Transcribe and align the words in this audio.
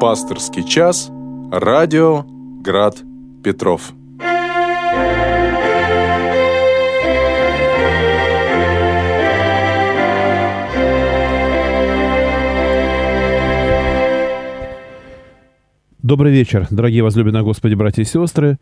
Пасторский 0.00 0.62
час. 0.62 1.10
Радио 1.50 2.24
Град 2.62 2.98
Петров. 3.42 3.92
Добрый 16.00 16.30
вечер, 16.30 16.68
дорогие 16.70 17.02
возлюбленные 17.02 17.42
Господи, 17.42 17.74
братья 17.74 18.02
и 18.02 18.04
сестры. 18.04 18.58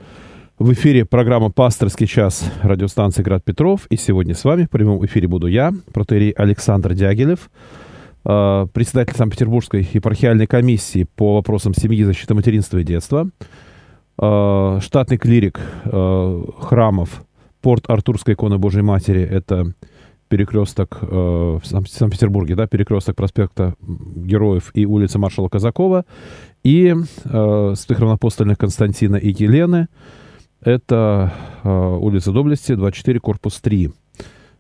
В 0.59 0.73
эфире 0.73 1.05
программа 1.05 1.51
«Пасторский 1.51 2.07
час» 2.07 2.51
радиостанции 2.63 3.23
«Град 3.23 3.45
Петров». 3.45 3.87
И 3.91 3.97
сегодня 3.97 4.35
с 4.35 4.43
вами 4.43 4.65
в 4.65 4.71
прямом 4.71 5.05
эфире 5.05 5.29
буду 5.29 5.49
я, 5.49 5.75
протерей 5.93 6.31
Александр 6.31 6.95
Дягилев, 6.95 7.51
председатель 8.27 9.15
Санкт-Петербургской 9.17 9.89
епархиальной 9.93 10.47
комиссии 10.47 11.07
по 11.15 11.37
вопросам 11.37 11.75
семьи, 11.75 12.03
защиты 12.03 12.35
материнства 12.35 12.79
и 12.79 12.85
детства, 12.85 13.29
э, 14.21 14.79
штатный 14.83 15.17
клирик 15.17 15.61
э, 15.85 16.43
храмов 16.59 17.25
Порт 17.63 17.89
Артурской 17.89 18.35
иконы 18.35 18.59
Божьей 18.59 18.83
Матери. 18.83 19.23
Это 19.23 19.73
перекресток 20.29 20.99
в 21.03 21.61
Санкт-Петербурге, 21.63 22.57
да, 22.57 22.67
перекресток 22.67 23.15
проспекта 23.15 23.75
Героев 23.81 24.73
и 24.75 24.85
улица 24.85 25.21
маршала 25.21 25.49
Казакова, 25.49 26.05
и 26.65 26.93
э, 27.25 27.75
святых 27.77 28.01
равнопостольных 28.01 28.59
Константина 28.59 29.17
и 29.17 29.29
Елены– 29.31 29.87
это 30.67 31.33
э, 31.63 31.69
улица 31.69 32.33
Доблести, 32.33 32.75
24, 32.75 33.21
корпус 33.21 33.61
3. 33.61 33.91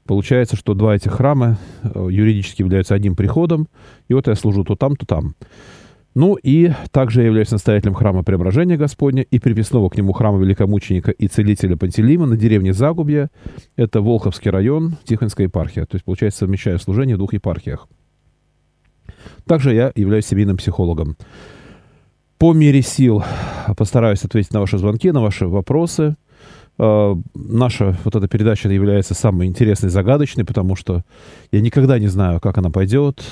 Получается, 0.06 0.56
что 0.56 0.74
два 0.74 0.94
этих 0.94 1.12
храма 1.12 1.58
э, 1.82 2.08
юридически 2.10 2.62
являются 2.62 2.94
одним 2.94 3.16
приходом, 3.16 3.68
и 4.08 4.14
вот 4.14 4.28
я 4.28 4.34
служу 4.34 4.64
то 4.64 4.76
там, 4.76 4.96
то 4.96 5.06
там. 5.06 5.34
Ну 6.14 6.36
и 6.42 6.72
также 6.92 7.20
я 7.20 7.26
являюсь 7.26 7.50
настоятелем 7.50 7.92
храма 7.92 8.22
Преображения 8.22 8.78
Господня 8.78 9.22
и 9.22 9.38
приписного 9.38 9.90
к 9.90 9.98
нему 9.98 10.14
храма 10.14 10.38
Великомученика 10.38 11.10
и 11.10 11.28
Целителя 11.28 11.76
Пантелима 11.76 12.24
на 12.24 12.38
деревне 12.38 12.72
Загубья. 12.72 13.30
Это 13.76 14.00
Волховский 14.00 14.50
район, 14.50 14.96
Тихонская 15.04 15.48
епархия. 15.48 15.84
То 15.84 15.96
есть, 15.96 16.06
получается, 16.06 16.38
совмещаю 16.38 16.78
служение 16.78 17.16
в 17.16 17.18
двух 17.18 17.34
епархиях. 17.34 17.86
Также 19.44 19.74
я 19.74 19.92
являюсь 19.94 20.24
семейным 20.24 20.56
психологом. 20.56 21.18
По 22.38 22.54
мере 22.54 22.80
сил 22.80 23.22
постараюсь 23.76 24.24
ответить 24.24 24.54
на 24.54 24.60
ваши 24.60 24.78
звонки, 24.78 25.12
на 25.12 25.20
ваши 25.20 25.46
вопросы. 25.46 26.16
Э, 26.78 27.14
наша 27.34 27.96
вот 28.04 28.14
эта 28.16 28.28
передача 28.28 28.68
является 28.68 29.14
самой 29.14 29.46
интересной, 29.46 29.90
загадочной, 29.90 30.44
потому 30.44 30.76
что 30.76 31.02
я 31.52 31.60
никогда 31.60 31.98
не 31.98 32.08
знаю, 32.08 32.40
как 32.40 32.58
она 32.58 32.70
пойдет, 32.70 33.22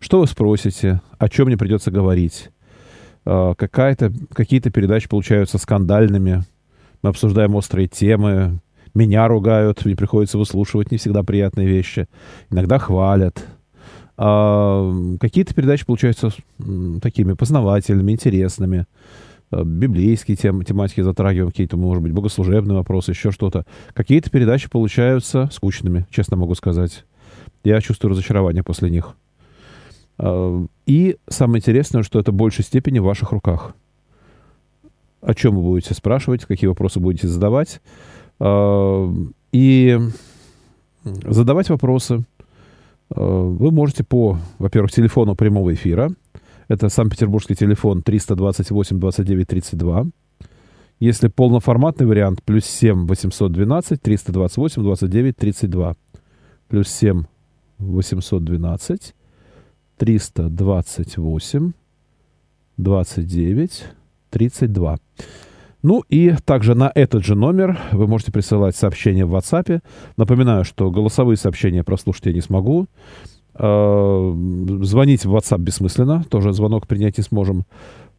что 0.00 0.20
вы 0.20 0.26
спросите, 0.26 1.00
о 1.18 1.28
чем 1.28 1.46
мне 1.46 1.56
придется 1.56 1.90
говорить. 1.90 2.50
Э, 3.24 3.54
какая-то, 3.56 4.12
какие-то 4.32 4.70
передачи 4.70 5.08
получаются 5.08 5.58
скандальными. 5.58 6.42
Мы 7.02 7.10
обсуждаем 7.10 7.54
острые 7.54 7.88
темы, 7.88 8.60
меня 8.94 9.28
ругают, 9.28 9.84
мне 9.84 9.94
приходится 9.94 10.38
выслушивать 10.38 10.90
не 10.90 10.96
всегда 10.96 11.22
приятные 11.22 11.68
вещи. 11.68 12.08
Иногда 12.50 12.78
хвалят. 12.78 13.44
А, 14.16 14.90
какие-то 15.20 15.54
передачи 15.54 15.84
получаются 15.84 16.30
такими 17.02 17.34
познавательными, 17.34 18.12
интересными. 18.12 18.86
А, 19.50 19.64
библейские 19.64 20.36
тем, 20.36 20.62
тематики 20.62 21.00
затрагиваем, 21.00 21.50
какие-то, 21.50 21.76
может 21.76 22.02
быть, 22.02 22.12
богослужебные 22.12 22.76
вопросы, 22.76 23.12
еще 23.12 23.30
что-то. 23.30 23.64
Какие-то 23.94 24.30
передачи 24.30 24.68
получаются 24.68 25.48
скучными, 25.52 26.06
честно 26.10 26.36
могу 26.36 26.54
сказать. 26.54 27.04
Я 27.64 27.80
чувствую 27.80 28.12
разочарование 28.12 28.62
после 28.62 28.90
них. 28.90 29.14
А, 30.18 30.64
и 30.86 31.16
самое 31.28 31.60
интересное, 31.60 32.02
что 32.02 32.18
это 32.18 32.32
в 32.32 32.34
большей 32.34 32.64
степени 32.64 32.98
в 32.98 33.04
ваших 33.04 33.32
руках. 33.32 33.74
О 35.20 35.34
чем 35.34 35.56
вы 35.56 35.62
будете 35.62 35.94
спрашивать, 35.94 36.44
какие 36.44 36.68
вопросы 36.68 37.00
будете 37.00 37.26
задавать. 37.26 37.80
И 39.52 39.98
задавать 41.02 41.70
вопросы– 41.70 42.24
Э, 43.14 43.20
вы 43.20 43.70
можете 43.70 44.04
по, 44.04 44.38
во-первых, 44.58 44.92
телефону 44.92 45.34
прямого 45.34 45.72
эфира. 45.74 46.10
Это 46.68 46.88
Санкт-Петербургский 46.88 47.54
телефон 47.54 48.02
328 48.02 48.98
29 48.98 49.46
32. 49.46 50.06
Если 50.98 51.28
полноформатный 51.28 52.06
вариант, 52.06 52.42
плюс 52.42 52.64
7 52.64 53.06
812 53.06 54.00
328 54.00 54.82
29 54.82 55.36
32. 55.36 55.94
Плюс 56.68 56.88
7 56.88 57.24
812 57.78 59.14
328 59.96 61.72
29 62.76 63.84
32. 64.30 64.96
Ну 65.82 66.02
и 66.08 66.34
также 66.44 66.74
на 66.74 66.90
этот 66.94 67.24
же 67.24 67.36
номер 67.36 67.78
вы 67.92 68.08
можете 68.08 68.32
присылать 68.32 68.74
сообщения 68.74 69.24
в 69.24 69.36
WhatsApp. 69.36 69.82
Напоминаю, 70.16 70.64
что 70.64 70.90
голосовые 70.90 71.36
сообщения 71.36 71.84
прослушать 71.84 72.26
я 72.26 72.32
не 72.32 72.40
смогу. 72.40 72.86
А, 73.58 74.32
звонить 74.82 75.24
в 75.24 75.34
WhatsApp 75.34 75.58
бессмысленно, 75.58 76.24
тоже 76.28 76.52
звонок 76.52 76.86
принять 76.86 77.18
не 77.18 77.24
сможем. 77.24 77.64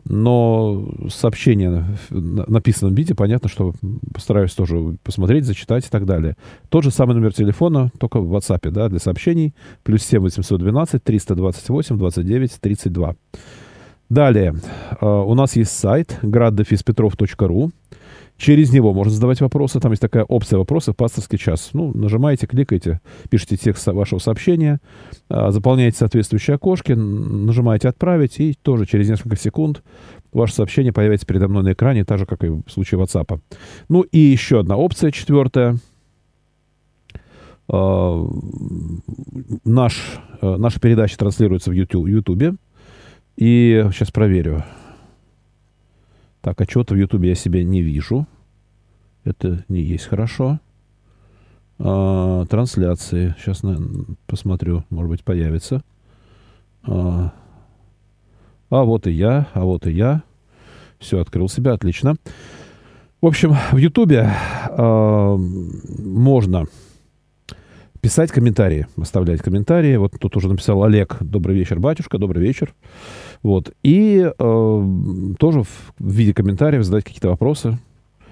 Но 0.10 0.88
сообщение 1.10 1.86
в 2.10 2.50
написанном 2.50 2.96
виде, 2.96 3.14
понятно, 3.14 3.50
что 3.50 3.74
постараюсь 4.14 4.54
тоже 4.54 4.98
посмотреть, 5.04 5.46
зачитать 5.46 5.86
и 5.86 5.90
так 5.90 6.06
далее. 6.06 6.38
Тот 6.70 6.86
же 6.86 6.92
самый 6.92 7.14
номер 7.14 7.34
телефона, 7.34 7.92
только 8.00 8.22
в 8.22 8.34
WhatsApp, 8.34 8.72
да, 8.72 8.88
для 8.88 9.00
сообщений. 9.00 9.54
Плюс 9.84 10.04
7 10.04 10.22
812 10.22 11.04
328 11.04 11.98
29 11.98 12.52
32. 12.62 13.16
Далее, 14.10 14.56
э, 15.02 15.06
у 15.06 15.34
нас 15.34 15.58
есть 15.58 15.78
сайт 15.78 16.18
graddefispetrov.ru. 16.22 17.72
Через 18.38 18.72
него 18.72 18.94
можно 18.94 19.12
задавать 19.12 19.42
вопросы. 19.42 19.80
Там 19.80 19.92
есть 19.92 20.02
такая 20.02 20.24
опция 20.24 20.60
вопросов 20.60 20.96
пасторский 20.96 21.38
час. 21.38 21.72
Ну, 21.74 21.92
нажимаете, 21.96 22.46
кликаете, 22.46 23.02
пишите 23.30 23.58
текст 23.58 23.88
вашего 23.88 24.20
сообщения, 24.20 24.80
э, 25.30 25.52
заполняете 25.52 25.98
соответствующие 25.98 26.56
окошки, 26.56 26.92
нажимаете 26.92 27.90
«Отправить», 27.90 28.40
и 28.40 28.54
тоже 28.62 28.86
через 28.86 29.10
несколько 29.10 29.38
секунд 29.38 29.82
ваше 30.32 30.54
сообщение 30.54 30.94
появится 30.94 31.26
передо 31.26 31.48
мной 31.48 31.64
на 31.64 31.74
экране, 31.74 32.06
так 32.06 32.20
же, 32.20 32.26
как 32.26 32.44
и 32.44 32.50
в 32.50 32.64
случае 32.70 33.02
WhatsApp. 33.02 33.40
Ну 33.90 34.02
и 34.02 34.20
еще 34.20 34.60
одна 34.60 34.78
опция, 34.78 35.10
четвертая. 35.12 35.78
Э, 37.74 38.26
наш, 39.66 40.20
наша 40.42 40.80
передача 40.80 41.18
транслируется 41.18 41.72
в 41.72 41.74
YouTube. 41.74 42.58
И 43.36 43.86
сейчас 43.92 44.12
проверю. 44.12 44.64
Так, 46.42 46.62
а 46.62 46.66
что-то 46.66 46.94
в 46.94 46.98
Ютубе 46.98 47.30
я 47.30 47.36
себя 47.36 47.64
не 47.64 47.82
вижу. 47.82 48.28
Это 49.24 49.66
не 49.68 49.82
есть 49.82 50.06
хорошо. 50.06 50.60
А, 51.80 52.46
трансляции. 52.46 53.36
Сейчас 53.38 53.64
на, 53.64 53.78
посмотрю, 54.26 54.84
может 54.90 55.10
быть, 55.10 55.24
появится. 55.24 55.84
А, 56.84 57.34
а 58.70 58.84
вот 58.84 59.08
и 59.08 59.12
я, 59.12 59.48
а 59.54 59.66
вот 59.66 59.86
и 59.88 59.92
я. 59.92 60.24
Все, 61.00 61.20
открыл 61.20 61.50
себя, 61.50 61.74
отлично. 61.74 62.16
В 63.22 63.26
общем, 63.26 63.56
в 63.72 63.78
Ютубе 63.78 64.30
а, 64.30 65.36
можно 65.38 66.66
писать 68.02 68.32
комментарии, 68.32 68.88
оставлять 68.96 69.42
комментарии. 69.42 69.96
Вот 69.98 70.14
тут 70.20 70.38
уже 70.38 70.48
написал 70.48 70.84
Олег, 70.84 71.18
добрый 71.20 71.56
вечер, 71.56 71.80
батюшка, 71.80 72.18
добрый 72.18 72.42
вечер. 72.42 72.74
Вот. 73.44 73.72
И 73.84 74.20
э, 74.20 74.84
тоже 75.40 75.64
в 75.64 75.94
виде 76.00 76.34
комментариев 76.34 76.84
задать 76.84 77.04
какие-то 77.04 77.30
вопросы, 77.30 77.78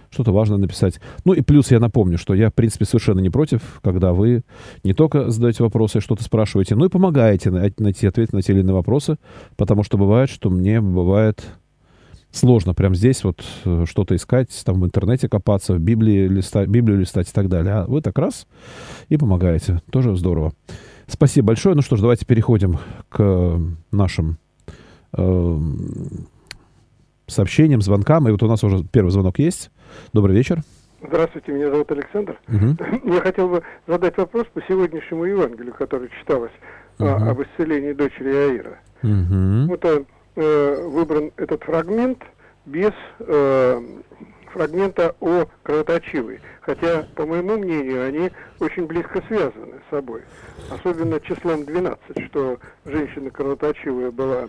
что-то 0.09 0.31
важное 0.31 0.57
написать. 0.57 0.99
Ну 1.25 1.33
и 1.33 1.41
плюс 1.41 1.71
я 1.71 1.79
напомню, 1.79 2.17
что 2.17 2.33
я, 2.33 2.49
в 2.49 2.53
принципе, 2.53 2.85
совершенно 2.85 3.19
не 3.19 3.29
против, 3.29 3.79
когда 3.83 4.13
вы 4.13 4.43
не 4.83 4.93
только 4.93 5.29
задаете 5.29 5.63
вопросы, 5.63 5.99
что-то 5.99 6.23
спрашиваете, 6.23 6.75
но 6.75 6.85
и 6.85 6.89
помогаете 6.89 7.51
найти 7.51 8.07
ответ 8.07 8.31
на 8.33 8.41
те 8.41 8.53
или 8.53 8.61
иные 8.61 8.73
вопросы, 8.73 9.17
потому 9.57 9.83
что 9.83 9.97
бывает, 9.97 10.29
что 10.29 10.49
мне 10.49 10.79
бывает 10.79 11.45
сложно 12.31 12.73
прямо 12.73 12.95
здесь 12.95 13.23
вот 13.23 13.43
э, 13.63 13.85
что-то 13.87 14.15
искать, 14.15 14.49
там 14.65 14.81
в 14.81 14.85
интернете 14.85 15.29
копаться, 15.29 15.73
в 15.73 15.79
Библии 15.79 16.27
листать, 16.27 16.67
Библию 16.67 16.99
листать 16.99 17.29
и 17.29 17.31
так 17.33 17.49
далее. 17.49 17.73
А 17.73 17.85
вы 17.85 18.01
так 18.01 18.17
раз 18.17 18.47
и 19.09 19.17
помогаете. 19.17 19.81
Тоже 19.91 20.15
здорово. 20.15 20.53
Спасибо 21.07 21.47
большое. 21.47 21.75
Ну 21.75 21.81
что 21.81 21.95
ж, 21.95 22.01
давайте 22.01 22.25
переходим 22.25 22.77
к 23.09 23.59
нашим 23.91 24.37
э, 25.17 25.57
сообщениям, 27.27 27.81
звонкам. 27.81 28.27
И 28.27 28.31
вот 28.31 28.43
у 28.43 28.47
нас 28.47 28.63
уже 28.63 28.83
первый 28.83 29.09
звонок 29.09 29.39
есть. 29.39 29.71
Добрый 30.13 30.35
вечер. 30.35 30.61
Здравствуйте, 31.07 31.51
меня 31.51 31.69
зовут 31.69 31.91
Александр. 31.91 32.39
Угу. 32.47 33.13
Я 33.13 33.21
хотел 33.21 33.49
бы 33.49 33.63
задать 33.87 34.17
вопрос 34.17 34.45
по 34.53 34.61
сегодняшнему 34.63 35.25
Евангелию, 35.25 35.73
которое 35.73 36.09
читалось 36.19 36.51
угу. 36.99 37.07
а, 37.07 37.31
об 37.31 37.41
исцелении 37.41 37.93
дочери 37.93 38.29
Аира. 38.29 38.79
Угу. 39.03 39.67
Вот 39.69 39.85
а, 39.85 40.03
э, 40.35 40.87
выбран 40.87 41.31
этот 41.37 41.63
фрагмент 41.63 42.23
без 42.65 42.93
э, 43.19 43.81
фрагмента 44.51 45.15
о 45.19 45.45
кровоточивой. 45.63 46.39
Хотя, 46.61 47.05
по 47.15 47.25
моему 47.25 47.57
мнению, 47.57 48.07
они 48.07 48.31
очень 48.59 48.87
близко 48.87 49.21
связаны 49.27 49.75
с 49.85 49.89
собой. 49.91 50.21
Особенно 50.71 51.19
числом 51.19 51.65
12, 51.65 51.99
что 52.27 52.57
женщина 52.85 53.29
кровоточивая 53.29 54.11
была 54.11 54.47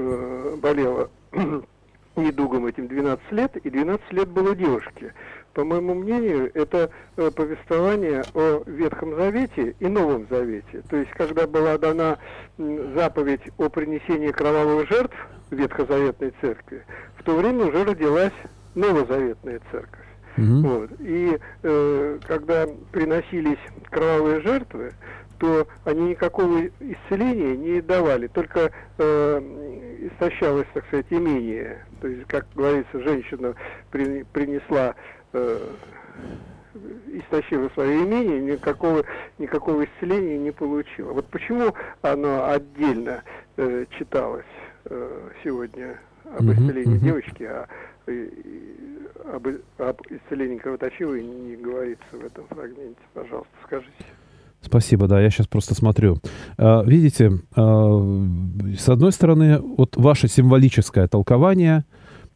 э, 0.00 0.56
болела 0.56 1.10
недугом 2.16 2.66
этим 2.66 2.88
12 2.88 3.32
лет, 3.32 3.56
и 3.56 3.70
12 3.70 4.12
лет 4.12 4.28
было 4.28 4.54
девушке. 4.54 5.14
По 5.54 5.64
моему 5.64 5.94
мнению, 5.94 6.50
это 6.54 6.90
э, 7.16 7.30
повествование 7.30 8.22
о 8.34 8.62
Ветхом 8.66 9.16
Завете 9.16 9.74
и 9.80 9.86
Новом 9.86 10.26
Завете. 10.30 10.82
То 10.88 10.96
есть, 10.96 11.10
когда 11.12 11.46
была 11.46 11.76
дана 11.76 12.18
заповедь 12.56 13.42
о 13.58 13.68
принесении 13.68 14.30
кровавых 14.30 14.88
жертв 14.88 15.16
Ветхозаветной 15.50 16.32
церкви, 16.40 16.84
в 17.16 17.24
то 17.24 17.36
время 17.36 17.66
уже 17.66 17.84
родилась 17.84 18.32
Новозаветная 18.76 19.60
церковь. 19.72 20.06
Mm-hmm. 20.36 20.60
Вот. 20.62 20.90
И 21.00 21.38
э, 21.62 22.18
когда 22.26 22.66
приносились 22.92 23.58
кровавые 23.90 24.40
жертвы, 24.40 24.92
то 25.40 25.66
они 25.84 26.10
никакого 26.10 26.66
исцеления 26.80 27.56
не 27.56 27.80
давали, 27.80 28.26
только 28.26 28.70
э, 28.98 30.08
истощалось, 30.12 30.66
так 30.74 30.86
сказать, 30.86 31.06
имение. 31.08 31.84
То 32.02 32.08
есть, 32.08 32.26
как 32.28 32.46
говорится, 32.54 33.00
женщина 33.00 33.54
при, 33.90 34.22
принесла, 34.34 34.94
э, 35.32 35.58
истощила 37.06 37.70
свое 37.70 38.04
имение, 38.04 38.40
никакого, 38.40 39.02
никакого 39.38 39.84
исцеления 39.84 40.36
не 40.38 40.50
получила. 40.52 41.14
Вот 41.14 41.26
почему 41.28 41.74
оно 42.02 42.50
отдельно 42.50 43.22
э, 43.56 43.86
читалось 43.98 44.44
э, 44.84 45.30
сегодня 45.42 45.98
об 46.38 46.50
исцелении 46.50 46.96
mm-hmm. 46.96 47.04
девочки, 47.04 47.44
а 47.44 47.66
об, 49.32 49.46
об 49.78 50.02
исцелении 50.10 50.58
кровоточивой 50.58 51.22
не 51.22 51.56
говорится 51.56 52.04
в 52.12 52.24
этом 52.26 52.46
фрагменте. 52.48 53.00
Пожалуйста, 53.14 53.52
скажите. 53.64 54.04
Спасибо, 54.62 55.08
да, 55.08 55.20
я 55.20 55.30
сейчас 55.30 55.46
просто 55.46 55.74
смотрю. 55.74 56.18
А, 56.58 56.82
видите, 56.84 57.32
а, 57.56 58.28
с 58.78 58.88
одной 58.88 59.12
стороны, 59.12 59.58
вот 59.58 59.96
ваше 59.96 60.28
символическое 60.28 61.08
толкование, 61.08 61.84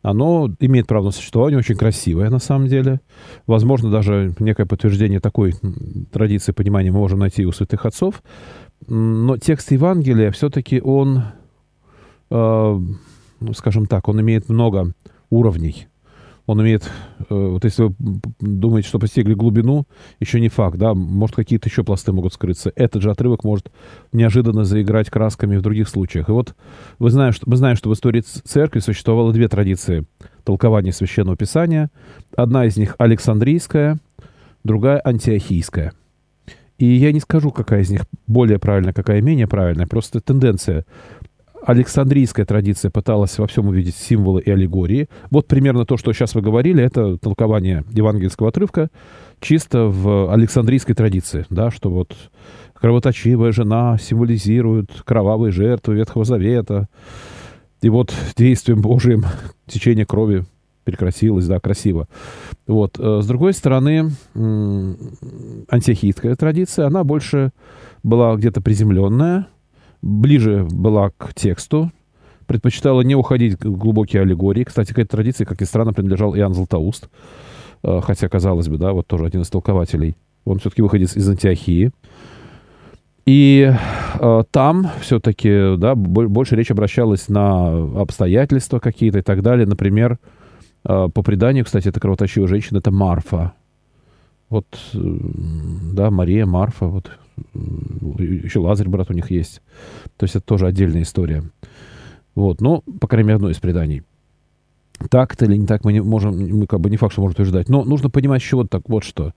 оно 0.03 0.51
имеет 0.61 0.87
право 0.87 1.07
на 1.07 1.11
существование, 1.11 1.59
очень 1.59 1.77
красивое 1.77 2.31
на 2.31 2.39
самом 2.39 2.69
деле. 2.69 3.01
Возможно, 3.47 3.91
даже 3.91 4.35
некое 4.39 4.67
подтверждение 4.67 5.21
такой 5.21 5.55
традиции 6.13 6.53
понимания 6.53 6.91
мы 6.91 6.99
можем 6.99 7.21
найти 7.21 7.47
у 7.47 7.53
святых 7.53 7.87
отцов. 7.87 8.23
Но 8.87 9.39
текст 9.39 9.71
Евангелия 9.73 10.31
все-таки 10.31 10.81
он, 10.81 11.25
а, 12.31 12.81
ну, 13.41 13.53
скажем 13.55 13.87
так, 13.87 14.09
он 14.09 14.21
имеет 14.21 14.49
много 14.49 14.93
уровней 15.31 15.89
он 16.47 16.61
имеет, 16.63 16.85
э, 16.85 17.35
вот 17.35 17.65
если 17.65 17.85
вы 17.85 17.95
думаете, 18.41 18.89
что 18.89 18.99
постигли 18.99 19.35
глубину, 19.35 19.87
еще 20.21 20.41
не 20.41 20.49
факт, 20.49 20.77
да, 20.77 20.95
может, 20.95 21.37
какие-то 21.37 21.69
еще 21.69 21.85
пласты 21.85 22.13
могут 22.13 22.35
скрыться. 22.35 22.73
Этот 22.77 23.03
же 23.03 23.11
отрывок 23.11 23.45
может 23.45 23.71
неожиданно 24.13 24.65
заиграть 24.65 25.11
красками 25.11 25.57
в 25.57 25.63
других 25.63 25.89
случаях. 25.89 26.29
И 26.29 26.33
вот 26.33 26.55
вы 26.99 27.11
знаете, 27.11 27.37
что, 27.37 27.49
мы 27.49 27.57
знаем, 27.57 27.77
что 27.77 27.89
в 27.89 27.95
истории 27.95 28.21
церкви 28.21 28.81
существовало 28.81 29.33
две 29.33 29.49
традиции 29.49 30.05
толкования 30.45 30.93
Священного 30.93 31.37
Писания. 31.37 31.91
Одна 32.37 32.67
из 32.67 32.77
них 32.77 32.95
Александрийская, 32.99 33.99
другая 34.65 35.01
Антиохийская. 35.03 35.93
И 36.77 36.87
я 36.87 37.13
не 37.13 37.21
скажу, 37.21 37.53
какая 37.53 37.83
из 37.83 37.91
них 37.91 38.03
более 38.27 38.59
правильная, 38.59 38.93
какая 38.93 39.23
менее 39.23 39.47
правильная, 39.47 39.87
просто 39.87 40.21
тенденция 40.21 40.85
Александрийская 41.67 42.45
традиция 42.45 42.91
пыталась 42.91 43.39
во 43.39 43.47
всем 43.47 43.69
увидеть 43.69 43.97
символы 43.97 44.43
и 44.43 44.51
аллегории. 44.51 45.09
Вот 45.31 45.47
примерно 45.47 45.87
то, 45.87 45.97
что 45.97 46.13
сейчас 46.13 46.35
вы 46.35 46.43
говорили, 46.43 46.83
это 46.83 47.17
толкование 47.17 47.85
евангельского 47.91 48.51
отрывка 48.51 48.91
чисто 49.41 49.87
в 49.87 50.33
Александрийской 50.33 50.95
традиции, 50.95 51.47
да, 51.49 51.71
что 51.71 51.91
вот 51.91 52.15
кровоточивая 52.75 53.53
жена 53.53 53.97
символизирует 53.99 54.91
кровавые 55.05 55.53
жертвы 55.53 55.95
Ветхого 55.95 56.25
Завета, 56.25 56.89
и 57.81 57.89
вот 57.89 58.13
действием 58.37 58.81
Божиим 58.81 59.25
течение 59.67 60.05
крови 60.05 60.45
прекратилось, 60.85 61.47
да, 61.47 61.61
красиво. 61.61 62.09
Вот. 62.67 62.99
Э, 62.99 63.21
с 63.23 63.27
другой 63.27 63.55
стороны, 63.55 64.11
антиохийская 64.35 66.35
традиция, 66.37 66.87
она 66.87 67.05
больше 67.05 67.53
была 68.03 68.35
где-то 68.37 68.61
приземленная, 68.61 69.47
ближе 70.05 70.67
была 70.71 71.11
к 71.17 71.35
тексту, 71.35 71.91
предпочитала 72.47 73.01
не 73.01 73.15
уходить 73.15 73.55
в 73.65 73.77
глубокие 73.77 74.23
аллегории. 74.23 74.65
Кстати, 74.65 74.93
к 74.93 74.99
этой 74.99 75.09
традиции, 75.09 75.45
как 75.45 75.61
ни 75.61 75.65
странно, 75.65 75.93
принадлежал 75.93 76.37
Иоанн 76.37 76.55
Златоуст, 76.55 77.09
э, 77.83 78.01
хотя, 78.03 78.29
казалось 78.29 78.69
бы, 78.69 78.77
да, 78.77 78.93
вот 78.93 79.07
тоже 79.07 79.25
один 79.25 79.41
из 79.41 79.49
толкователей. 79.49 80.15
Он 80.45 80.59
все-таки 80.59 80.83
выходит 80.83 81.17
из 81.17 81.29
Антиохии. 81.29 81.91
И 83.25 83.73
э, 84.21 84.43
там 84.51 84.91
все-таки, 85.01 85.77
да, 85.79 85.95
больше 85.95 86.57
речь 86.57 86.71
обращалась 86.71 87.31
на 87.31 87.69
обстоятельства 87.99 88.81
какие-то 88.81 89.21
и 89.21 89.23
так 89.23 89.41
далее. 89.41 89.67
Например, 89.67 90.19
э, 90.85 91.09
по 91.13 91.23
преданию, 91.23 91.65
кстати, 91.65 91.89
это 91.89 91.99
кровоточивая 91.99 92.47
женщина, 92.47 92.79
это 92.79 92.91
Марфа. 92.91 93.55
Вот, 94.51 94.67
э, 94.93 94.99
да, 95.95 96.11
Мария, 96.11 96.45
Марфа, 96.45 96.87
вот 96.87 97.11
еще 98.19 98.61
Лазарь, 98.61 98.89
брат, 98.89 99.11
у 99.11 99.15
них 99.15 99.31
есть. 99.31 99.61
То 100.17 100.25
есть 100.25 100.37
это 100.37 100.45
тоже 100.45 100.67
отдельная 100.67 101.03
история. 101.03 101.43
Вот, 102.35 102.61
но, 102.61 102.83
по 103.01 103.07
крайней 103.07 103.29
мере, 103.29 103.37
одно 103.37 103.51
из 103.51 103.59
преданий. 103.59 104.03
Так 105.11 105.35
это 105.35 105.45
или 105.45 105.57
не 105.57 105.67
так, 105.67 105.85
мы 105.85 105.93
не 105.93 106.01
можем, 106.01 106.37
мы 106.37 106.67
как 106.67 106.81
бы 106.81 106.89
не 106.89 106.97
факт, 106.97 107.13
что 107.13 107.21
можем 107.21 107.33
утверждать. 107.33 107.69
Но 107.69 107.85
нужно 107.85 108.11
понимать 108.11 108.41
еще 108.41 108.57
вот 108.57 108.71
так, 108.71 108.89
вот 108.89 109.05
что. 109.05 109.33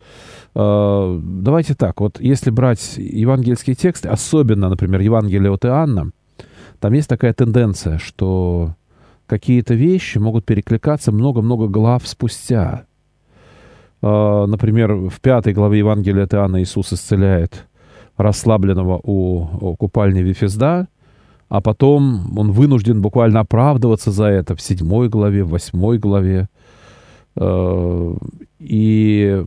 Э, 0.55 1.19
давайте 1.21 1.73
так, 1.73 1.99
вот 1.99 2.19
если 2.19 2.51
брать 2.51 2.95
евангельские 2.97 3.75
тексты, 3.75 4.07
особенно, 4.07 4.69
например, 4.69 5.01
Евангелие 5.01 5.51
от 5.51 5.65
Иоанна, 5.65 6.11
там 6.79 6.93
есть 6.93 7.09
такая 7.09 7.33
тенденция, 7.33 7.97
что 7.97 8.75
какие-то 9.25 9.73
вещи 9.73 10.19
могут 10.19 10.45
перекликаться 10.45 11.11
много-много 11.11 11.67
глав 11.67 12.07
спустя. 12.07 12.85
Э, 14.01 14.45
например, 14.47 14.93
в 14.93 15.19
пятой 15.21 15.53
главе 15.53 15.79
Евангелия 15.79 16.25
от 16.25 16.33
Иоанна 16.33 16.61
Иисус 16.61 16.93
исцеляет 16.93 17.65
расслабленного 18.17 18.99
у, 19.03 19.47
у 19.61 19.75
купальни 19.75 20.21
Вифезда, 20.21 20.87
а 21.49 21.61
потом 21.61 22.37
он 22.37 22.51
вынужден 22.51 23.01
буквально 23.01 23.39
оправдываться 23.41 24.11
за 24.11 24.25
это 24.25 24.55
в 24.55 24.61
седьмой 24.61 25.07
главе, 25.07 25.43
в 25.43 25.49
восьмой 25.49 25.97
главе. 25.97 26.49
Э, 27.35 28.15
и 28.59 29.45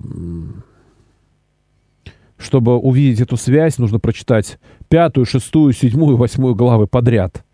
чтобы 2.38 2.78
увидеть 2.78 3.20
эту 3.20 3.36
связь, 3.36 3.78
нужно 3.78 4.00
прочитать 4.00 4.58
пятую, 4.88 5.26
шестую, 5.26 5.72
седьмую, 5.72 6.16
восьмую 6.16 6.54
главы 6.54 6.86
подряд. 6.86 7.44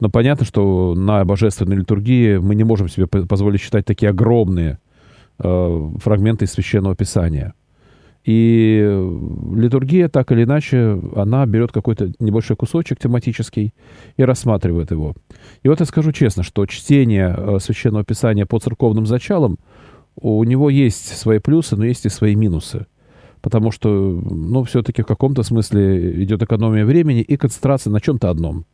Но 0.00 0.10
понятно, 0.10 0.46
что 0.46 0.94
на 0.94 1.24
божественной 1.24 1.76
литургии 1.76 2.36
мы 2.36 2.54
не 2.54 2.62
можем 2.62 2.88
себе 2.88 3.08
позволить 3.08 3.60
читать 3.60 3.84
такие 3.84 4.10
огромные 4.10 4.78
э, 5.40 5.90
фрагменты 5.98 6.44
из 6.44 6.52
Священного 6.52 6.94
Писания. 6.94 7.54
И 8.28 8.86
литургия, 9.54 10.10
так 10.10 10.30
или 10.32 10.44
иначе, 10.44 11.00
она 11.16 11.46
берет 11.46 11.72
какой-то 11.72 12.12
небольшой 12.18 12.56
кусочек 12.56 12.98
тематический 12.98 13.72
и 14.18 14.22
рассматривает 14.22 14.90
его. 14.90 15.14
И 15.62 15.68
вот 15.68 15.80
я 15.80 15.86
скажу 15.86 16.12
честно, 16.12 16.42
что 16.42 16.66
чтение 16.66 17.34
э, 17.34 17.58
Священного 17.58 18.04
Писания 18.04 18.44
по 18.44 18.58
церковным 18.58 19.06
зачалам, 19.06 19.56
у 20.20 20.44
него 20.44 20.68
есть 20.68 21.16
свои 21.16 21.38
плюсы, 21.38 21.74
но 21.76 21.86
есть 21.86 22.04
и 22.04 22.10
свои 22.10 22.34
минусы. 22.34 22.84
Потому 23.40 23.70
что, 23.70 23.88
ну, 23.88 24.62
все-таки 24.64 25.00
в 25.00 25.06
каком-то 25.06 25.42
смысле 25.42 26.22
идет 26.22 26.42
экономия 26.42 26.84
времени 26.84 27.22
и 27.22 27.38
концентрация 27.38 27.90
на 27.90 28.02
чем-то 28.02 28.28
одном. 28.28 28.66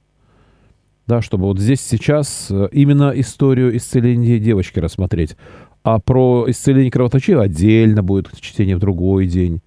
Да, 1.06 1.22
чтобы 1.22 1.44
вот 1.44 1.60
здесь 1.60 1.80
сейчас 1.80 2.48
э, 2.50 2.68
именно 2.72 3.12
историю 3.14 3.76
исцеления 3.76 4.40
девочки 4.40 4.80
рассмотреть. 4.80 5.36
А 5.84 5.98
про 5.98 6.46
исцеление 6.48 6.90
кровоточивой 6.90 7.44
отдельно 7.44 8.02
будет 8.02 8.30
чтение 8.40 8.76
в 8.76 8.80
другой 8.80 9.26
день. 9.26 9.60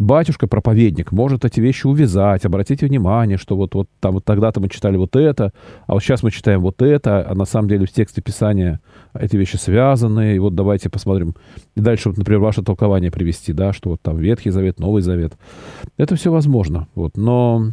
Батюшка, 0.00 0.48
проповедник, 0.48 1.12
может 1.12 1.44
эти 1.44 1.60
вещи 1.60 1.86
увязать. 1.86 2.44
Обратите 2.44 2.86
внимание, 2.86 3.38
что 3.38 3.56
вот, 3.56 3.76
вот, 3.76 3.88
там, 4.00 4.14
вот 4.14 4.24
тогда-то 4.24 4.60
мы 4.60 4.68
читали 4.68 4.96
вот 4.96 5.14
это, 5.14 5.52
а 5.86 5.92
вот 5.92 6.02
сейчас 6.02 6.24
мы 6.24 6.32
читаем 6.32 6.60
вот 6.60 6.82
это, 6.82 7.24
а 7.30 7.34
на 7.36 7.44
самом 7.44 7.68
деле 7.68 7.86
в 7.86 7.92
тексте 7.92 8.20
Писания 8.20 8.80
эти 9.16 9.36
вещи 9.36 9.54
связаны. 9.54 10.34
И 10.34 10.38
вот 10.40 10.56
давайте 10.56 10.90
посмотрим. 10.90 11.36
И 11.76 11.80
дальше, 11.80 12.08
вот, 12.08 12.18
например, 12.18 12.40
ваше 12.40 12.62
толкование 12.62 13.12
привести, 13.12 13.52
да, 13.52 13.72
что 13.72 13.90
вот 13.90 14.02
там 14.02 14.18
Ветхий 14.18 14.50
Завет, 14.50 14.80
Новый 14.80 15.02
Завет. 15.02 15.34
Это 15.96 16.16
все 16.16 16.32
возможно. 16.32 16.88
Вот. 16.96 17.16
Но 17.16 17.70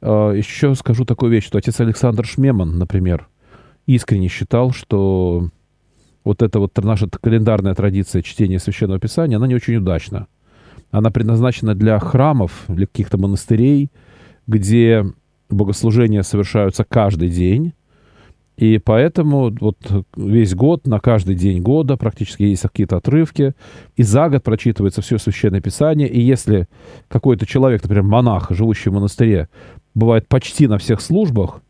э, 0.00 0.34
еще 0.36 0.76
скажу 0.76 1.04
такую 1.04 1.32
вещь, 1.32 1.46
что 1.46 1.58
отец 1.58 1.80
Александр 1.80 2.24
Шмеман, 2.24 2.78
например, 2.78 3.26
искренне 3.86 4.28
считал, 4.28 4.70
что 4.70 5.48
вот 6.28 6.42
эта 6.42 6.60
вот 6.60 6.76
наша 6.84 7.08
календарная 7.08 7.74
традиция 7.74 8.20
чтения 8.20 8.58
Священного 8.58 9.00
Писания, 9.00 9.38
она 9.38 9.46
не 9.46 9.54
очень 9.54 9.76
удачна. 9.76 10.26
Она 10.90 11.10
предназначена 11.10 11.74
для 11.74 11.98
храмов, 11.98 12.64
для 12.68 12.86
каких-то 12.86 13.16
монастырей, 13.16 13.90
где 14.46 15.06
богослужения 15.48 16.20
совершаются 16.22 16.84
каждый 16.84 17.30
день, 17.30 17.72
и 18.58 18.78
поэтому 18.78 19.54
вот 19.58 19.78
весь 20.16 20.54
год, 20.54 20.86
на 20.86 21.00
каждый 21.00 21.34
день 21.34 21.62
года 21.62 21.96
практически 21.96 22.42
есть 22.42 22.62
какие-то 22.62 22.96
отрывки. 22.96 23.54
И 23.96 24.02
за 24.02 24.28
год 24.28 24.42
прочитывается 24.42 25.00
все 25.00 25.16
Священное 25.16 25.60
Писание. 25.60 26.08
И 26.08 26.20
если 26.20 26.66
какой-то 27.06 27.46
человек, 27.46 27.84
например, 27.84 28.02
монах, 28.02 28.50
живущий 28.50 28.90
в 28.90 28.94
монастыре, 28.94 29.48
бывает 29.94 30.26
почти 30.26 30.66
на 30.66 30.76
всех 30.78 31.00
службах, 31.00 31.62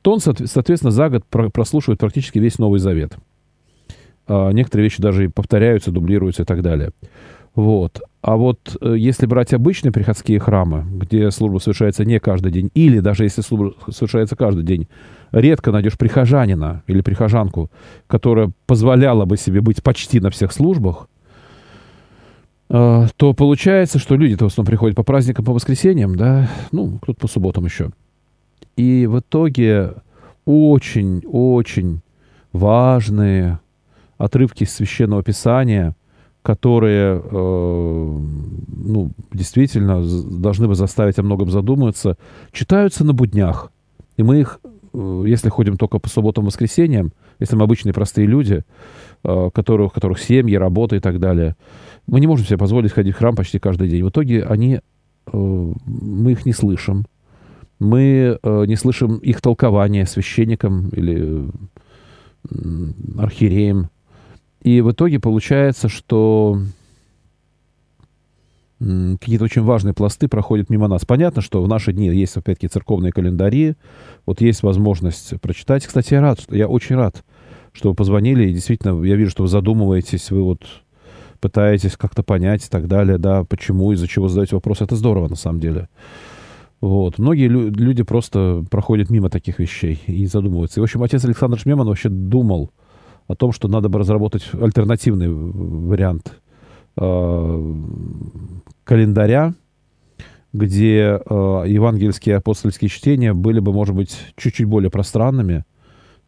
то 0.00 0.14
он, 0.14 0.20
соответственно, 0.20 0.90
за 0.90 1.10
год 1.10 1.26
прослушивает 1.26 2.00
практически 2.00 2.38
весь 2.38 2.58
Новый 2.58 2.80
Завет. 2.80 3.18
А 4.28 4.50
некоторые 4.50 4.84
вещи 4.84 5.00
даже 5.00 5.24
и 5.24 5.28
повторяются, 5.28 5.90
дублируются 5.90 6.42
и 6.42 6.44
так 6.44 6.62
далее. 6.62 6.90
Вот. 7.54 8.00
А 8.20 8.36
вот 8.36 8.76
э, 8.80 8.94
если 8.96 9.26
брать 9.26 9.52
обычные 9.52 9.90
приходские 9.90 10.38
храмы, 10.38 10.84
где 10.92 11.30
служба 11.30 11.58
совершается 11.58 12.04
не 12.04 12.20
каждый 12.20 12.52
день, 12.52 12.70
или 12.74 13.00
даже 13.00 13.24
если 13.24 13.40
служба 13.40 13.74
совершается 13.90 14.36
каждый 14.36 14.64
день, 14.64 14.86
редко 15.32 15.72
найдешь 15.72 15.98
прихожанина 15.98 16.82
или 16.86 17.00
прихожанку, 17.00 17.70
которая 18.06 18.52
позволяла 18.66 19.24
бы 19.24 19.36
себе 19.36 19.60
быть 19.60 19.82
почти 19.82 20.20
на 20.20 20.30
всех 20.30 20.52
службах, 20.52 21.08
э, 22.68 23.06
то 23.16 23.32
получается, 23.32 23.98
что 23.98 24.14
люди-то 24.14 24.44
в 24.44 24.52
основном 24.52 24.70
приходят 24.70 24.96
по 24.96 25.02
праздникам, 25.02 25.44
по 25.44 25.52
воскресеньям, 25.52 26.16
да, 26.16 26.48
ну, 26.70 26.98
кто-то 27.00 27.18
по 27.18 27.28
субботам 27.28 27.64
еще. 27.64 27.90
И 28.76 29.06
в 29.06 29.20
итоге 29.20 29.94
очень-очень 30.44 32.02
важные 32.52 33.58
отрывки 34.18 34.64
Священного 34.64 35.22
Писания– 35.22 35.94
которые, 36.48 37.20
э, 37.22 37.30
ну, 37.30 39.10
действительно 39.32 40.02
должны 40.40 40.66
бы 40.66 40.74
заставить 40.74 41.18
о 41.18 41.22
многом 41.22 41.50
задуматься, 41.50 42.16
читаются 42.52 43.04
на 43.04 43.12
буднях. 43.12 43.70
И 44.16 44.22
мы 44.22 44.40
их, 44.40 44.60
э, 44.94 45.24
если 45.26 45.50
ходим 45.50 45.76
только 45.76 45.98
по 45.98 46.08
субботам 46.08 46.44
и 46.44 46.46
воскресеньям, 46.46 47.12
если 47.38 47.54
мы 47.54 47.64
обычные 47.64 47.92
простые 47.92 48.26
люди, 48.26 48.64
э, 49.24 49.50
которых, 49.52 49.92
которых 49.92 50.20
семьи, 50.20 50.56
работа 50.56 50.96
и 50.96 51.00
так 51.00 51.20
далее, 51.20 51.54
мы 52.06 52.18
не 52.18 52.26
можем 52.26 52.46
себе 52.46 52.56
позволить 52.56 52.92
ходить 52.92 53.14
в 53.14 53.18
храм 53.18 53.36
почти 53.36 53.58
каждый 53.58 53.88
день. 53.90 54.02
В 54.02 54.08
итоге 54.08 54.42
они, 54.44 54.76
э, 54.76 55.30
мы 55.34 56.32
их 56.32 56.46
не 56.46 56.52
слышим. 56.52 57.04
Мы 57.78 58.38
э, 58.42 58.64
не 58.64 58.76
слышим 58.76 59.18
их 59.18 59.42
толкования 59.42 60.06
священникам 60.06 60.88
или 60.90 61.46
э, 62.50 62.56
архиереям. 63.18 63.90
И 64.68 64.82
в 64.82 64.92
итоге 64.92 65.18
получается, 65.18 65.88
что 65.88 66.60
какие-то 68.78 69.44
очень 69.44 69.62
важные 69.62 69.94
пласты 69.94 70.28
проходят 70.28 70.68
мимо 70.68 70.88
нас. 70.88 71.06
Понятно, 71.06 71.40
что 71.40 71.62
в 71.62 71.68
наши 71.68 71.94
дни 71.94 72.08
есть, 72.08 72.36
опять-таки, 72.36 72.68
церковные 72.68 73.10
календари, 73.10 73.76
вот 74.26 74.42
есть 74.42 74.62
возможность 74.62 75.40
прочитать. 75.40 75.86
Кстати, 75.86 76.12
я 76.12 76.20
рад, 76.20 76.40
я 76.50 76.68
очень 76.68 76.96
рад, 76.96 77.24
что 77.72 77.88
вы 77.88 77.94
позвонили, 77.94 78.46
и 78.46 78.52
действительно, 78.52 79.02
я 79.04 79.16
вижу, 79.16 79.30
что 79.30 79.44
вы 79.44 79.48
задумываетесь, 79.48 80.30
вы 80.30 80.42
вот 80.42 80.60
пытаетесь 81.40 81.96
как-то 81.96 82.22
понять 82.22 82.66
и 82.66 82.68
так 82.68 82.88
далее, 82.88 83.16
да, 83.16 83.44
почему, 83.44 83.92
из-за 83.92 84.06
чего 84.06 84.28
задаете 84.28 84.54
вопрос. 84.54 84.82
Это 84.82 84.96
здорово, 84.96 85.28
на 85.28 85.36
самом 85.36 85.60
деле. 85.60 85.88
Вот. 86.82 87.16
Многие 87.18 87.48
лю- 87.48 87.70
люди 87.70 88.02
просто 88.02 88.62
проходят 88.70 89.08
мимо 89.08 89.30
таких 89.30 89.60
вещей 89.60 89.98
и 90.06 90.26
задумываются. 90.26 90.78
И, 90.78 90.82
в 90.82 90.84
общем, 90.84 91.02
отец 91.02 91.24
Александр 91.24 91.58
Шмеман 91.58 91.86
вообще 91.86 92.10
думал, 92.10 92.70
о 93.28 93.34
том, 93.34 93.52
что 93.52 93.68
надо 93.68 93.88
бы 93.88 93.98
разработать 93.98 94.48
альтернативный 94.54 95.28
вариант 95.30 96.32
э, 96.96 97.74
календаря, 98.84 99.54
где 100.54 101.20
э, 101.24 101.64
евангельские 101.66 102.36
апостольские 102.36 102.88
чтения 102.88 103.34
были 103.34 103.60
бы, 103.60 103.72
может 103.72 103.94
быть, 103.94 104.18
чуть-чуть 104.36 104.66
более 104.66 104.90
пространными, 104.90 105.64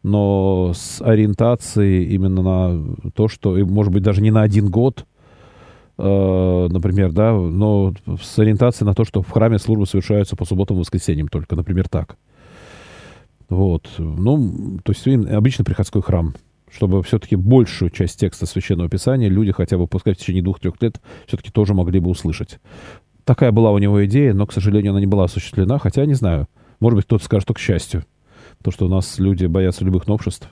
но 0.03 0.73
с 0.75 1.01
ориентацией 1.01 2.05
именно 2.13 2.41
на 2.43 3.11
то, 3.13 3.27
что, 3.27 3.55
может 3.65 3.91
быть, 3.91 4.03
даже 4.03 4.21
не 4.21 4.29
на 4.29 4.43
один 4.43 4.69
год, 4.69 5.05
э, 5.97 6.67
например, 6.69 7.11
да, 7.11 7.33
но 7.33 7.95
с 8.21 8.37
ориентацией 8.37 8.85
на 8.87 8.93
то, 8.93 9.05
что 9.05 9.23
в 9.23 9.31
храме 9.31 9.57
службы 9.57 9.87
совершаются 9.87 10.35
по 10.35 10.45
субботам 10.45 10.77
и 10.77 10.81
воскресеньям 10.81 11.29
только, 11.29 11.55
например, 11.55 11.89
так. 11.89 12.15
Вот. 13.49 13.89
Ну, 13.97 14.79
то 14.83 14.91
есть 14.91 15.07
обычно 15.07 15.65
приходской 15.65 16.03
храм– 16.03 16.35
чтобы 16.71 17.03
все-таки 17.03 17.35
большую 17.35 17.89
часть 17.89 18.19
текста 18.19 18.45
Священного 18.45 18.89
Писания 18.89 19.29
люди 19.29 19.51
хотя 19.51 19.77
бы, 19.77 19.87
пускай 19.87 20.13
в 20.13 20.17
течение 20.17 20.41
двух-трех 20.41 20.81
лет, 20.81 21.01
все-таки 21.27 21.51
тоже 21.51 21.73
могли 21.73 21.99
бы 21.99 22.09
услышать. 22.09 22.59
Такая 23.25 23.51
была 23.51 23.71
у 23.71 23.77
него 23.77 24.03
идея, 24.05 24.33
но, 24.33 24.47
к 24.47 24.53
сожалению, 24.53 24.91
она 24.91 24.99
не 24.99 25.05
была 25.05 25.25
осуществлена, 25.25 25.77
хотя, 25.77 26.05
не 26.05 26.15
знаю, 26.15 26.47
может 26.79 26.95
быть, 26.95 27.05
кто-то 27.05 27.23
скажет, 27.23 27.43
что 27.43 27.53
к 27.53 27.59
счастью. 27.59 28.03
То, 28.63 28.71
что 28.71 28.85
у 28.85 28.89
нас 28.89 29.19
люди 29.19 29.45
боятся 29.45 29.85
любых 29.85 30.07
новшеств. 30.07 30.49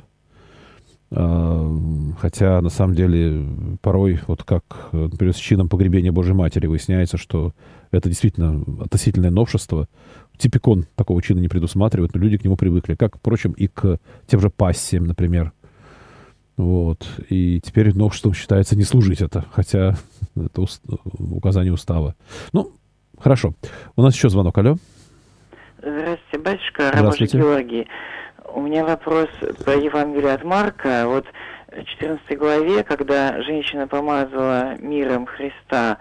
А, 1.11 1.77
хотя, 2.19 2.61
на 2.61 2.69
самом 2.69 2.95
деле, 2.95 3.45
порой, 3.81 4.19
вот 4.27 4.43
как, 4.43 4.89
например, 4.91 5.33
с 5.33 5.37
чином 5.37 5.69
погребения 5.69 6.11
Божьей 6.11 6.33
Матери 6.33 6.67
выясняется, 6.67 7.17
что 7.17 7.53
это 7.91 8.09
действительно 8.09 8.63
относительное 8.83 9.31
новшество. 9.31 9.87
Типикон 10.37 10.85
такого 10.95 11.21
чина 11.21 11.39
не 11.39 11.47
предусматривает, 11.47 12.13
но 12.13 12.19
люди 12.19 12.37
к 12.37 12.43
нему 12.43 12.55
привыкли. 12.55 12.95
Как, 12.95 13.17
впрочем, 13.17 13.53
и 13.53 13.67
к 13.67 13.99
тем 14.27 14.39
же 14.39 14.49
пассиям, 14.49 15.05
например. 15.05 15.51
Вот. 16.59 17.07
И 17.29 17.61
теперь 17.61 17.95
новшеством 17.95 18.33
считается 18.33 18.75
не 18.75 18.83
служить 18.83 19.21
это, 19.21 19.45
хотя 19.53 19.93
это 20.35 20.61
уст... 20.61 20.83
указание 21.17 21.71
устава. 21.71 22.15
Ну, 22.51 22.73
хорошо. 23.17 23.53
У 23.95 24.01
нас 24.01 24.13
еще 24.13 24.27
звонок. 24.27 24.57
Алло. 24.57 24.75
Здравствуйте, 25.77 26.37
батюшка. 26.37 26.91
Здравствуйте. 26.93 27.37
Георгий. 27.37 27.87
У 28.53 28.59
меня 28.59 28.83
вопрос 28.83 29.29
по 29.63 29.69
Евангелию 29.69 30.33
от 30.33 30.43
Марка. 30.43 31.03
Вот 31.05 31.25
в 31.71 31.81
14 31.81 32.37
главе, 32.37 32.83
когда 32.83 33.41
женщина 33.41 33.87
помазала 33.87 34.75
миром 34.79 35.27
Христа, 35.27 35.97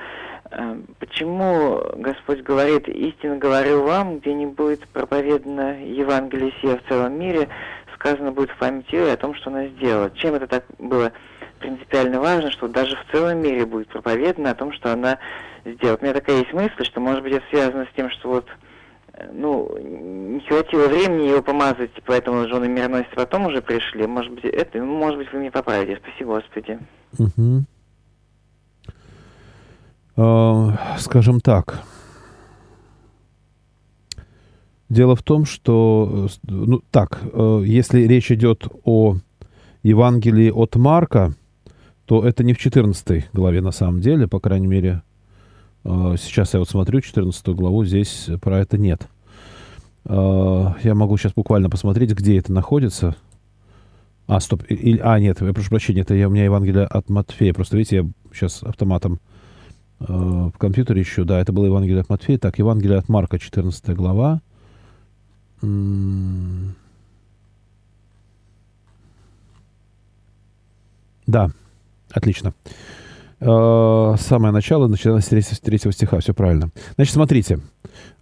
э, 0.51 0.77
почему 0.99 1.81
Господь 1.99 2.43
говорит, 2.43 2.89
истинно 2.89 3.37
говорю 3.37 3.85
вам, 3.85 4.19
где 4.19 4.35
не 4.35 4.47
будет 4.47 4.89
проповедано 4.89 5.85
Евангелие 5.85 6.53
сия 6.61 6.79
в 6.79 6.89
целом 6.89 7.17
мире, 7.17 7.49
сказано 7.99 8.33
будет 8.33 8.51
в 8.51 8.59
памяти 8.59 8.97
о 8.97 9.17
том, 9.17 9.35
что 9.35 9.51
она 9.51 9.67
сделала. 9.69 10.11
Чем 10.11 10.35
это 10.35 10.47
так 10.47 10.65
было 10.79 11.13
принципиально 11.59 12.21
важно, 12.21 12.51
что 12.51 12.69
даже 12.69 12.97
в 12.97 13.13
целом 13.13 13.39
мире 13.39 13.67
будет 13.67 13.89
проповедано 13.89 14.51
о 14.51 14.55
том, 14.55 14.73
что 14.73 14.93
она 14.93 15.19
сделала. 15.65 15.99
У 16.01 16.05
меня 16.05 16.15
такая 16.15 16.39
есть 16.39 16.53
мысль, 16.53 16.85
что, 16.85 17.01
может 17.01 17.23
быть, 17.23 17.33
это 17.33 17.45
связано 17.51 17.85
с 17.85 17.97
тем, 17.97 18.11
что 18.11 18.29
вот 18.29 18.47
э, 19.15 19.29
ну, 19.33 19.77
не 19.79 20.41
хватило 20.41 20.87
времени 20.87 21.29
его 21.29 21.43
помазать, 21.43 21.91
поэтому 22.07 22.49
жены 22.49 22.69
мироносцы 22.69 23.11
потом 23.15 23.47
уже 23.47 23.61
пришли. 23.61 24.07
Может 24.07 24.33
быть, 24.33 24.45
это, 24.45 24.79
ну, 24.79 24.99
может 24.99 25.19
быть, 25.19 25.33
вы 25.33 25.41
мне 25.41 25.51
поправите. 25.51 26.01
Спасибо, 26.03 26.37
Господи. 26.37 26.79
Угу. 27.19 27.65
Э, 30.17 30.99
скажем 30.99 31.41
так, 31.41 31.83
Дело 34.89 35.15
в 35.17 35.23
том, 35.23 35.45
что, 35.45 36.29
э, 36.29 36.51
ну, 36.51 36.81
так, 36.91 37.21
э, 37.23 37.63
если 37.67 38.03
речь 38.03 38.33
идет 38.33 38.69
о 38.85 39.17
Евангелии 39.83 40.51
от 40.51 40.77
Марка, 40.77 41.35
то 42.07 42.27
это 42.27 42.43
не 42.43 42.55
в 42.55 42.59
14 42.59 43.29
главе 43.35 43.61
на 43.61 43.71
самом 43.71 44.01
деле, 44.01 44.27
по 44.27 44.41
крайней 44.41 44.67
мере. 44.67 45.03
Э, 45.85 46.15
сейчас 46.19 46.55
я 46.55 46.61
вот 46.61 46.71
смотрю 46.71 47.03
14 47.03 47.49
главу, 47.49 47.85
здесь 47.85 48.31
про 48.41 48.61
это 48.61 48.79
нет. 48.79 49.09
Я 50.11 50.95
могу 50.95 51.19
сейчас 51.19 51.35
буквально 51.35 51.69
посмотреть, 51.69 52.13
где 52.13 52.39
это 52.39 52.51
находится. 52.51 53.15
А, 54.27 54.41
стоп. 54.41 54.63
И, 54.71 54.99
а, 55.03 55.21
нет, 55.21 55.43
я 55.43 55.53
прошу 55.53 55.69
прощения, 55.69 56.01
это 56.01 56.15
я, 56.15 56.29
у 56.29 56.31
меня 56.31 56.45
Евангелие 56.45 56.85
от 56.85 57.11
Матфея. 57.11 57.53
Просто, 57.53 57.77
видите, 57.77 57.97
я 57.97 58.07
сейчас 58.33 58.63
автоматом 58.63 59.21
в 59.99 60.53
компьютере 60.57 61.03
ищу. 61.03 61.27
Да, 61.27 61.41
это 61.41 61.53
было 61.53 61.67
Евангелие 61.67 62.01
от 62.01 62.09
Матфея. 62.09 62.39
Так, 62.39 62.59
Евангелие 62.59 62.97
от 62.97 63.11
Марка, 63.11 63.39
14 63.39 63.95
глава. 63.95 64.41
Да, 71.27 71.51
отлично. 72.11 72.55
Э, 73.41 74.15
самое 74.19 74.53
начало, 74.53 74.89
начиная 74.89 75.21
с 75.21 75.29
третьего 75.61 75.93
стиха, 75.93 76.21
все 76.21 76.33
правильно. 76.33 76.71
Значит, 76.97 77.15
смотрите, 77.15 77.61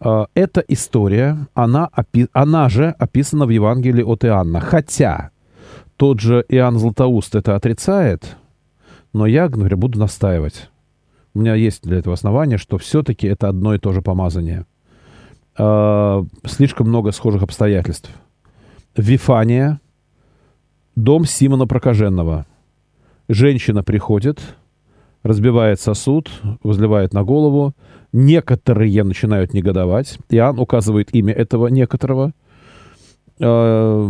э, 0.00 0.26
эта 0.34 0.64
история, 0.68 1.46
она, 1.54 1.90
она 2.32 2.68
же 2.68 2.88
описана 2.98 3.46
в 3.46 3.50
Евангелии 3.50 4.02
от 4.02 4.24
Иоанна. 4.24 4.60
Хотя 4.60 5.30
тот 5.96 6.20
же 6.20 6.44
Иоанн 6.48 6.78
Златоуст 6.78 7.34
это 7.34 7.54
отрицает, 7.54 8.36
но 9.12 9.26
я, 9.26 9.44
например, 9.44 9.76
буду 9.76 9.98
настаивать. 9.98 10.68
У 11.32 11.40
меня 11.40 11.54
есть 11.54 11.82
для 11.82 11.98
этого 11.98 12.14
основания, 12.14 12.58
что 12.58 12.76
все-таки 12.78 13.26
это 13.26 13.48
одно 13.48 13.74
и 13.74 13.78
то 13.78 13.92
же 13.92 14.02
помазание– 14.02 14.66
э, 15.58 16.24
слишком 16.44 16.88
много 16.88 17.12
схожих 17.12 17.42
обстоятельств. 17.42 18.10
Вифания, 18.96 19.80
дом 20.94 21.24
Симона 21.24 21.66
Прокаженного. 21.66 22.46
Женщина 23.28 23.82
приходит, 23.82 24.40
разбивает 25.22 25.80
сосуд, 25.80 26.30
возливает 26.62 27.12
на 27.12 27.24
голову. 27.24 27.74
Некоторые 28.12 29.04
начинают 29.04 29.52
негодовать. 29.52 30.18
Иоанн 30.30 30.58
указывает 30.58 31.14
имя 31.14 31.34
этого 31.34 31.66
некоторого. 31.66 32.32
Э, 33.38 34.08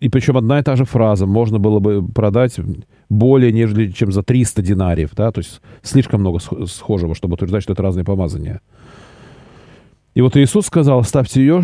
и 0.00 0.08
причем 0.08 0.36
одна 0.36 0.58
и 0.58 0.62
та 0.62 0.76
же 0.76 0.84
фраза. 0.84 1.26
Можно 1.26 1.58
было 1.58 1.78
бы 1.78 2.06
продать 2.06 2.56
более 3.08 3.52
нежели 3.52 3.90
чем 3.90 4.12
за 4.12 4.22
300 4.22 4.62
динариев. 4.62 5.10
Да? 5.14 5.30
То 5.32 5.40
есть 5.40 5.60
слишком 5.82 6.20
много 6.20 6.40
схожего, 6.66 7.14
чтобы 7.14 7.34
утверждать, 7.34 7.62
что 7.62 7.72
это 7.72 7.82
разные 7.82 8.04
помазания. 8.04 8.60
И 10.16 10.22
вот 10.22 10.34
Иисус 10.34 10.64
сказал, 10.64 11.04
ставьте 11.04 11.42
ее, 11.42 11.62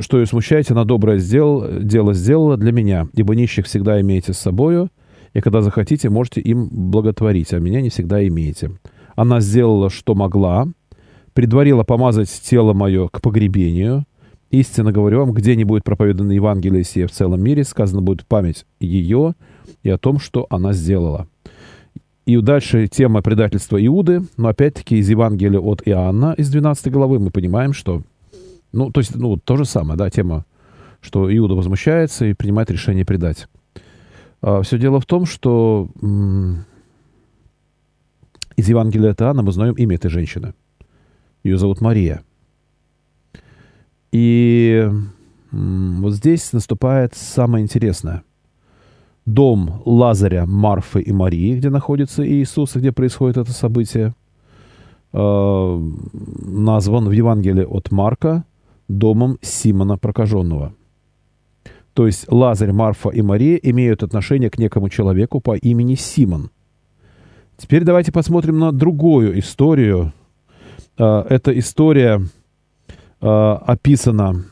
что 0.00 0.18
ее 0.18 0.26
смущаете, 0.26 0.74
она 0.74 0.84
доброе 0.84 1.16
сделал, 1.16 1.66
дело 1.80 2.12
сделала 2.12 2.58
для 2.58 2.70
меня, 2.70 3.08
ибо 3.14 3.34
нищих 3.34 3.64
всегда 3.64 3.98
имеете 4.02 4.34
с 4.34 4.38
собою, 4.38 4.90
и 5.32 5.40
когда 5.40 5.62
захотите, 5.62 6.10
можете 6.10 6.42
им 6.42 6.68
благотворить, 6.70 7.54
а 7.54 7.58
меня 7.60 7.80
не 7.80 7.88
всегда 7.88 8.28
имеете. 8.28 8.72
Она 9.16 9.40
сделала, 9.40 9.88
что 9.88 10.14
могла, 10.14 10.68
предварила 11.32 11.82
помазать 11.82 12.28
тело 12.42 12.74
мое 12.74 13.08
к 13.08 13.22
погребению. 13.22 14.04
Истинно 14.50 14.92
говорю 14.92 15.20
вам, 15.20 15.32
где 15.32 15.56
не 15.56 15.64
будет 15.64 15.82
проповедано 15.82 16.32
Евангелие 16.32 16.84
сие 16.84 17.06
в 17.06 17.10
целом 17.10 17.42
мире, 17.42 17.64
сказано 17.64 18.02
будет 18.02 18.26
память 18.26 18.66
ее 18.80 19.32
и 19.82 19.88
о 19.88 19.96
том, 19.96 20.18
что 20.18 20.46
она 20.50 20.74
сделала. 20.74 21.26
И 22.24 22.36
дальше 22.40 22.86
тема 22.86 23.20
предательства 23.20 23.84
Иуды, 23.84 24.22
но 24.36 24.48
опять-таки 24.48 24.96
из 24.96 25.10
Евангелия 25.10 25.58
от 25.58 25.82
Иоанна, 25.84 26.34
из 26.38 26.50
12 26.50 26.92
главы, 26.92 27.18
мы 27.18 27.30
понимаем, 27.30 27.72
что, 27.72 28.02
ну, 28.72 28.90
то 28.90 29.00
есть, 29.00 29.16
ну, 29.16 29.36
то 29.36 29.56
же 29.56 29.64
самое, 29.64 29.98
да, 29.98 30.08
тема, 30.08 30.44
что 31.00 31.34
Иуда 31.36 31.54
возмущается 31.54 32.26
и 32.26 32.34
принимает 32.34 32.70
решение 32.70 33.04
предать. 33.04 33.48
А, 34.40 34.62
все 34.62 34.78
дело 34.78 35.00
в 35.00 35.06
том, 35.06 35.26
что 35.26 35.90
м- 36.00 36.64
из 38.56 38.68
Евангелия 38.68 39.10
от 39.10 39.20
Иоанна 39.20 39.42
мы 39.42 39.50
знаем 39.50 39.74
имя 39.74 39.96
этой 39.96 40.10
женщины. 40.10 40.54
Ее 41.42 41.58
зовут 41.58 41.80
Мария. 41.80 42.22
И 44.12 44.88
м- 45.50 46.02
вот 46.02 46.12
здесь 46.12 46.52
наступает 46.52 47.16
самое 47.16 47.64
интересное– 47.64 48.22
дом 49.24 49.82
Лазаря, 49.84 50.46
Марфы 50.46 51.00
и 51.00 51.12
Марии, 51.12 51.56
где 51.56 51.70
находится 51.70 52.26
Иисус, 52.26 52.74
где 52.74 52.92
происходит 52.92 53.36
это 53.36 53.52
событие, 53.52 54.14
э, 55.12 55.90
назван 56.44 57.08
в 57.08 57.12
Евангелии 57.12 57.64
от 57.64 57.90
Марка 57.90 58.44
домом 58.88 59.38
Симона 59.42 59.96
Прокаженного. 59.96 60.74
То 61.94 62.06
есть 62.06 62.30
Лазарь, 62.30 62.72
Марфа 62.72 63.10
и 63.10 63.22
Мария 63.22 63.56
имеют 63.56 64.02
отношение 64.02 64.50
к 64.50 64.58
некому 64.58 64.88
человеку 64.88 65.40
по 65.40 65.56
имени 65.56 65.94
Симон. 65.94 66.50
Теперь 67.56 67.84
давайте 67.84 68.12
посмотрим 68.12 68.58
на 68.58 68.72
другую 68.72 69.38
историю. 69.38 70.12
Э, 70.98 71.24
эта 71.28 71.56
история 71.56 72.20
э, 73.20 73.26
описана 73.26 74.44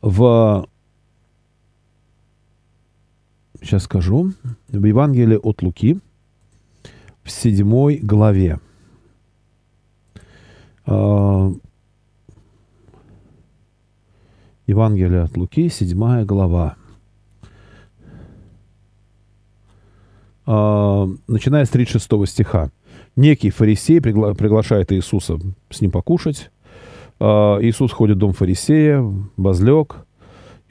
в 0.00 0.66
сейчас 3.62 3.84
скажу, 3.84 4.32
в 4.68 4.84
Евангелии 4.84 5.38
от 5.42 5.62
Луки, 5.62 5.98
в 7.22 7.30
седьмой 7.30 7.96
главе. 7.96 8.58
А, 10.84 11.52
Евангелие 14.66 15.22
от 15.22 15.36
Луки, 15.36 15.68
седьмая 15.68 16.24
глава. 16.24 16.76
А, 20.46 21.08
начиная 21.28 21.64
с 21.64 21.70
36 21.70 22.26
стиха. 22.26 22.70
Некий 23.14 23.50
фарисей 23.50 23.98
пригла- 23.98 24.34
приглашает 24.34 24.92
Иисуса 24.92 25.38
с 25.70 25.80
ним 25.80 25.90
покушать. 25.90 26.50
А, 27.20 27.58
Иисус 27.60 27.92
ходит 27.92 28.16
в 28.16 28.20
дом 28.20 28.32
фарисея, 28.32 29.04
возлег, 29.36 30.06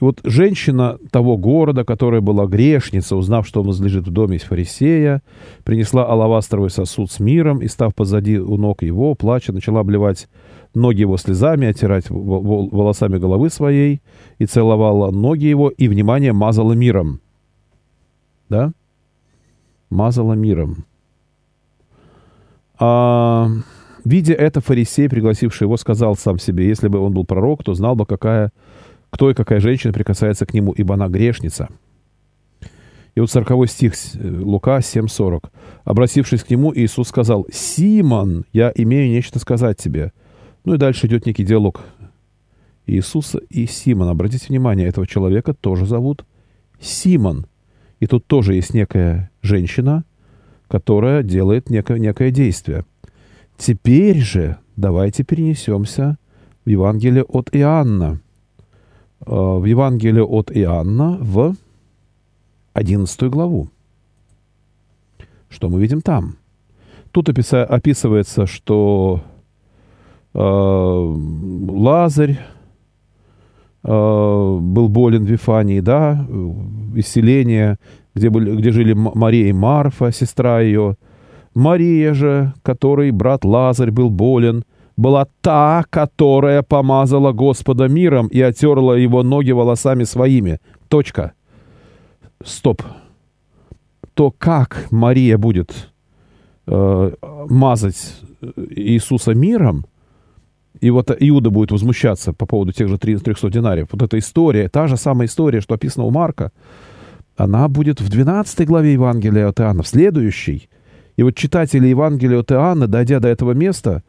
и 0.02 0.04
вот 0.04 0.20
женщина 0.24 0.98
того 1.12 1.38
города, 1.38 1.86
которая 1.86 2.22
была 2.22 2.48
грешница, 2.48 3.16
узнав, 3.16 3.48
что 3.48 3.62
он 3.62 3.68
возлежит 3.68 4.08
в 4.08 4.12
доме 4.12 4.38
из 4.38 4.42
фарисея, 4.42 5.22
принесла 5.64 6.06
алавастровый 6.06 6.72
сосуд 6.72 7.12
с 7.12 7.20
миром 7.20 7.62
и, 7.62 7.68
став 7.68 7.94
позади 7.94 8.40
у 8.40 8.58
ног 8.58 8.82
его, 8.82 9.14
плача, 9.14 9.54
начала 9.54 9.82
обливать 9.82 10.28
ноги 10.74 11.02
его 11.02 11.18
слезами, 11.18 11.68
оттирать 11.68 12.06
волосами 12.10 13.20
головы 13.20 13.52
своей, 13.52 14.02
и 14.40 14.48
целовала 14.48 15.12
ноги 15.12 15.46
его, 15.46 15.70
и, 15.70 15.88
внимание, 15.88 16.34
мазала 16.34 16.74
миром. 16.74 17.22
Да? 18.50 18.72
Мазала 19.92 20.34
миром. 20.34 20.86
А, 22.80 23.50
видя 24.04 24.34
это, 24.34 24.62
фарисей, 24.62 25.08
пригласивший 25.10 25.66
его, 25.66 25.78
сказал 25.78 26.16
сам 26.16 26.40
себе, 26.40 26.68
если 26.68 26.88
бы 26.88 26.98
он 26.98 27.14
был 27.14 27.24
пророк, 27.24 27.64
то 27.64 27.76
знал 27.76 27.96
бы, 27.96 28.08
какая 28.08 28.52
кто 29.12 29.30
и 29.30 29.36
какая 29.36 29.60
женщина 29.60 29.94
прикасается 29.94 30.46
к 30.46 30.54
нему, 30.54 30.72
ибо 30.72 30.96
она 30.96 31.08
грешница. 31.08 31.70
И 33.14 33.20
вот 33.20 33.30
40 33.30 33.70
стих 33.70 33.94
Лука 34.16 34.80
7.40. 34.80 35.50
Обратившись 35.84 36.44
к 36.44 36.50
нему, 36.50 36.74
Иисус 36.74 37.10
сказал, 37.10 37.46
«Симон, 37.52 38.46
я 38.54 38.72
имею 38.74 39.12
нечто 39.12 39.38
сказать 39.40 39.78
тебе». 39.78 40.14
Ну 40.64 40.76
и 40.76 40.78
дальше 40.78 41.08
идет 41.08 41.26
некий 41.26 41.44
диалог 41.44 41.82
Иисуса 42.88 43.40
и 43.50 43.68
Симона. 43.68 44.12
Обратите 44.12 44.46
внимание, 44.48 44.88
этого 44.88 45.06
человека 45.06 45.54
тоже 45.54 45.86
зовут 45.86 46.26
Симон. 46.80 47.48
И 48.00 48.08
тут 48.08 48.26
тоже 48.28 48.56
есть 48.56 48.74
некая 48.74 49.30
женщина, 49.42 50.06
которая 50.70 51.22
делает 51.22 51.70
некое, 51.70 52.00
некое 52.00 52.32
действие. 52.32 52.86
Теперь 53.58 54.20
же 54.20 54.58
давайте 54.78 55.24
перенесемся 55.24 56.18
в 56.64 56.70
Евангелие 56.70 57.24
от 57.24 57.50
Иоанна– 57.54 58.22
Э, 58.31 58.31
в 59.26 59.66
Евангелии 59.66 60.22
от 60.22 60.52
Иоанна 60.52 61.18
в 61.20 61.56
11 62.74 63.30
главу. 63.30 63.68
Что 65.50 65.70
мы 65.70 65.82
видим 65.82 66.02
там? 66.02 66.38
Тут 67.12 67.30
описывается, 67.30 68.46
что 68.46 69.22
э, 70.34 70.40
Лазарь 70.40 72.40
э, 73.84 74.58
был 74.62 74.88
болен 74.88 75.26
в 75.26 75.30
Вифании, 75.30 75.82
да, 75.82 76.26
исцеление, 76.96 77.78
где, 78.16 78.30
были, 78.30 78.56
где 78.56 78.72
жили 78.72 78.94
Мария 78.94 79.50
и 79.50 79.54
Марфа, 79.54 80.12
сестра 80.12 80.62
ее. 80.62 80.96
Мария 81.54 82.14
же, 82.14 82.54
которой 82.64 83.12
брат 83.12 83.44
Лазарь 83.44 83.92
был 83.92 84.10
болен, 84.10 84.64
была 85.02 85.28
та, 85.42 85.84
которая 85.90 86.62
помазала 86.62 87.32
Господа 87.32 87.88
миром 87.88 88.28
и 88.28 88.40
отерла 88.40 88.96
его 88.98 89.24
ноги 89.24 89.52
волосами 89.52 90.04
своими. 90.04 90.60
Точка. 90.88 91.34
Стоп. 92.44 92.84
То, 94.14 94.32
как 94.32 94.88
Мария 94.92 95.38
будет 95.38 95.90
э, 96.68 97.12
мазать 97.50 98.16
Иисуса 98.70 99.34
миром, 99.34 99.86
и 100.80 100.90
вот 100.90 101.12
Иуда 101.20 101.50
будет 101.50 101.72
возмущаться 101.72 102.34
по 102.34 102.46
поводу 102.46 102.72
тех 102.72 102.88
же 102.88 102.98
300 102.98 103.50
динариев. 103.50 103.88
Вот 103.92 104.02
эта 104.02 104.20
история, 104.20 104.70
та 104.70 104.88
же 104.88 104.98
самая 104.98 105.28
история, 105.28 105.62
что 105.62 105.76
описана 105.76 106.06
у 106.06 106.12
Марка, 106.12 106.52
она 107.38 107.68
будет 107.68 108.02
в 108.02 108.10
12 108.10 108.68
главе 108.68 108.94
Евангелия 108.94 109.48
от 109.48 109.60
Иоанна, 109.60 109.84
в 109.84 109.88
следующей. 109.88 110.70
И 111.18 111.24
вот 111.24 111.36
читатели 111.36 111.88
Евангелия 111.88 112.40
от 112.40 112.52
Иоанна, 112.52 112.88
дойдя 112.88 113.20
до 113.20 113.28
этого 113.28 113.52
места, 113.54 114.04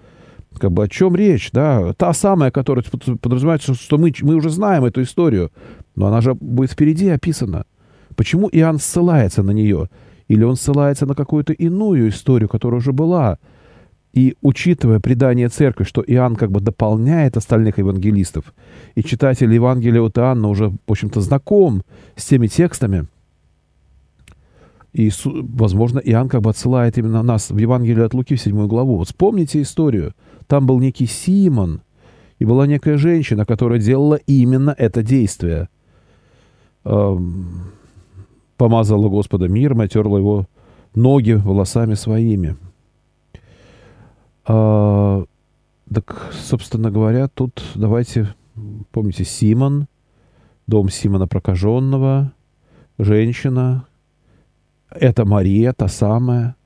как 0.59 0.73
бы 0.73 0.85
о 0.85 0.88
чем 0.88 1.15
речь, 1.15 1.51
да? 1.53 1.93
Та 1.95 2.12
самая, 2.12 2.51
которая 2.51 2.85
подразумевается, 3.21 3.75
что 3.75 3.99
мы, 3.99 4.12
мы 4.23 4.35
уже 4.35 4.51
знаем 4.51 4.85
эту 4.85 5.03
историю, 5.03 5.51
но 5.97 6.07
она 6.07 6.21
же 6.21 6.35
будет 6.35 6.73
впереди 6.73 7.09
описана. 7.09 7.65
Почему 8.17 8.49
Иоанн 8.53 8.79
ссылается 8.79 9.43
на 9.43 9.53
нее? 9.53 9.88
Или 10.29 10.45
он 10.45 10.57
ссылается 10.57 11.07
на 11.07 11.15
какую-то 11.15 11.53
иную 11.53 12.09
историю, 12.09 12.49
которая 12.49 12.79
уже 12.79 12.93
была? 12.93 13.38
И 14.12 14.37
учитывая 14.43 15.01
предание 15.01 15.49
церкви, 15.49 15.85
что 15.85 16.03
Иоанн 16.07 16.37
как 16.37 16.51
бы 16.51 16.61
дополняет 16.61 17.37
остальных 17.37 17.79
евангелистов, 17.79 18.53
и 18.95 19.03
читатель 19.03 19.53
Евангелия 19.53 20.03
от 20.03 20.19
Иоанна 20.19 20.49
уже, 20.49 20.69
в 20.69 20.93
общем-то, 20.93 21.21
знаком 21.23 21.83
с 22.15 22.27
теми 22.27 22.47
текстами, 22.47 23.07
и, 24.92 25.11
возможно, 25.24 25.98
Иоанн 25.98 26.28
как 26.28 26.42
бы 26.42 26.50
отсылает 26.50 26.98
именно 26.98 27.22
нас 27.22 27.50
в 27.50 27.57
Евангелие 27.57 28.05
от 28.05 28.14
Луки 28.14 28.37
в 28.37 28.40
седьмую 28.40 28.68
главу. 28.68 28.98
Вот 28.98 29.09
вспомните 29.09 29.62
историю– 29.62 30.14
там 30.52 30.66
был 30.66 30.81
некий 30.81 31.07
Симон, 31.07 31.81
и 32.38 32.44
была 32.44 32.66
некая 32.66 32.98
женщина, 32.98 33.46
которая 33.46 33.78
делала 33.78 34.16
именно 34.26 34.74
это 34.76 35.02
действие. 35.02 35.70
Помазала 38.59 39.09
Господа 39.09 39.48
миром, 39.48 39.81
отерла 39.81 40.18
его 40.18 40.46
ноги 40.94 41.33
волосами 41.33 41.94
своими. 41.94 42.57
А, 44.44 45.24
так, 45.90 46.33
собственно 46.35 46.90
говоря, 46.90 47.28
тут 47.28 47.62
давайте, 47.74 48.35
помните, 48.90 49.24
Симон, 49.24 49.87
дом 50.66 50.90
Симона 50.90 51.26
прокаженного, 51.26 52.33
женщина, 52.98 53.87
это 54.98 55.24
Мария, 55.24 55.72
та 55.72 55.88
самая, 55.88 56.57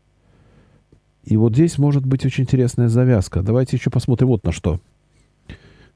и 1.24 1.36
вот 1.36 1.54
здесь 1.54 1.78
может 1.78 2.06
быть 2.06 2.24
очень 2.24 2.44
интересная 2.44 2.88
завязка. 2.88 3.42
Давайте 3.42 3.76
еще 3.76 3.90
посмотрим 3.90 4.28
вот 4.28 4.44
на 4.44 4.52
что. 4.52 4.80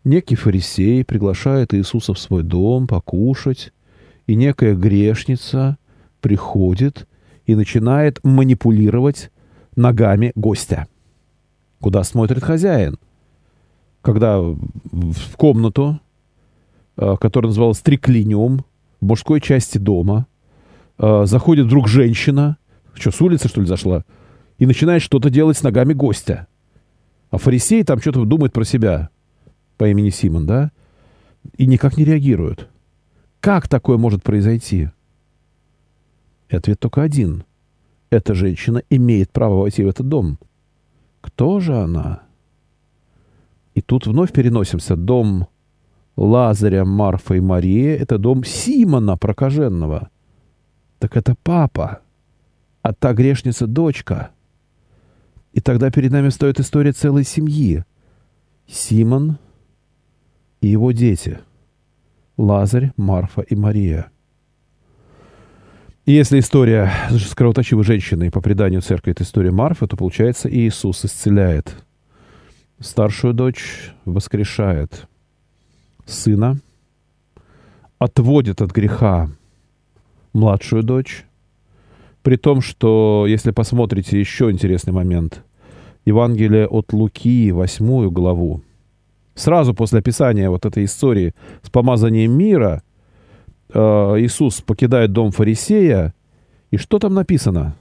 Некий 0.03 0.35
фарисей 0.35 1.05
приглашает 1.05 1.75
Иисуса 1.75 2.15
в 2.15 2.19
свой 2.19 2.43
дом 2.43 2.87
покушать, 2.87 3.73
и 4.27 4.35
некая 4.35 4.75
грешница 4.75 5.77
приходит 6.21 7.07
и 7.47 7.55
начинает 7.55 8.19
манипулировать 8.25 9.31
ногами 9.77 10.33
гостя. 10.35 10.89
Куда 11.81 12.03
смотрит 12.03 12.43
хозяин? 12.43 12.99
когда 14.03 14.41
в 14.41 15.37
комнату, 15.37 16.01
э, 16.97 17.17
которая 17.21 17.51
называлась 17.51 17.81
триклиниум, 17.81 18.65
в 19.01 19.07
мужской 19.07 19.41
части 19.41 19.79
дома, 19.79 20.27
э, 21.01 21.27
заходит 21.27 21.67
вдруг 21.67 21.89
женщина, 21.89 22.59
что, 22.95 23.11
с 23.11 23.21
улицы, 23.21 23.49
что 23.49 23.61
ли, 23.61 23.67
зашла, 23.67 24.05
и 24.59 24.67
начинает 24.67 25.03
что-то 25.03 25.31
делать 25.31 25.57
с 25.57 25.63
ногами 25.63 25.95
гостя. 25.95 26.47
А 27.31 27.39
фарисей 27.39 27.83
там 27.85 28.01
что-то 28.01 28.25
думает 28.25 28.53
про 28.53 28.65
себя 28.65 29.09
по 29.79 29.89
имени 29.89 30.11
Симон, 30.11 30.47
да? 30.47 30.71
И 31.57 31.67
никак 31.67 31.97
не 31.97 32.05
реагирует. 32.05 32.69
Как 33.41 33.69
такое 33.69 33.97
может 33.97 34.23
произойти? 34.23 34.91
И 36.51 36.57
ответ 36.57 36.79
только 36.79 37.03
один. 37.03 37.45
Эта 38.11 38.35
женщина 38.35 38.83
имеет 38.91 39.31
право 39.31 39.61
войти 39.61 39.83
в 39.85 39.89
этот 39.89 40.09
дом. 40.09 40.39
Кто 41.21 41.61
же 41.61 41.77
она? 41.77 42.23
И 43.75 43.81
тут 43.81 44.07
вновь 44.07 44.33
переносимся. 44.33 44.97
Дом 44.97 45.47
Лазаря, 46.17 46.85
Марфа 46.85 47.35
и 47.35 47.41
Мария— 47.41 47.97
это 47.99 48.19
дом 48.19 48.45
Симона 48.45 49.17
прокаженного. 49.17 50.10
Так 51.01 51.17
это 51.17 51.35
папа, 51.43 52.03
а 52.83 52.93
та 52.93 53.15
грешница— 53.15 53.67
дочка. 53.67 54.31
И 55.55 55.61
тогда 55.61 55.91
перед 55.91 56.13
нами 56.13 56.29
стоит 56.29 56.61
история 56.61 56.93
целой 56.93 57.25
семьи. 57.25 57.85
Симон 58.69 59.39
и 60.61 60.69
его 60.69 60.93
дети. 60.93 61.41
Лазарь, 62.37 62.93
Марфа 62.99 63.41
и 63.41 63.57
Мария. 63.57 64.13
И 66.05 66.13
если 66.13 66.39
история 66.39 66.93
с 67.11 67.35
кровоточивой 67.35 67.85
женщиной 67.85 68.31
по 68.31 68.43
преданию 68.43 68.83
церкви— 68.83 69.13
это 69.13 69.25
история 69.25 69.51
Марфы, 69.51 69.87
то, 69.87 69.97
получается, 69.97 70.51
Иисус 70.51 71.05
исцеляет. 71.07 71.83
Старшую 72.79 73.33
дочь 73.33 73.93
воскрешает. 74.05 75.07
Сына 76.05 76.59
отводит 77.99 78.61
от 78.61 78.71
греха 78.71 79.31
младшую 80.33 80.83
дочь. 80.83 81.25
При 82.23 82.37
том, 82.37 82.61
что, 82.61 83.25
если 83.27 83.51
посмотрите 83.51 84.19
еще 84.19 84.51
интересный 84.51 84.93
момент, 84.93 85.43
Евангелие 86.05 86.67
от 86.67 86.93
Луки, 86.93 87.51
восьмую 87.53 88.11
главу, 88.11 88.63
сразу 89.35 89.75
после 89.75 90.01
описания 90.01 90.51
вот 90.51 90.67
этой 90.67 90.85
истории 90.85 91.35
с 91.63 91.71
помазанием 91.71 92.33
мира, 92.33 92.83
э, 93.73 93.79
Иисус 93.79 94.61
покидает 94.61 95.13
дом 95.13 95.31
фарисея, 95.31 96.15
и 96.71 96.77
что 96.77 96.99
там 96.99 97.15
написано? 97.15 97.75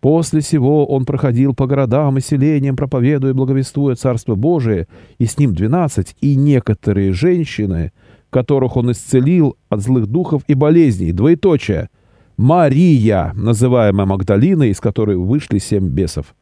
После 0.00 0.40
сего 0.40 0.86
он 0.86 1.04
проходил 1.04 1.54
по 1.54 1.66
городам 1.66 2.16
и 2.16 2.22
селениям, 2.22 2.74
проповедуя 2.74 3.32
и 3.32 3.34
благовествуя 3.34 3.96
Царство 3.96 4.34
Божие, 4.34 4.88
и 5.18 5.26
с 5.26 5.38
ним 5.38 5.54
двенадцать, 5.54 6.16
и 6.22 6.36
некоторые 6.36 7.12
женщины, 7.12 7.92
которых 8.30 8.76
он 8.76 8.92
исцелил 8.92 9.56
от 9.68 9.80
злых 9.80 10.06
духов 10.06 10.42
и 10.46 10.54
болезней, 10.54 11.12
двоеточие, 11.12 11.88
Мария, 12.36 13.32
называемая 13.34 14.06
Магдалиной, 14.06 14.70
из 14.70 14.80
которой 14.80 15.16
вышли 15.16 15.58
семь 15.58 15.88
бесов, 15.88 16.34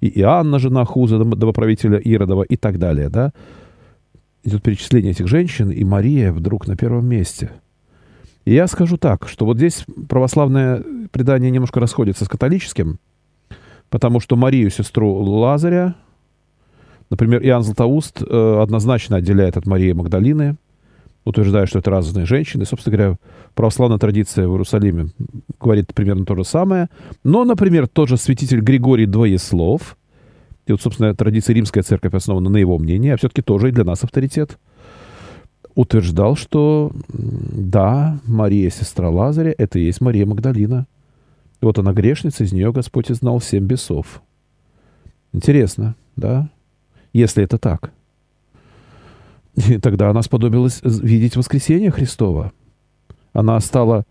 и 0.00 0.20
Иоанна, 0.20 0.58
жена 0.58 0.84
Хуза, 0.84 1.18
домоправителя 1.18 1.98
Иродова, 1.98 2.42
и 2.42 2.56
так 2.56 2.78
далее, 2.78 3.08
да? 3.08 3.32
Идет 4.44 4.62
перечисление 4.62 5.12
этих 5.12 5.28
женщин, 5.28 5.70
и 5.70 5.84
Мария 5.84 6.32
вдруг 6.32 6.66
на 6.66 6.76
первом 6.76 7.06
месте– 7.06 7.50
и 8.44 8.54
я 8.54 8.66
скажу 8.66 8.96
так, 8.96 9.28
что 9.28 9.44
вот 9.46 9.56
здесь 9.56 9.84
православное 10.08 10.82
предание 11.12 11.50
немножко 11.50 11.78
расходится 11.78 12.24
с 12.24 12.28
католическим, 12.28 12.98
потому 13.88 14.20
что 14.20 14.36
Марию, 14.36 14.70
сестру 14.70 15.14
Лазаря, 15.14 15.94
например, 17.08 17.42
Иоанн 17.44 17.62
Златоуст 17.62 18.22
э, 18.22 18.60
однозначно 18.60 19.16
отделяет 19.16 19.56
от 19.56 19.66
Марии 19.66 19.92
Магдалины, 19.92 20.56
утверждая, 21.24 21.66
что 21.66 21.78
это 21.78 21.90
разные 21.90 22.26
женщины. 22.26 22.64
Собственно 22.64 22.96
говоря, 22.96 23.16
православная 23.54 23.98
традиция 23.98 24.48
в 24.48 24.52
Иерусалиме 24.52 25.08
говорит 25.60 25.94
примерно 25.94 26.24
то 26.24 26.34
же 26.34 26.44
самое. 26.44 26.88
Но, 27.24 27.44
например, 27.44 27.88
тот 27.88 28.08
же 28.08 28.16
святитель 28.16 28.60
Григорий 28.60 29.06
Двоеслов, 29.06 29.96
и 30.66 30.72
вот, 30.72 30.80
собственно, 30.80 31.14
традиция 31.14 31.54
римская 31.54 31.82
церковь 31.82 32.14
основана 32.14 32.50
на 32.50 32.56
его 32.56 32.78
мнении, 32.78 33.10
а 33.10 33.16
все-таки 33.16 33.42
тоже 33.42 33.68
и 33.68 33.72
для 33.72 33.84
нас 33.84 34.04
авторитет– 34.04 34.58
утверждал, 35.74 36.36
что 36.36 36.92
да, 37.08 38.18
Мария, 38.26 38.70
сестра 38.70 39.10
Лазаря, 39.10 39.54
это 39.56 39.78
и 39.78 39.84
есть 39.84 40.00
Мария 40.00 40.26
Магдалина. 40.26 40.86
И 41.60 41.64
вот 41.64 41.78
она 41.78 41.92
грешница, 41.92 42.44
из 42.44 42.52
нее 42.52 42.72
Господь 42.72 43.08
знал 43.08 43.40
семь 43.40 43.66
бесов. 43.66 44.22
Интересно, 45.32 45.94
да? 46.16 46.50
Если 47.12 47.44
это 47.44 47.58
так. 47.58 47.92
И 49.56 49.78
тогда 49.78 50.10
она 50.10 50.22
сподобилась 50.22 50.80
видеть 50.82 51.36
воскресение 51.36 51.90
Христова. 51.90 52.52
Она 53.32 53.58
стала, 53.60 54.04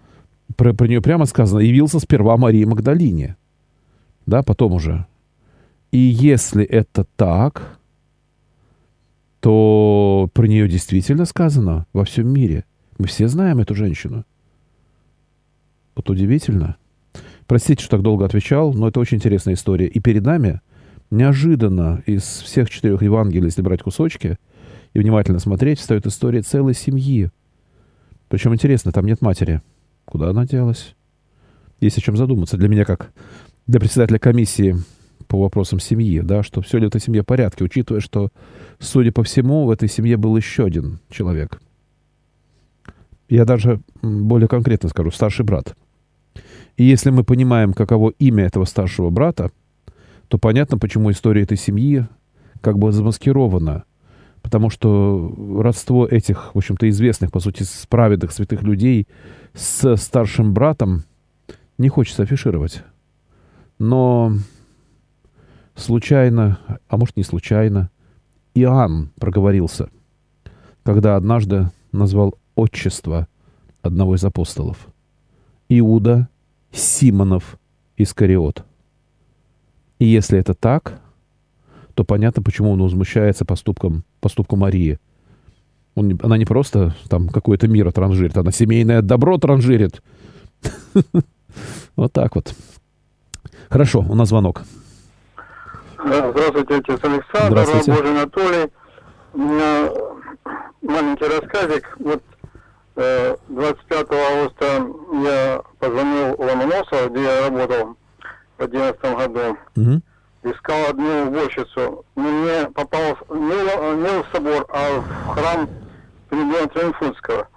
про, 0.56 0.74
про 0.74 0.88
нее 0.88 1.02
прямо 1.02 1.26
сказано, 1.26 1.60
явился 1.60 2.00
сперва 2.00 2.38
Марии 2.38 2.64
Магдалине. 2.64 3.38
Да, 4.26 4.44
потом 4.44 4.74
уже. 4.74 5.06
И 5.92 5.98
если 5.98 6.64
это 6.64 7.06
так, 7.16 7.80
то 9.40 10.30
про 10.34 10.46
нее 10.46 10.68
действительно 10.70 11.26
сказано 11.26 11.88
во 11.94 12.06
всем 12.06 12.28
мире. 12.28 12.64
Мы 13.00 13.08
все 13.08 13.28
знаем 13.28 13.60
эту 13.60 13.74
женщину. 13.74 14.24
Вот 15.96 16.10
удивительно. 16.10 16.78
Простите, 17.48 17.84
что 17.84 17.98
так 17.98 18.04
долго 18.04 18.24
отвечал, 18.24 18.74
но 18.74 18.88
это 18.88 19.00
очень 19.00 19.18
интересная 19.18 19.56
история. 19.56 19.88
И 19.88 20.00
перед 20.00 20.24
нами 20.24 20.62
неожиданно 21.10 22.02
из 22.06 22.24
всех 22.24 22.70
четырех 22.70 23.02
Евангелий, 23.02 23.46
если 23.46 23.62
брать 23.62 23.82
кусочки 23.82 24.38
и 24.94 25.00
внимательно 25.00 25.40
смотреть, 25.40 25.80
встает 25.80 26.06
история 26.06 26.42
целой 26.42 26.74
семьи. 26.74 27.30
Причем 28.28 28.54
интересно, 28.54 28.92
там 28.92 29.06
нет 29.06 29.22
матери. 29.22 29.62
Куда 30.06 30.30
она 30.30 30.46
делась? 30.46 30.96
Есть 31.80 31.98
о 31.98 32.02
чем 32.02 32.18
задуматься. 32.18 32.58
Для 32.58 32.68
меня, 32.68 32.86
как 32.86 33.12
для 33.68 33.80
председателя 33.80 34.20
комиссии 34.20 34.76
по 35.28 35.42
вопросам 35.42 35.80
семьи, 35.80 36.20
да, 36.20 36.44
что 36.44 36.62
все 36.62 36.78
ли 36.78 36.86
в 36.86 36.90
этой 36.90 37.02
семье 37.02 37.22
в 37.22 37.26
порядке, 37.26 37.64
учитывая, 37.64 38.02
что, 38.02 38.30
судя 38.80 39.12
по 39.12 39.24
всему, 39.24 39.66
в 39.66 39.70
этой 39.72 39.88
семье 39.88 40.18
был 40.18 40.36
еще 40.36 40.66
один 40.66 41.00
человек. 41.10 41.62
Я 43.30 43.46
даже 43.46 43.80
более 44.02 44.50
конкретно 44.50 44.90
скажу, 44.90 45.10
старший 45.12 45.46
брат. 45.46 45.76
И 46.76 46.84
если 46.84 47.12
мы 47.12 47.24
понимаем, 47.24 47.74
каково 47.74 48.10
имя 48.20 48.46
этого 48.46 48.66
старшего 48.66 49.10
брата, 49.10 49.52
то 50.28 50.38
понятно, 50.38 50.78
почему 50.78 51.12
история 51.12 51.44
этой 51.44 51.58
семьи 51.58 52.06
как 52.60 52.78
бы 52.78 52.92
замаскирована. 52.92 53.86
Потому 54.42 54.70
что 54.70 55.34
родство 55.62 56.08
этих, 56.08 56.56
в 56.56 56.58
общем-то, 56.58 56.90
известных, 56.90 57.32
по 57.32 57.40
сути, 57.40 57.64
праведных 57.90 58.32
святых 58.32 58.64
людей 58.64 59.08
с 59.54 59.96
старшим 59.98 60.54
братом 60.54 61.04
не 61.78 61.90
хочется 61.90 62.24
афишировать. 62.24 62.84
Но 63.80 64.34
Случайно, 65.76 66.60
а 66.90 66.98
может 66.98 67.18
не 67.18 67.24
случайно, 67.24 67.90
Иоанн 68.54 69.10
проговорился, 69.20 69.90
когда 70.84 71.16
однажды 71.16 71.72
назвал 71.92 72.36
отчество 72.56 73.28
одного 73.82 74.16
из 74.16 74.24
апостолов. 74.24 74.88
Иуда 75.70 76.28
Симонов 76.72 77.58
Искариот. 77.98 78.66
И 80.00 80.06
если 80.06 80.38
это 80.38 80.54
так, 80.54 81.02
то 81.94 82.04
понятно, 82.04 82.44
почему 82.44 82.72
он 82.72 82.82
возмущается 82.82 83.46
поступком, 83.46 84.04
поступком 84.22 84.60
Марии. 84.60 85.00
Он, 85.96 86.18
она 86.24 86.38
не 86.38 86.46
просто 86.46 86.96
там 87.10 87.28
какое-то 87.28 87.68
мир 87.68 87.92
транжирит, 87.92 88.38
она 88.38 88.52
семейное 88.52 89.02
добро 89.02 89.38
транжирит. 89.38 90.02
Вот 91.98 92.14
так 92.14 92.34
вот. 92.36 92.54
Хорошо, 93.70 94.00
у 94.00 94.16
нас 94.16 94.30
звонок. 94.30 94.62
Здравствуйте, 95.98 96.76
отец 96.76 97.00
Александр, 97.04 97.48
Здравствуйте. 97.50 97.92
Божий 97.92 98.12
Анатолий. 98.12 98.72
У 99.34 99.38
меня 99.38 99.92
маленький 100.82 101.26
рассказик. 101.26 101.98
Вот 102.00 102.24
25 102.96 104.08
э, 104.10 104.16
августа 104.16 104.88
я 105.24 105.62
позвонил 105.80 106.36
Ломоносову, 106.38 107.10
где 107.12 107.24
я 107.24 107.50
работал 107.50 107.96
в 108.58 108.68
2011 108.68 109.02
году. 109.02 109.58
Угу. 109.76 110.02
Искал 110.44 110.90
одну 110.90 111.28
уборщицу. 111.28 112.04
Мне 112.16 112.70
попал 112.74 113.18
не, 113.30 114.02
не 114.02 114.24
в 114.24 114.26
собор, 114.34 114.66
а 114.70 115.00
в 115.00 115.28
храм 115.34 115.70
Придона 116.30 116.68
Триумфунского. 116.68 117.48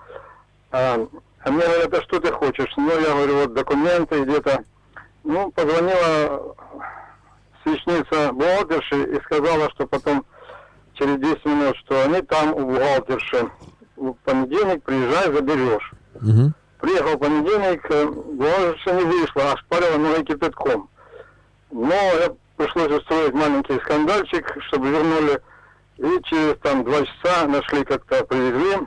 А, 0.73 1.07
а 1.45 1.51
мне 1.51 1.65
говорят, 1.65 1.95
а 1.95 2.03
что 2.03 2.21
ты 2.21 2.33
хочешь? 2.33 2.73
Ну, 2.77 2.91
я 3.01 3.15
говорю, 3.15 3.35
вот 3.41 3.55
документы 3.55 4.25
где-то. 4.25 4.65
Ну, 5.23 5.51
позвонила 5.53 6.57
свечница 7.63 8.33
бухгалтерши 8.33 9.17
и 9.17 9.21
сказала, 9.23 9.71
что 9.71 9.87
потом 9.87 10.27
через 10.95 11.19
10 11.21 11.45
минут, 11.47 11.77
что 11.79 12.03
они 12.05 12.21
там 12.23 12.53
у 12.53 12.67
бухгалтерши. 12.67 13.49
В 13.97 14.15
понедельник 14.25 14.83
приезжай, 14.83 15.33
заберешь. 15.33 15.93
Угу. 16.17 16.53
Приехал 16.81 17.19
понедельник, 17.19 17.87
э, 17.91 18.07
бухгалтерша 18.07 18.93
не 18.93 19.05
вышла, 19.05 19.53
а 19.53 19.57
шпарила 19.57 19.99
ноги 19.99 20.25
кипятком. 20.25 20.91
Но 21.71 21.95
я 21.95 22.35
пришлось 22.65 23.01
устроить 23.01 23.35
маленький 23.35 23.79
скандальчик, 23.81 24.57
чтобы 24.69 24.91
вернули 24.91 25.41
И 25.99 26.23
через 26.25 26.57
там 26.63 26.85
два 26.85 27.01
часа 27.05 27.47
нашли 27.47 27.85
как-то, 27.85 28.25
привезли, 28.25 28.87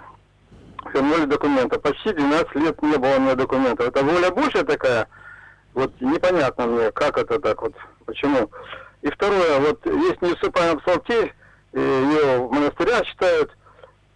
вернули 0.94 1.26
документы. 1.26 1.80
Почти 1.80 2.12
12 2.12 2.56
лет 2.56 2.82
не 2.82 2.98
было 2.98 3.16
у 3.16 3.20
меня 3.20 3.36
документов. 3.36 3.88
Это 3.88 4.04
воля 4.04 4.32
Божья 4.32 4.64
такая? 4.64 5.08
Вот 5.74 5.92
непонятно 6.02 6.66
мне, 6.66 6.92
как 6.92 7.18
это 7.18 7.40
так 7.40 7.62
вот, 7.62 7.74
почему. 8.06 8.50
И 9.04 9.12
второе, 9.12 9.60
вот 9.60 9.86
есть 9.86 10.22
неусыпаемый 10.22 10.82
псалтирь, 10.82 11.34
ее 11.74 12.40
в 12.40 12.52
монастырях 12.52 13.06
читают. 13.06 13.56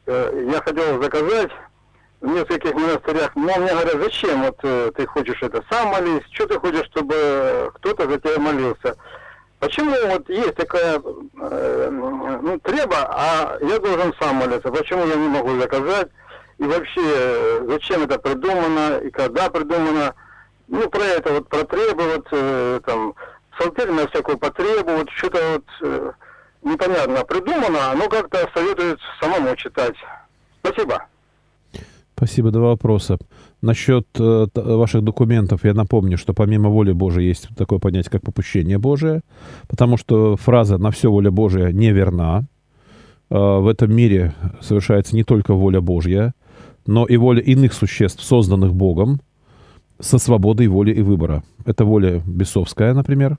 Э, 0.07 0.47
я 0.51 0.59
хотел 0.61 1.01
заказать 1.01 1.51
в 2.19 2.27
нескольких 2.27 2.73
монастырях, 2.73 3.35
но 3.35 3.57
мне 3.57 3.71
говорят, 3.71 4.01
зачем 4.01 4.41
вот 4.41 4.57
э, 4.63 4.91
ты 4.95 5.05
хочешь 5.05 5.41
это 5.43 5.63
сам 5.69 5.89
молись, 5.89 6.23
что 6.31 6.47
ты 6.47 6.59
хочешь, 6.59 6.85
чтобы 6.87 7.71
кто-то 7.75 8.09
за 8.09 8.19
тебя 8.19 8.39
молился. 8.39 8.97
Почему 9.61 9.95
вот 10.07 10.27
есть 10.27 10.55
такая 10.55 10.99
э, 10.99 11.89
ну, 11.91 12.59
треба, 12.63 12.97
а 13.11 13.59
я 13.61 13.77
должен 13.77 14.11
сам 14.19 14.37
молиться? 14.37 14.71
Почему 14.71 15.05
я 15.05 15.15
не 15.15 15.27
могу 15.27 15.51
заказать? 15.59 16.07
И 16.57 16.63
вообще, 16.63 17.61
зачем 17.67 18.01
это 18.01 18.17
придумано 18.17 18.97
и 18.97 19.11
когда 19.11 19.51
придумано? 19.51 20.15
Ну, 20.67 20.89
про 20.89 21.03
это 21.03 21.33
вот, 21.33 21.47
про 21.47 21.63
требы, 21.63 22.03
вот, 22.15 22.27
э, 22.31 22.79
там, 22.83 23.13
псалтирь 23.51 23.91
на 23.91 24.07
всякую 24.07 24.39
потребу, 24.39 24.93
вот, 24.93 25.09
что-то 25.11 25.39
вот 25.53 25.65
э, 25.83 26.11
непонятно 26.63 27.23
придумано, 27.23 27.93
но 27.95 28.09
как-то 28.09 28.49
советуют 28.55 28.99
самому 29.19 29.55
читать. 29.57 29.95
Спасибо. 30.63 31.05
Спасибо, 32.15 32.49
два 32.49 32.69
вопроса. 32.69 33.19
Насчет 33.61 34.07
э, 34.17 34.47
ваших 34.55 35.03
документов 35.03 35.63
я 35.63 35.73
напомню, 35.75 36.17
что 36.17 36.33
помимо 36.33 36.69
воли 36.69 36.93
Божией 36.93 37.27
есть 37.27 37.47
такое 37.55 37.77
понятие, 37.77 38.11
как 38.11 38.23
попущение 38.23 38.79
Божие, 38.79 39.21
потому 39.67 39.97
что 39.97 40.35
фраза 40.35 40.79
«на 40.79 40.89
все 40.89 41.11
воля 41.11 41.29
Божия» 41.29 41.71
неверна. 41.71 42.47
Э, 43.29 43.59
в 43.59 43.67
этом 43.67 43.95
мире 43.95 44.33
совершается 44.61 45.15
не 45.15 45.23
только 45.23 45.53
воля 45.53 45.79
Божья, 45.79 46.33
но 46.87 47.05
и 47.05 47.17
воля 47.17 47.41
иных 47.41 47.73
существ, 47.73 48.23
созданных 48.23 48.73
Богом, 48.73 49.21
со 49.99 50.17
свободой 50.17 50.65
воли 50.65 50.91
и 50.91 51.03
выбора. 51.03 51.43
Это 51.63 51.85
воля 51.85 52.23
бесовская, 52.25 52.95
например, 52.95 53.37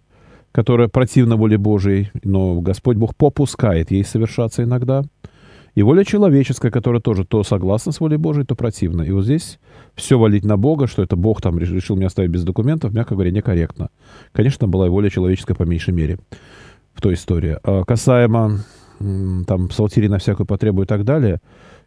которая 0.52 0.86
противна 0.86 1.34
воле 1.34 1.58
Божией, 1.58 2.12
но 2.22 2.60
Господь 2.60 2.96
Бог 2.96 3.16
попускает 3.16 3.90
ей 3.90 4.04
совершаться 4.04 4.62
иногда– 4.62 5.02
и 5.74 5.82
воля 5.82 6.04
человеческая, 6.04 6.70
которая 6.70 7.00
тоже 7.00 7.24
то 7.24 7.42
согласна 7.44 7.92
с 7.92 8.00
волей 8.00 8.16
Божией, 8.16 8.44
то 8.44 8.54
противна. 8.54 9.02
И 9.02 9.10
вот 9.10 9.24
здесь 9.24 9.58
все 9.94 10.18
валить 10.18 10.44
на 10.44 10.56
Бога, 10.56 10.86
что 10.86 11.02
это 11.02 11.16
Бог 11.16 11.40
там 11.40 11.58
решил 11.58 11.96
меня 11.96 12.08
оставить 12.08 12.30
без 12.30 12.44
документов, 12.44 12.92
мягко 12.92 13.14
говоря, 13.14 13.30
некорректно. 13.30 13.88
Конечно, 14.32 14.68
была 14.68 14.86
и 14.86 14.90
воля 14.90 15.08
человеческая 15.08 15.54
по 15.54 15.62
меньшей 15.62 15.94
мере 15.94 16.18
в 16.94 17.00
той 17.00 17.14
истории. 17.14 17.58
А 17.62 17.84
касаемо 17.84 18.58
там 18.98 19.68
псалтири 19.68 20.08
на 20.08 20.18
всякую 20.18 20.46
потребу 20.46 20.82
и 20.82 20.86
так 20.86 21.04
далее, 21.04 21.40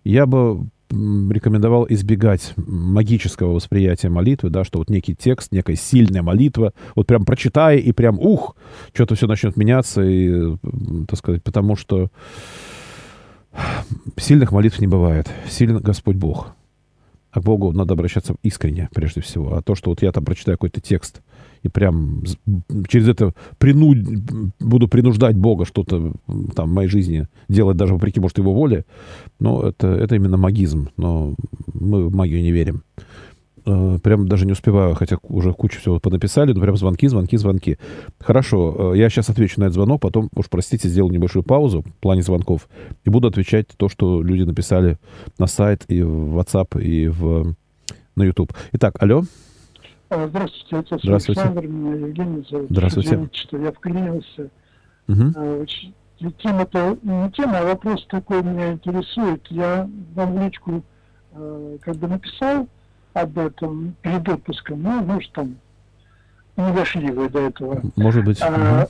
я 0.04 0.26
бы 0.26 0.68
рекомендовал 0.90 1.88
избегать 1.90 2.54
магического 2.58 3.54
восприятия 3.54 4.10
молитвы, 4.10 4.50
да, 4.50 4.64
что 4.64 4.80
вот 4.80 4.90
некий 4.90 5.16
текст, 5.16 5.52
некая 5.52 5.76
сильная 5.76 6.22
молитва, 6.22 6.74
вот 6.96 7.08
прям 7.08 7.26
прочитай 7.26 7.80
и 7.80 7.92
прям, 7.92 8.20
ух, 8.20 8.56
что-то 8.94 9.16
все 9.16 9.28
начнет 9.28 9.58
меняться, 9.58 10.04
и, 10.04 10.56
так 11.08 11.18
сказать, 11.18 11.44
потому 11.44 11.76
что 11.76 12.10
Сильных 14.18 14.52
молитв 14.52 14.80
не 14.80 14.88
бывает. 14.88 15.32
Силен 15.50 15.78
Господь 15.78 16.16
Бог. 16.16 16.56
А 17.32 17.42
к 17.42 17.44
Богу 17.44 17.74
надо 17.74 17.96
обращаться 17.96 18.36
искренне, 18.44 18.90
прежде 18.94 19.20
всего. 19.20 19.56
А 19.56 19.62
то, 19.62 19.76
что 19.76 19.90
вот 19.90 20.02
я 20.02 20.12
там 20.14 20.24
прочитаю 20.24 20.58
какой-то 20.58 20.80
текст 20.80 21.22
и 21.64 21.68
прям 21.68 22.24
через 22.88 23.10
это 23.10 23.34
принуд... 23.58 23.98
буду 24.60 24.88
принуждать 24.88 25.36
Бога 25.36 25.66
что-то 25.66 26.14
там 26.56 26.70
в 26.70 26.74
моей 26.74 26.88
жизни 26.88 27.28
делать 27.50 27.76
даже 27.76 27.94
вопреки, 27.94 28.20
может, 28.20 28.38
его 28.38 28.54
воле, 28.54 28.86
но 29.40 29.64
это, 29.64 29.88
это 29.88 30.16
именно 30.16 30.38
магизм. 30.38 30.90
Но 30.96 31.36
мы 31.74 32.08
в 32.08 32.16
магию 32.16 32.42
не 32.42 32.52
верим. 32.52 32.84
Э, 33.68 33.98
прям 34.04 34.28
даже 34.28 34.46
не 34.46 34.52
успеваю, 34.52 34.94
хотя 34.94 35.18
уже 35.24 35.52
кучу 35.54 35.80
всего 35.80 36.00
понаписали, 36.00 36.54
но 36.54 36.62
прям 36.62 36.78
звонки, 36.78 37.08
звонки, 37.08 37.36
звонки. 37.36 37.78
Хорошо, 38.20 38.94
э, 38.94 38.98
я 38.98 39.10
сейчас 39.10 39.30
отвечу 39.30 39.60
на 39.60 39.66
этот 39.66 39.74
звонок, 39.74 40.02
потом, 40.02 40.30
уж 40.36 40.50
простите, 40.50 40.88
сделаю 40.88 41.12
небольшую 41.12 41.42
паузу 41.42 41.82
в 41.82 41.94
плане 41.96 42.22
звонков 42.22 42.68
и 43.06 43.10
буду 43.10 43.28
отвечать 43.28 43.70
то, 43.76 43.90
что 43.90 44.22
люди 44.22 44.44
написали 44.44 45.00
на 45.40 45.48
сайт 45.48 45.84
и 45.88 46.04
в 46.04 46.38
WhatsApp, 46.38 46.80
и 46.80 47.08
в, 47.08 47.56
на 48.16 48.24
YouTube. 48.24 48.54
Итак, 48.74 49.02
алло. 49.02 49.24
А, 50.10 50.28
здравствуйте, 50.28 50.78
отец 50.78 51.00
Здравствуйте. 51.02 51.42
Александр, 51.42 51.68
меня 51.68 51.96
Евгений 51.96 52.46
зовут. 52.48 52.68
Здравствуйте. 52.70 53.10
Извините, 53.10 53.40
что 53.40 53.58
я 53.58 53.72
вклинился. 53.72 54.50
Угу. 55.08 55.66
Тема-то 56.38 56.98
не 57.02 57.32
тема, 57.32 57.60
а 57.60 57.66
вопрос 57.66 58.06
такой 58.10 58.44
меня 58.44 58.74
интересует. 58.74 59.44
Я 59.50 59.90
вам 60.14 60.36
в 60.36 60.44
личку 60.44 60.84
как 61.82 61.96
бы 61.98 62.08
написал, 62.08 62.68
об 63.16 63.40
этом 63.40 63.96
перед 64.02 64.28
отпуском, 64.28 64.84
ну, 64.84 65.02
может, 65.04 65.32
там 65.32 65.56
не 66.58 66.74
дошли 66.74 67.10
вы 67.12 67.30
до 67.30 67.40
этого. 67.40 67.82
Может 67.96 68.26
быть. 68.26 68.42
А. 68.42 68.88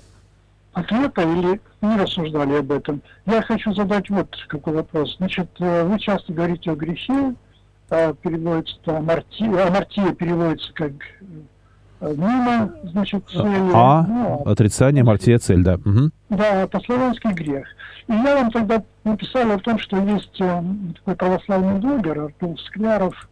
Ответа 0.74 1.22
или 1.22 1.62
не 1.82 1.96
рассуждали 1.96 2.56
об 2.56 2.72
этом. 2.72 3.02
Я 3.26 3.42
хочу 3.42 3.74
задать 3.74 4.10
вот 4.10 4.36
какой 4.48 4.74
вопрос. 4.74 5.16
Значит, 5.18 5.50
э, 5.60 5.86
вы 5.86 5.98
часто 6.00 6.34
говорите 6.34 6.72
о 6.72 6.76
грехе, 6.76 7.34
а, 7.90 8.14
переводится 8.14 8.76
там 8.84 8.98
амартия, 8.98 9.68
амартия 9.68 10.12
переводится 10.12 10.74
как 10.74 10.92
э, 12.02 12.14
мимо, 12.14 12.74
значит, 12.84 13.24
цели. 13.30 13.72
А, 13.74 14.06
ну, 14.06 14.44
а 14.44 14.52
отрицание, 14.52 15.04
амартия, 15.04 15.38
цель, 15.38 15.64
да. 15.64 15.76
Угу. 15.76 16.10
Да, 16.32 16.68
по-славянски 16.68 17.28
грех. 17.28 17.68
И 18.08 18.14
я 18.14 18.36
вам 18.36 18.52
тогда 18.52 18.84
написал 19.06 19.50
о 19.52 19.60
том, 19.60 19.80
что 19.80 19.96
есть 19.98 20.42
э, 20.42 20.64
такой 20.96 21.16
православный 21.16 21.80
блогер 21.80 22.20
Артур 22.20 22.60
Скляров, 22.60 23.30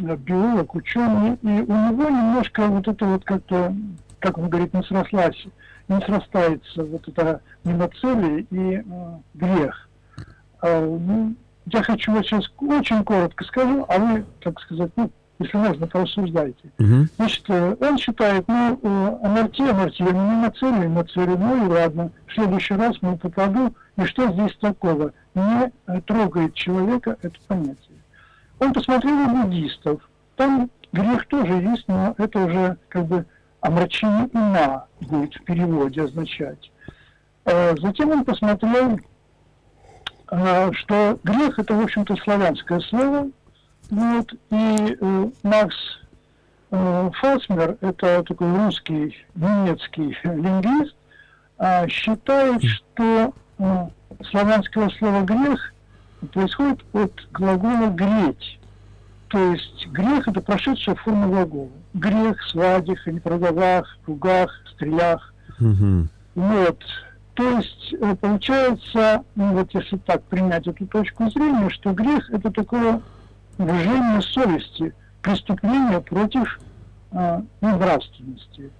биолог, 0.00 0.74
ученый, 0.74 1.38
и 1.42 1.46
у 1.46 1.72
него 1.72 2.08
немножко 2.08 2.66
вот 2.66 2.88
это 2.88 3.04
вот 3.04 3.24
как-то, 3.24 3.74
как 4.18 4.38
он 4.38 4.48
говорит, 4.48 4.74
не 4.74 4.82
срослась, 4.82 5.46
не 5.88 6.00
срастается 6.00 6.84
вот 6.84 7.06
это 7.08 7.40
миноцели 7.64 8.46
и 8.50 8.82
э, 8.84 9.18
грех. 9.34 9.88
А, 10.60 10.80
ну, 10.80 11.34
я 11.66 11.82
хочу 11.82 12.12
вот 12.12 12.26
сейчас 12.26 12.50
очень 12.58 13.04
коротко 13.04 13.44
скажу, 13.44 13.84
а 13.88 13.98
вы, 13.98 14.24
так 14.42 14.60
сказать, 14.60 14.90
ну, 14.96 15.10
если 15.38 15.56
можно, 15.56 15.86
порассуждайте. 15.86 16.70
Uh-huh. 16.78 17.06
Значит, 17.16 17.44
э, 17.48 17.76
он 17.80 17.98
считает, 17.98 18.46
ну, 18.46 18.78
э, 18.82 19.18
амортия, 19.26 19.70
амортия, 19.70 20.06
ну, 20.06 20.30
не 20.30 20.42
на 20.42 20.50
цели, 20.52 20.86
на 20.86 21.04
цели, 21.04 21.36
ну 21.36 21.66
и 21.66 21.68
ладно. 21.68 22.10
В 22.26 22.34
следующий 22.34 22.74
раз 22.74 22.96
мы 23.00 23.16
попаду, 23.16 23.74
и 23.96 24.04
что 24.04 24.30
здесь 24.32 24.56
такого? 24.60 25.12
Не 25.34 25.72
трогает 26.06 26.54
человека 26.54 27.16
это 27.22 27.36
понятие. 27.48 27.93
Он 28.58 28.72
посмотрел 28.72 29.14
на 29.14 29.44
буддистов. 29.44 30.02
Там 30.36 30.70
грех 30.92 31.26
тоже 31.26 31.52
есть, 31.54 31.84
но 31.88 32.14
это 32.18 32.38
уже 32.38 32.76
как 32.88 33.06
бы 33.06 33.26
омрачение 33.60 34.28
ума 34.32 34.86
будет 35.00 35.34
в 35.34 35.44
переводе 35.44 36.02
означать. 36.02 36.70
А 37.44 37.74
затем 37.80 38.10
он 38.10 38.24
посмотрел, 38.24 38.98
а, 40.28 40.72
что 40.72 41.18
грех 41.24 41.58
это, 41.58 41.74
в 41.74 41.80
общем-то, 41.82 42.16
славянское 42.16 42.80
слово. 42.80 43.30
Вот, 43.90 44.32
и 44.50 44.96
э, 44.98 45.30
Макс 45.42 45.76
э, 46.70 47.10
Фасмер, 47.20 47.76
это 47.82 48.22
такой 48.22 48.50
русский, 48.56 49.14
немецкий 49.34 50.16
лингвист, 50.24 50.96
считает, 51.88 52.62
что 52.64 53.34
э, 53.58 53.88
славянское 54.30 54.88
слово 54.98 55.22
«грех» 55.22 55.73
происходит 56.32 56.84
от 56.92 57.12
глагола 57.32 57.90
«греть». 57.90 58.58
То 59.28 59.52
есть 59.52 59.88
грех– 59.88 60.28
это 60.28 60.40
прошедшая 60.40 60.94
форма 60.94 61.28
глагола. 61.28 61.70
Грех, 61.94 62.40
свадьях, 62.48 63.06
неправдовах, 63.06 63.98
кругах, 64.04 64.50
стрелях. 64.72 65.34
Угу. 65.60 66.08
Вот. 66.36 66.78
То 67.34 67.50
есть 67.58 67.94
э, 68.00 68.14
получается, 68.20 69.24
ну 69.34 69.54
вот 69.54 69.74
если 69.74 69.96
так 69.98 70.22
принять 70.24 70.66
эту 70.68 70.86
точку 70.86 71.30
зрения, 71.30 71.68
что 71.70 71.92
грех– 71.92 72.30
это 72.32 72.52
такое 72.52 73.00
движение 73.58 74.22
совести, 74.22 74.94
преступление 75.20 76.00
против 76.00 76.60
э, 77.10 77.40
нравственности. 77.60 78.70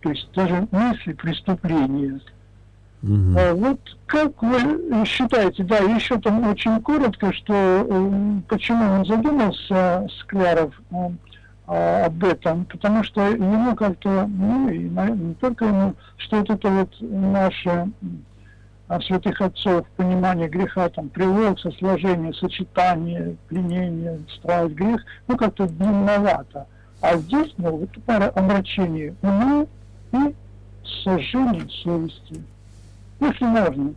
То 0.00 0.10
есть 0.10 0.28
даже 0.34 0.66
мысли 0.70 1.12
преступления– 1.12 2.20
Угу. 3.02 3.38
Вот 3.54 3.80
как 4.06 4.42
вы 4.42 5.04
считаете, 5.06 5.64
да, 5.64 5.78
еще 5.78 6.18
там 6.20 6.46
очень 6.48 6.80
коротко, 6.82 7.32
что 7.32 7.54
э, 7.54 8.40
почему 8.48 8.84
он 8.92 9.06
задумался, 9.06 10.06
Скляров, 10.20 10.74
а, 11.72 12.06
об 12.06 12.24
этом, 12.24 12.64
потому 12.64 13.04
что 13.04 13.28
ему 13.28 13.76
как-то, 13.76 14.26
ну 14.26 14.68
и 14.68 14.88
не 14.88 15.34
только 15.34 15.66
ему, 15.66 15.94
что 16.16 16.38
вот 16.38 16.50
это 16.50 16.68
вот 16.68 16.96
наше 17.00 17.88
а, 18.88 19.00
святых 19.00 19.40
отцов 19.40 19.86
понимание 19.96 20.48
греха, 20.48 20.88
там, 20.88 21.08
привод, 21.10 21.60
сложение, 21.78 22.34
сочетание, 22.34 23.36
пленение, 23.46 24.18
страсть, 24.36 24.74
грех, 24.74 25.00
ну, 25.28 25.36
как-то 25.36 25.68
длинновато. 25.68 26.66
А 27.00 27.16
здесь, 27.18 27.54
ну, 27.56 27.76
вот 27.76 27.90
омрачение 28.34 29.14
ума 29.22 29.64
и 30.12 30.34
сожжение 31.04 31.68
совести 31.84 32.42
если 33.20 33.44
можно. 33.44 33.94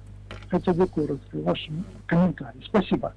хотя 0.50 0.74
бы 0.74 0.88
коротко, 0.88 1.38
ваш 1.40 1.70
комментарий. 2.06 2.64
Спасибо. 2.66 3.14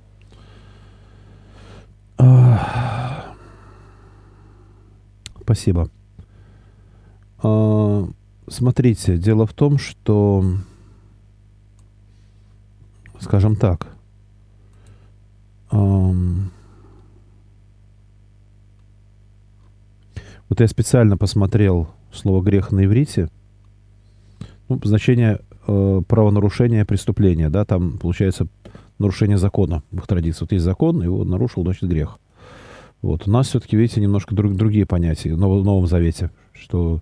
Спасибо. 5.43 5.91
А, 7.43 8.09
смотрите, 8.49 9.19
дело 9.19 9.47
в 9.47 9.53
том, 9.53 9.79
что, 9.79 10.45
скажем 13.21 13.55
так, 13.55 13.87
вот 15.71 16.51
я 20.59 20.67
специально 20.69 21.17
посмотрел 21.17 21.91
слово 22.13 22.43
грех 22.43 22.73
на 22.73 22.85
иврите. 22.87 23.29
Ну, 24.69 24.81
значение 24.83 25.41
э, 25.67 26.03
правонарушения 26.07 26.85
преступления, 26.85 27.51
да, 27.51 27.65
там 27.65 27.99
получается 27.99 28.47
нарушение 28.99 29.39
закона 29.39 29.83
в 29.91 29.99
их 29.99 30.07
традиции. 30.07 30.41
Вот 30.43 30.53
есть 30.53 30.65
закон, 30.65 31.03
его 31.03 31.25
нарушил, 31.25 31.63
значит, 31.63 31.89
грех. 31.89 32.19
Вот. 33.03 33.27
У 33.29 33.31
нас 33.31 33.49
все-таки, 33.49 33.77
видите, 33.77 34.01
немножко 34.01 34.35
друг, 34.35 34.55
другие 34.55 34.87
понятия 34.87 35.35
в 35.35 35.39
Новом, 35.39 35.65
Новом 35.65 35.87
Завете, 35.87 36.31
что 36.53 37.01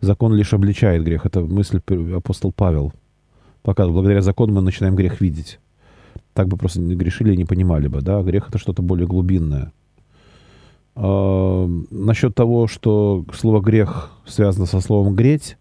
закон 0.00 0.34
лишь 0.34 0.52
обличает 0.52 1.04
грех. 1.04 1.24
Это 1.24 1.40
мысль 1.40 1.80
апостол 2.14 2.52
Павел 2.52 2.92
показывал. 3.62 3.94
Благодаря 3.94 4.22
закону 4.22 4.54
мы 4.54 4.60
начинаем 4.60 4.96
грех 4.96 5.20
видеть. 5.20 5.58
Так 6.34 6.48
бы 6.48 6.56
просто 6.56 6.80
не 6.80 6.94
грешили 6.94 7.32
и 7.32 7.36
не 7.36 7.44
понимали 7.44 7.88
бы, 7.88 8.02
да. 8.02 8.22
Грех— 8.22 8.48
это 8.48 8.58
что-то 8.58 8.82
более 8.82 9.06
глубинное. 9.06 9.72
А, 10.94 11.66
насчет 11.90 12.34
того, 12.34 12.66
что 12.66 13.24
слово 13.34 13.60
«грех» 13.60 14.10
связано 14.26 14.66
со 14.66 14.80
словом 14.80 15.14
«греть», 15.14 15.56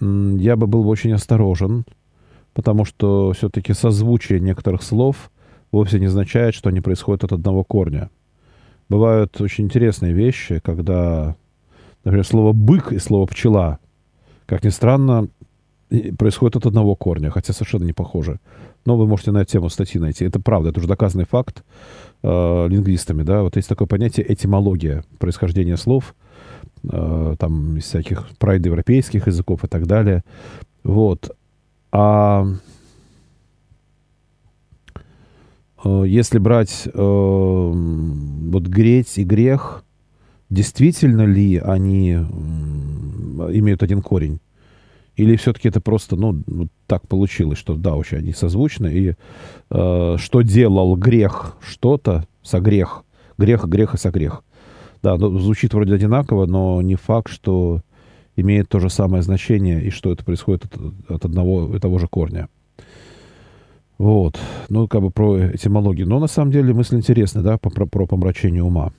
я 0.00 0.56
бы 0.56 0.66
был 0.66 0.88
очень 0.88 1.12
осторожен, 1.12 1.84
потому 2.52 2.84
что 2.84 3.32
все-таки 3.32 3.72
созвучие 3.72 4.40
некоторых 4.40 4.82
слов 4.82 5.30
вовсе 5.72 5.98
не 5.98 6.06
означает, 6.06 6.54
что 6.54 6.68
они 6.68 6.80
происходят 6.80 7.24
от 7.24 7.32
одного 7.32 7.64
корня— 7.64 8.10
бывают 8.88 9.40
очень 9.40 9.64
интересные 9.64 10.12
вещи, 10.12 10.60
когда, 10.60 11.36
например, 12.04 12.26
слово 12.26 12.52
«бык» 12.52 12.92
и 12.92 12.98
слово 12.98 13.26
«пчела», 13.26 13.78
как 14.46 14.64
ни 14.64 14.68
странно, 14.68 15.28
происходят 16.18 16.56
от 16.56 16.66
одного 16.66 16.96
корня, 16.96 17.30
хотя 17.30 17.52
совершенно 17.52 17.84
не 17.84 17.92
похожи. 17.92 18.40
Но 18.84 18.96
вы 18.96 19.06
можете 19.06 19.30
на 19.30 19.38
эту 19.38 19.52
тему 19.52 19.68
статьи 19.70 20.00
найти. 20.00 20.24
Это 20.24 20.40
правда, 20.40 20.70
это 20.70 20.80
уже 20.80 20.88
доказанный 20.88 21.24
факт 21.24 21.64
э, 22.22 22.68
лингвистами. 22.68 23.22
Да? 23.22 23.42
Вот 23.42 23.56
есть 23.56 23.68
такое 23.68 23.88
понятие 23.88 24.30
этимология, 24.30 25.04
происхождение 25.18 25.76
слов, 25.76 26.14
э, 26.90 27.36
там, 27.38 27.76
из 27.76 27.84
всяких 27.84 28.28
прайдоевропейских 28.38 29.26
языков 29.26 29.64
и 29.64 29.68
так 29.68 29.86
далее. 29.86 30.22
Вот. 30.82 31.36
А 31.92 32.46
Э, 35.84 36.04
если 36.06 36.38
брать 36.38 36.86
э, 36.86 36.90
вот 36.92 38.62
греть 38.62 39.18
и 39.18 39.24
грех, 39.24 39.84
действительно 40.50 41.22
ли 41.22 41.58
они 41.58 42.12
имеют 42.12 43.82
один 43.82 44.02
корень? 44.02 44.40
Или 45.16 45.36
все-таки 45.36 45.68
это 45.68 45.80
просто, 45.80 46.16
ну, 46.16 46.42
так 46.88 47.06
получилось, 47.06 47.58
что 47.58 47.76
да, 47.76 47.94
очень 47.94 48.18
они 48.18 48.32
созвучны, 48.32 48.92
и 48.92 49.14
э, 49.70 50.16
что 50.18 50.42
делал 50.42 50.96
грех 50.96 51.56
что-то, 51.60 52.26
согрех, 52.42 53.04
грех, 53.38 53.66
грех 53.66 53.94
и 53.94 53.98
согрех. 53.98 54.42
Да, 55.04 55.18
ну, 55.18 55.38
звучит 55.38 55.74
вроде 55.74 55.94
одинаково, 55.94 56.46
но 56.46 56.80
не 56.80 56.94
факт, 56.94 57.30
что 57.30 57.82
имеет 58.36 58.70
то 58.70 58.80
же 58.80 58.88
самое 58.88 59.22
значение, 59.22 59.84
и 59.84 59.90
что 59.90 60.10
это 60.10 60.24
происходит 60.24 60.64
от, 60.64 61.10
от 61.10 61.24
одного 61.26 61.76
и 61.76 61.78
того 61.78 61.98
же 61.98 62.08
корня. 62.08 62.48
Вот. 63.98 64.40
Ну, 64.70 64.88
как 64.88 65.02
бы 65.02 65.10
про 65.10 65.50
этимологию. 65.54 66.08
Но 66.08 66.20
на 66.20 66.26
самом 66.26 66.52
деле 66.52 66.72
мысль 66.72 66.96
интересная, 66.96 67.42
да, 67.42 67.58
про, 67.58 67.84
про 67.84 68.06
помрачение 68.06 68.62
ума. 68.62 68.94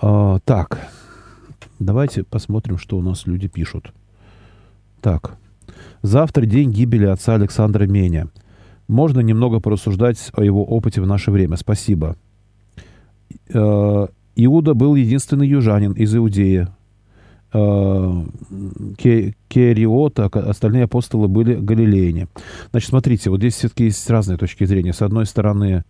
А, 0.00 0.38
так. 0.44 0.86
Давайте 1.78 2.22
посмотрим, 2.24 2.76
что 2.76 2.98
у 2.98 3.00
нас 3.00 3.26
люди 3.26 3.48
пишут. 3.48 3.94
Так. 5.00 5.38
Завтра 6.02 6.44
день 6.44 6.72
гибели 6.72 7.06
отца 7.06 7.36
Александра 7.36 7.86
Меня. 7.86 8.28
Можно 8.86 9.20
немного 9.20 9.60
порассуждать 9.60 10.30
о 10.34 10.44
его 10.44 10.62
опыте 10.62 11.00
в 11.00 11.06
наше 11.06 11.30
время. 11.30 11.56
Спасибо. 11.56 12.16
А, 13.54 14.08
Иуда 14.38 14.74
был 14.74 14.94
единственный 14.94 15.46
южанин 15.46 15.92
из 15.92 16.14
Иудеи, 16.14 16.68
Э, 17.50 18.24
Кериота, 18.98 20.26
остальные 20.26 20.84
апостолы 20.84 21.28
были 21.28 21.54
галилеяне. 21.54 22.28
Значит, 22.70 22.90
смотрите, 22.90 23.30
вот 23.30 23.38
здесь 23.38 23.54
все-таки 23.54 23.84
есть 23.84 24.08
разные 24.10 24.36
точки 24.36 24.64
зрения. 24.64 24.92
С 24.92 25.00
одной 25.00 25.24
стороны, 25.24 25.84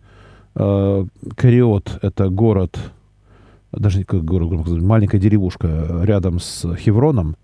э, 0.55 1.05
Кериот— 1.35 1.99
это 2.01 2.29
город, 2.29 2.79
даже 3.73 3.97
не 3.97 4.05
город, 4.05 4.67
маленькая 4.81 5.19
деревушка 5.19 6.01
рядом 6.03 6.39
с 6.39 6.75
Хевроном, 6.75 7.35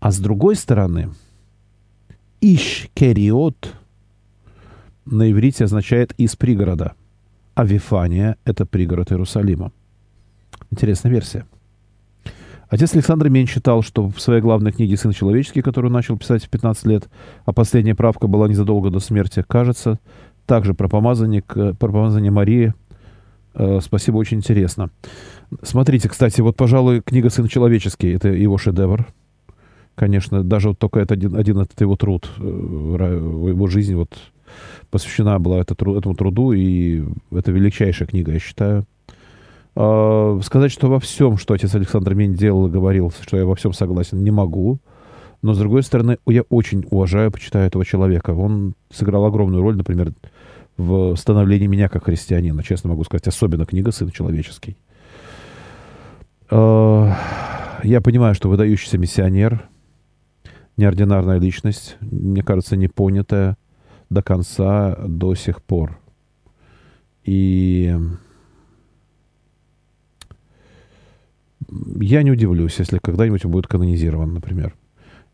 а 0.00 0.10
с 0.10 0.18
другой 0.18 0.56
стороны, 0.56 1.10
Иш 2.40 2.88
Кериот 2.94 3.72
на 5.04 5.30
иврите 5.30 5.64
означает 5.64 6.12
«из 6.18 6.34
пригорода», 6.34 6.94
а 7.54 7.64
Вифания— 7.64 8.36
это 8.44 8.66
пригород 8.66 9.12
Иерусалима. 9.12 9.70
Интересная 10.70 11.12
версия. 11.12 11.46
Отец 12.68 12.94
Александр 12.94 13.28
Мень 13.28 13.46
считал, 13.46 13.82
что 13.82 14.08
в 14.08 14.20
своей 14.20 14.40
главной 14.40 14.72
книге 14.72 14.96
«Сын 14.96 15.12
человеческий», 15.12 15.62
которую 15.62 15.92
начал 15.92 16.18
писать 16.18 16.44
в 16.44 16.48
15 16.48 16.86
лет, 16.86 17.08
а 17.44 17.52
последняя 17.52 17.94
правка 17.94 18.26
была 18.26 18.48
незадолго 18.48 18.90
до 18.90 18.98
смерти, 18.98 19.44
кажется, 19.46 20.00
также 20.46 20.74
про 20.74 20.88
помазание, 20.88 21.42
про 21.42 21.74
помазание 21.74 22.32
Марии. 22.32 22.74
Э, 23.54 23.78
спасибо, 23.80 24.16
очень 24.16 24.38
интересно. 24.38 24.90
Смотрите, 25.62 26.08
кстати, 26.08 26.40
вот, 26.40 26.56
пожалуй, 26.56 27.02
книга 27.02 27.30
«Сын 27.30 27.46
человеческий»— 27.46 28.10
это 28.14 28.28
его 28.28 28.58
шедевр. 28.58 29.06
Конечно, 29.94 30.42
даже 30.42 30.70
вот 30.70 30.78
только 30.78 30.98
это 30.98 31.14
один, 31.14 31.36
один 31.36 31.58
этот 31.58 31.80
его 31.80 31.96
труд, 31.96 32.28
э, 32.38 32.42
его 32.42 33.66
жизнь 33.68 33.94
вот 33.94 34.10
посвящена 34.90 35.38
была 35.38 35.60
это, 35.60 35.74
этому 35.74 36.14
труду, 36.14 36.52
и 36.52 37.04
это 37.30 37.52
величайшая 37.52 38.08
книга, 38.08 38.32
я 38.32 38.38
считаю. 38.40 38.86
Э, 39.76 40.40
сказать, 40.42 40.72
что 40.72 40.88
во 40.88 40.98
всем, 40.98 41.36
что 41.36 41.54
отец 41.54 41.74
Александр 41.74 42.14
Мень 42.14 42.34
делал 42.34 42.66
и 42.66 42.70
говорил, 42.70 43.12
что 43.20 43.36
я 43.36 43.44
во 43.44 43.54
всем 43.54 43.74
согласен, 43.74 44.22
не 44.24 44.30
могу. 44.30 44.78
Но, 45.42 45.52
с 45.52 45.58
другой 45.58 45.82
стороны, 45.82 46.16
я 46.26 46.42
очень 46.42 46.86
уважаю, 46.90 47.30
почитаю 47.30 47.66
этого 47.66 47.84
человека. 47.84 48.30
Он 48.30 48.74
сыграл 48.90 49.26
огромную 49.26 49.62
роль, 49.62 49.76
например, 49.76 50.14
в 50.78 51.14
становлении 51.16 51.66
меня 51.66 51.88
как 51.88 52.04
христианина. 52.04 52.62
Честно 52.62 52.90
могу 52.90 53.04
сказать, 53.04 53.28
особенно 53.28 53.66
книга 53.66 53.92
«Сын 53.92 54.10
человеческий». 54.10 54.78
Э, 56.50 57.12
я 57.82 58.00
понимаю, 58.00 58.34
что 58.34 58.48
выдающийся 58.48 58.96
миссионер, 58.96 59.68
неординарная 60.78 61.38
личность, 61.38 61.98
мне 62.00 62.42
кажется, 62.42 62.76
не 62.76 62.88
понятая 62.88 63.58
до 64.08 64.22
конца 64.22 64.96
до 65.06 65.34
сих 65.34 65.62
пор. 65.62 65.98
И 67.24 67.94
я 72.00 72.22
не 72.22 72.30
удивлюсь, 72.30 72.78
если 72.78 72.98
когда-нибудь 72.98 73.44
он 73.44 73.50
будет 73.50 73.66
канонизирован, 73.66 74.32
например. 74.34 74.74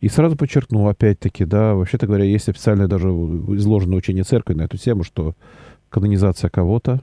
И 0.00 0.08
сразу 0.08 0.36
подчеркну, 0.36 0.88
опять-таки, 0.88 1.44
да, 1.44 1.74
вообще-то 1.74 2.06
говоря, 2.06 2.24
есть 2.24 2.48
официальное 2.48 2.88
даже 2.88 3.08
изложенное 3.08 3.98
учение 3.98 4.24
церкви 4.24 4.54
на 4.54 4.62
эту 4.62 4.76
тему, 4.76 5.04
что 5.04 5.34
канонизация 5.90 6.50
кого-то, 6.50 7.02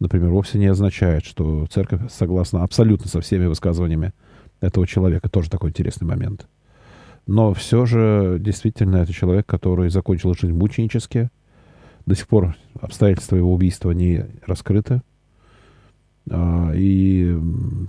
например, 0.00 0.30
вовсе 0.30 0.58
не 0.58 0.66
означает, 0.66 1.24
что 1.24 1.66
церковь 1.70 2.12
согласна 2.12 2.62
абсолютно 2.62 3.08
со 3.08 3.20
всеми 3.20 3.46
высказываниями 3.46 4.12
этого 4.60 4.86
человека. 4.86 5.30
Тоже 5.30 5.48
такой 5.48 5.70
интересный 5.70 6.06
момент. 6.06 6.46
Но 7.26 7.54
все 7.54 7.86
же, 7.86 8.38
действительно, 8.40 8.96
это 8.96 9.12
человек, 9.12 9.46
который 9.46 9.88
закончил 9.88 10.34
жизнь 10.34 10.52
мученически. 10.52 11.30
До 12.04 12.14
сих 12.14 12.28
пор 12.28 12.56
обстоятельства 12.80 13.36
его 13.36 13.52
убийства 13.52 13.92
не 13.92 14.26
раскрыты. 14.46 15.02
А, 16.30 16.72
и 16.74 17.38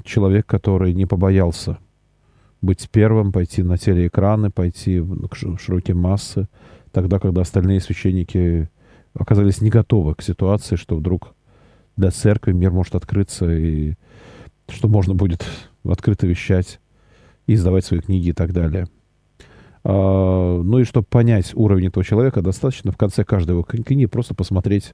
человек, 0.03 0.45
который 0.45 0.93
не 0.93 1.05
побоялся 1.05 1.79
быть 2.61 2.89
первым, 2.91 3.31
пойти 3.31 3.63
на 3.63 3.77
телеэкраны, 3.77 4.51
пойти 4.51 5.03
к 5.29 5.35
широкие 5.35 5.95
массы, 5.95 6.47
тогда, 6.91 7.19
когда 7.19 7.41
остальные 7.41 7.81
священники 7.81 8.69
оказались 9.13 9.61
не 9.61 9.69
готовы 9.69 10.15
к 10.15 10.21
ситуации, 10.21 10.75
что 10.75 10.95
вдруг 10.95 11.33
для 11.97 12.11
церкви 12.11 12.53
мир 12.53 12.71
может 12.71 12.95
открыться, 12.95 13.51
и 13.51 13.95
что 14.69 14.87
можно 14.87 15.13
будет 15.13 15.45
открыто 15.83 16.27
вещать, 16.27 16.79
и 17.47 17.55
издавать 17.55 17.85
свои 17.85 17.99
книги 17.99 18.29
и 18.29 18.33
так 18.33 18.53
далее. 18.53 18.87
А, 19.83 20.61
ну 20.61 20.79
и 20.79 20.83
чтобы 20.83 21.07
понять 21.09 21.51
уровень 21.55 21.87
этого 21.87 22.05
человека, 22.05 22.41
достаточно 22.41 22.91
в 22.91 22.97
конце 22.97 23.23
каждой 23.23 23.51
его 23.51 23.63
книги 23.63 24.05
просто 24.05 24.35
посмотреть 24.35 24.93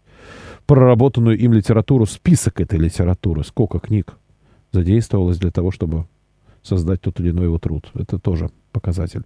проработанную 0.65 1.37
им 1.37 1.53
литературу, 1.53 2.05
список 2.05 2.61
этой 2.61 2.79
литературы, 2.79 3.43
сколько 3.43 3.79
книг 3.79 4.17
задействовалось 4.71 5.37
для 5.37 5.51
того, 5.51 5.71
чтобы 5.71 6.05
создать 6.63 7.01
тот 7.01 7.19
или 7.19 7.31
иной 7.31 7.45
его 7.45 7.57
труд. 7.57 7.89
Это 7.93 8.19
тоже 8.19 8.51
показатель. 8.71 9.23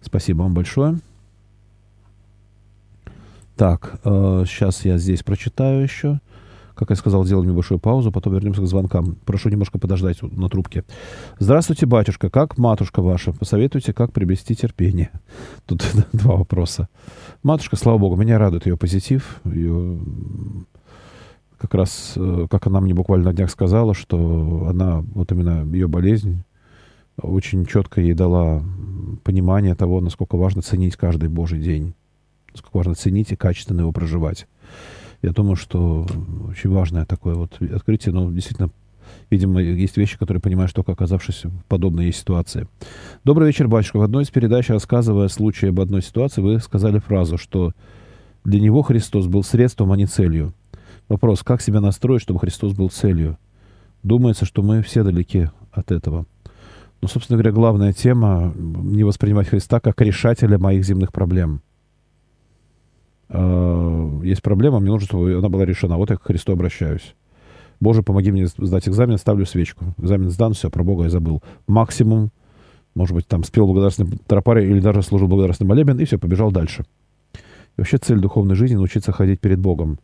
Спасибо 0.00 0.42
вам 0.42 0.54
большое. 0.54 0.98
Так, 3.56 4.00
э, 4.04 4.44
сейчас 4.46 4.84
я 4.84 4.96
здесь 4.98 5.22
прочитаю 5.22 5.82
еще. 5.82 6.20
Как 6.74 6.88
я 6.88 6.96
сказал, 6.96 7.26
сделаем 7.26 7.50
небольшую 7.50 7.78
паузу, 7.78 8.10
потом 8.10 8.32
вернемся 8.32 8.62
к 8.62 8.66
звонкам. 8.66 9.16
Прошу 9.26 9.50
немножко 9.50 9.78
подождать 9.78 10.22
на 10.22 10.48
трубке. 10.48 10.84
Здравствуйте, 11.38 11.84
батюшка. 11.84 12.30
Как 12.30 12.56
матушка 12.56 13.02
ваша? 13.02 13.34
Посоветуйте, 13.34 13.92
как 13.92 14.14
приобрести 14.14 14.54
терпение. 14.54 15.10
Тут 15.66 15.84
два 16.14 16.36
вопроса. 16.36 16.88
Матушка, 17.42 17.76
слава 17.76 17.98
богу, 17.98 18.16
меня 18.16 18.38
радует 18.38 18.64
ее 18.64 18.78
позитив. 18.78 19.42
Ее 19.44 19.98
как 21.60 21.74
раз, 21.74 22.14
э, 22.16 22.46
как 22.50 22.66
она 22.66 22.80
мне 22.80 22.94
буквально 22.94 23.26
на 23.26 23.34
днях 23.34 23.50
сказала, 23.50 23.92
что 23.92 24.66
она, 24.68 25.02
вот 25.14 25.30
именно 25.30 25.62
ее 25.72 25.88
болезнь, 25.88 26.42
очень 27.20 27.66
четко 27.66 28.00
ей 28.00 28.14
дала 28.14 28.62
понимание 29.24 29.74
того, 29.74 30.00
насколько 30.00 30.36
важно 30.36 30.62
ценить 30.62 30.96
каждый 30.96 31.28
Божий 31.28 31.60
день, 31.60 31.92
насколько 32.52 32.78
важно 32.78 32.94
ценить 32.94 33.32
и 33.32 33.36
качественно 33.36 33.80
его 33.80 33.92
проживать. 33.92 34.46
Я 35.20 35.32
думаю, 35.32 35.56
что 35.56 36.06
очень 36.48 36.70
важное 36.70 37.04
такое 37.04 37.34
вот 37.34 37.60
открытие, 37.60 38.14
но 38.14 38.32
действительно, 38.32 38.70
видимо, 39.28 39.60
есть 39.60 39.98
вещи, 39.98 40.18
которые 40.18 40.40
понимаешь 40.40 40.72
только 40.72 40.92
оказавшись 40.92 41.44
в 41.44 41.64
подобной 41.68 42.10
ситуации. 42.12 42.68
Добрый 43.22 43.48
вечер, 43.48 43.68
батюшка. 43.68 43.98
В 43.98 44.02
одной 44.02 44.24
из 44.24 44.30
передач, 44.30 44.70
рассказывая 44.70 45.28
случай 45.28 45.66
об 45.66 45.80
одной 45.80 46.00
ситуации, 46.00 46.40
вы 46.40 46.58
сказали 46.58 47.00
фразу, 47.00 47.36
что 47.36 47.74
для 48.44 48.60
него 48.60 48.80
Христос 48.80 49.26
был 49.26 49.42
средством, 49.42 49.92
а 49.92 49.98
не 49.98 50.06
целью. 50.06 50.54
Вопрос, 51.10 51.42
как 51.42 51.60
себя 51.60 51.80
настроить, 51.80 52.22
чтобы 52.22 52.38
Христос 52.38 52.72
был 52.72 52.88
целью? 52.88 53.36
Думается, 54.04 54.44
что 54.44 54.62
мы 54.62 54.80
все 54.80 55.02
далеки 55.02 55.48
от 55.72 55.90
этого. 55.90 56.24
Но, 57.02 57.08
собственно 57.08 57.36
говоря, 57.36 57.50
главная 57.50 57.92
тема— 57.92 58.54
не 58.56 59.02
воспринимать 59.02 59.48
Христа 59.48 59.80
как 59.80 60.00
решателя 60.02 60.56
моих 60.56 60.84
земных 60.84 61.12
проблем. 61.12 61.62
А, 63.28 64.20
есть 64.22 64.40
проблема, 64.40 64.78
мне 64.78 64.90
нужно, 64.92 65.08
чтобы 65.08 65.34
она 65.34 65.48
была 65.48 65.64
решена. 65.64 65.96
Вот 65.96 66.10
я 66.10 66.16
к 66.16 66.22
Христу 66.22 66.52
обращаюсь. 66.52 67.16
Боже, 67.80 68.04
помоги 68.04 68.30
мне 68.30 68.46
сдать 68.46 68.88
экзамен, 68.88 69.18
ставлю 69.18 69.46
свечку. 69.46 69.86
Экзамен 69.98 70.30
сдан, 70.30 70.52
все, 70.52 70.70
про 70.70 70.84
Бога 70.84 71.04
я 71.04 71.10
забыл. 71.10 71.42
Максимум, 71.66 72.30
может 72.94 73.16
быть, 73.16 73.26
там 73.26 73.42
спел 73.42 73.66
благодарственный 73.66 74.16
тропарь 74.28 74.62
или 74.62 74.78
даже 74.78 75.02
служил 75.02 75.26
благодарственный 75.26 75.70
молебен, 75.70 75.98
и 75.98 76.04
все, 76.04 76.18
побежал 76.18 76.52
дальше. 76.52 76.84
И 77.34 77.38
вообще 77.78 77.98
цель 77.98 78.20
духовной 78.20 78.54
жизни— 78.54 78.74
научиться 78.76 79.10
ходить 79.10 79.40
перед 79.40 79.58
Богом. 79.58 79.98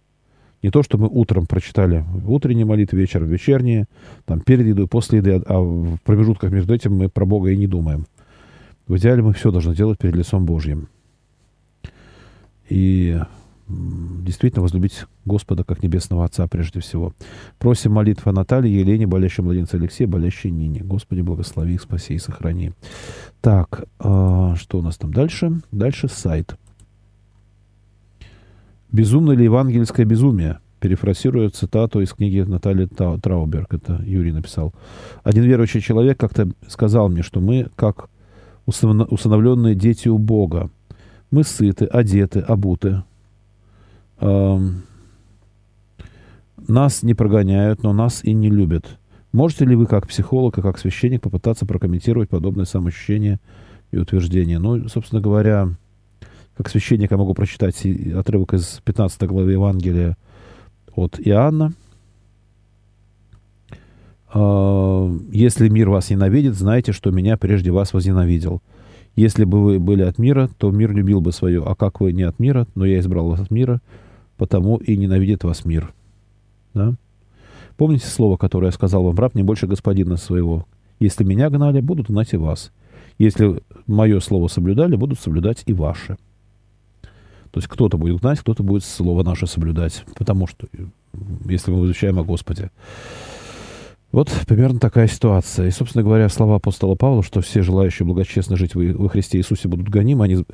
Не 0.67 0.73
то, 0.73 0.83
что 0.83 0.99
мы 0.99 1.07
утром 1.07 1.47
прочитали 1.47 2.05
утренние 2.27 2.67
молитвы, 2.67 2.99
вечером 2.99 3.29
вечерние, 3.29 3.87
там 4.25 4.41
перед 4.41 4.67
едой, 4.67 4.89
после 4.89 5.19
еды, 5.19 5.41
а 5.47 5.61
в 5.61 5.99
промежутках 6.03 6.51
между 6.51 6.75
этим 6.75 6.97
мы 6.97 7.09
про 7.09 7.25
Бога 7.25 7.51
и 7.51 7.57
не 7.57 7.69
думаем. 7.69 8.07
В 8.89 8.97
идеале 8.97 9.23
мы 9.23 9.33
все 9.33 9.53
должны 9.53 9.77
делать 9.77 10.01
перед 10.01 10.17
лицом 10.17 10.45
Божьим. 10.45 10.89
И 12.69 13.17
действительно 13.69 14.63
возлюбить 14.63 15.05
Господа 15.25 15.63
как 15.63 15.85
Небесного 15.85 16.25
Отца 16.25 16.49
прежде 16.49 16.81
всего. 16.81 17.13
Просим 17.61 17.93
молитва 17.93 18.33
Натальи, 18.33 18.69
Елене, 18.69 19.07
болящей 19.07 19.45
младенца 19.45 19.77
Алексея, 19.77 20.09
болящей 20.09 20.51
Нине. 20.51 20.81
Господи, 20.83 21.21
благослови 21.21 21.75
их, 21.75 21.83
спаси 21.83 22.15
и 22.15 22.19
сохрани. 22.19 22.73
Так, 23.41 23.85
э, 24.01 24.55
что 24.57 24.79
у 24.81 24.83
нас 24.83 24.97
там 24.97 25.15
дальше? 25.15 25.61
Дальше 25.71 26.09
сайт. 26.09 26.57
«Безумно 28.93 29.33
ли 29.33 29.45
евангельское 29.45 30.05
безумие?» 30.07 30.59
Перефразируя 30.79 31.49
цитату 31.49 32.03
из 32.03 32.13
книги 32.13 32.41
Натальи 32.41 32.87
Трауберг. 32.87 33.73
Это 33.73 34.03
Юрий 34.05 34.31
написал. 34.31 34.75
Один 35.25 35.45
верующий 35.45 35.81
человек 35.81 36.21
как-то 36.21 36.51
сказал 36.69 37.09
мне, 37.09 37.23
что 37.23 37.41
мы, 37.41 37.71
как 37.77 38.11
усыновленные 38.67 39.75
дети 39.75 40.09
у 40.09 40.19
Бога, 40.19 40.69
мы 41.31 41.45
сыты, 41.45 41.87
одеты, 41.87 42.41
обуты. 42.41 43.05
Нас 44.21 44.75
не 47.03 47.15
прогоняют, 47.15 47.83
но 47.83 47.95
нас 47.95 48.23
и 48.23 48.35
не 48.35 48.51
любят. 48.51 48.99
Можете 49.33 49.65
ли 49.65 49.77
вы, 49.77 49.87
как 49.87 50.07
психолог 50.07 50.59
и 50.59 50.63
как 50.63 50.79
священник, 50.79 51.23
попытаться 51.23 51.65
прокомментировать 51.65 52.29
подобное 52.29 52.67
самоощущение 52.67 53.41
и 53.93 53.99
утверждение? 53.99 54.59
Ну, 54.59 54.89
собственно 54.89 55.23
говоря, 55.23 55.71
как 56.57 56.69
священник 56.69 57.11
я 57.11 57.17
могу 57.17 57.35
прочитать 57.35 57.87
отрывок 58.15 58.55
из 58.55 58.81
15 58.85 59.23
главы 59.25 59.53
Евангелия 59.53 60.17
от 60.95 61.21
Иоанна. 61.21 61.73
«А, 64.33 65.11
«Если 65.31 65.69
мир 65.69 65.91
вас 65.91 66.11
ненавидит, 66.11 66.55
знайте, 66.55 66.93
что 66.93 67.11
меня 67.11 67.37
прежде 67.37 67.71
вас 67.71 67.93
возненавидел. 67.93 68.63
Если 69.15 69.45
бы 69.45 69.63
вы 69.63 69.79
были 69.79 70.03
от 70.03 70.19
мира, 70.19 70.49
то 70.59 70.71
мир 70.71 70.93
любил 70.93 71.21
бы 71.21 71.33
свое, 71.33 71.63
а 71.65 71.75
как 71.75 72.01
вы 72.01 72.13
не 72.13 72.23
от 72.23 72.39
мира, 72.39 72.67
но 72.75 72.85
я 72.85 72.99
избрал 73.01 73.29
вас 73.29 73.41
от 73.41 73.51
мира, 73.51 73.81
потому 74.37 74.77
и 74.79 74.97
ненавидит 74.97 75.45
вас 75.45 75.65
мир». 75.65 75.93
Да? 76.75 76.95
Помните 77.77 78.07
слово, 78.07 78.37
которое 78.37 78.67
я 78.67 78.73
сказал 78.73 79.05
вам, 79.05 79.17
раб 79.17 79.35
не 79.35 79.43
больше 79.43 79.67
господина 79.67 80.17
своего. 80.17 80.67
Если 81.01 81.25
меня 81.25 81.51
гнали, 81.51 81.81
будут 81.81 82.09
гнать 82.09 82.33
и 82.33 82.39
вас. 82.39 82.73
Если 83.19 83.63
мое 83.87 84.21
слово 84.21 84.49
соблюдали, 84.49 84.97
будут 84.97 85.19
соблюдать 85.21 85.63
и 85.67 85.73
ваши. 85.75 86.17
То 87.57 87.61
есть 87.61 87.69
кто-то 87.69 87.97
будет 87.97 88.21
гнать, 88.21 88.41
кто-то 88.41 88.63
будет 88.63 88.85
слово 88.85 89.23
наше 89.23 89.47
соблюдать. 89.47 90.05
Потому 90.19 90.47
что, 90.47 90.69
если 91.47 91.71
мы 91.71 91.87
изучаем 91.87 92.19
о 92.19 92.23
Господе. 92.23 92.71
Вот 94.13 94.29
примерно 94.47 94.79
такая 94.79 95.09
ситуация. 95.09 95.67
И, 95.67 95.71
собственно 95.71 96.05
говоря, 96.05 96.29
слова 96.29 96.57
апостола 96.57 96.97
Павла, 96.97 97.23
что 97.23 97.41
все 97.41 97.63
желающие 97.63 98.05
благочестно 98.05 98.57
жить 98.57 98.75
во 98.75 99.09
Христе 99.09 99.39
Иисусе 99.39 99.69
будут 99.69 99.89
гонимы, 99.89 100.27
они 100.27 100.45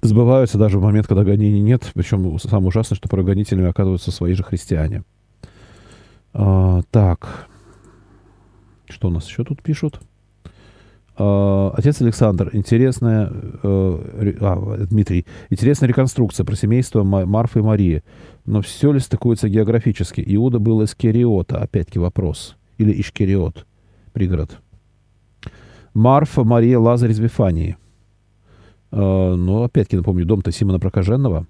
сбываются 0.00 0.58
даже 0.58 0.78
в 0.78 0.82
момент, 0.84 1.08
когда 1.08 1.24
гонений 1.24 1.60
нет. 1.60 1.90
Причем 1.94 2.38
самое 2.38 2.68
ужасное, 2.68 2.94
что 2.94 3.08
прогонителями 3.08 3.68
оказываются 3.68 4.12
свои 4.12 4.34
же 4.34 4.44
христиане. 4.44 5.02
А, 6.34 6.82
так. 6.92 7.48
Что 8.88 9.08
у 9.08 9.10
нас 9.10 9.26
еще 9.26 9.42
тут 9.42 9.60
пишут? 9.60 10.00
А, 11.20 11.72
отец 11.76 12.00
Александр, 12.00 12.50
интересная, 12.52 13.30
э, 13.32 14.34
а, 14.40 14.86
Дмитрий, 14.88 15.26
интересная 15.50 15.88
реконструкция 15.88 16.44
про 16.44 16.54
семейство 16.54 17.02
Марфы 17.02 17.58
и 17.58 17.62
Марии. 17.62 18.04
Но 18.46 18.62
все 18.62 18.92
ли 18.92 19.00
стыкуется 19.00 19.48
географически? 19.48 20.22
Иуда 20.24 20.60
был 20.60 20.80
из 20.82 20.94
Кериота, 20.94 21.58
опять-таки 21.58 21.98
вопрос. 21.98 22.56
Или 22.78 23.00
Ишкериот, 23.00 23.66
пригород. 24.12 24.58
Марфа, 25.92 26.44
Мария, 26.44 26.78
Лазарь 26.78 27.10
из 27.10 27.18
Вифании. 27.18 27.76
А, 28.92 29.34
ну, 29.34 29.64
опять-таки 29.64 29.96
напомню, 29.96 30.24
дом-то 30.24 30.52
Симона 30.52 30.78
Прокаженного. 30.78 31.48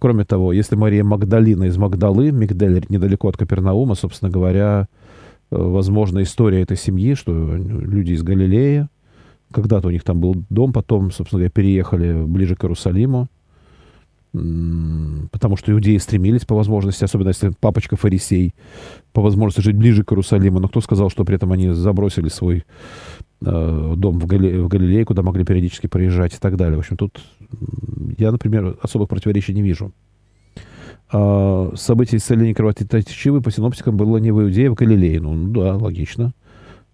Кроме 0.00 0.24
того, 0.24 0.52
если 0.52 0.74
Мария 0.74 1.04
Магдалина 1.04 1.64
из 1.64 1.76
Магдалы, 1.76 2.32
Мигдель 2.32 2.84
недалеко 2.88 3.28
от 3.28 3.36
Капернаума, 3.36 3.94
собственно 3.94 4.32
говоря, 4.32 4.88
возможно, 5.52 6.22
история 6.22 6.62
этой 6.62 6.76
семьи, 6.76 7.14
что 7.14 7.54
люди 7.54 8.12
из 8.12 8.22
Галилея, 8.22 8.88
когда-то 9.52 9.88
у 9.88 9.90
них 9.90 10.02
там 10.02 10.20
был 10.20 10.44
дом, 10.48 10.72
потом, 10.72 11.10
собственно 11.10 11.40
говоря, 11.40 11.50
переехали 11.50 12.24
ближе 12.24 12.56
к 12.56 12.64
Иерусалиму, 12.64 13.28
потому 14.32 15.56
что 15.56 15.72
иудеи 15.72 15.98
стремились 15.98 16.46
по 16.46 16.54
возможности, 16.54 17.04
особенно 17.04 17.28
если 17.28 17.52
папочка 17.60 17.96
фарисей, 17.96 18.54
по 19.12 19.20
возможности 19.20 19.60
жить 19.60 19.76
ближе 19.76 20.04
к 20.04 20.12
Иерусалиму, 20.12 20.58
но 20.58 20.68
кто 20.68 20.80
сказал, 20.80 21.10
что 21.10 21.24
при 21.24 21.36
этом 21.36 21.52
они 21.52 21.68
забросили 21.70 22.28
свой 22.28 22.64
э, 23.44 23.94
дом 23.96 24.18
в, 24.18 24.26
Гали, 24.26 24.56
в 24.56 24.68
Галилее, 24.68 25.04
куда 25.04 25.20
могли 25.22 25.44
периодически 25.44 25.86
приезжать 25.86 26.34
и 26.34 26.38
так 26.38 26.56
далее. 26.56 26.76
В 26.76 26.80
общем, 26.80 26.96
тут 26.96 27.20
я, 28.16 28.32
например, 28.32 28.78
особых 28.80 29.10
противоречий 29.10 29.52
не 29.52 29.60
вижу. 29.60 29.92
А, 31.12 31.72
событие 31.76 32.18
исцеления 32.18 32.54
кровоточивой 32.54 33.42
по 33.42 33.50
синоптикам 33.50 33.96
было 33.96 34.16
не 34.16 34.30
в 34.30 34.40
Иудее, 34.42 34.68
а 34.68 34.70
в 34.72 34.74
Галилее. 34.74 35.20
Ну, 35.20 35.34
ну 35.34 35.52
да, 35.52 35.76
логично. 35.76 36.32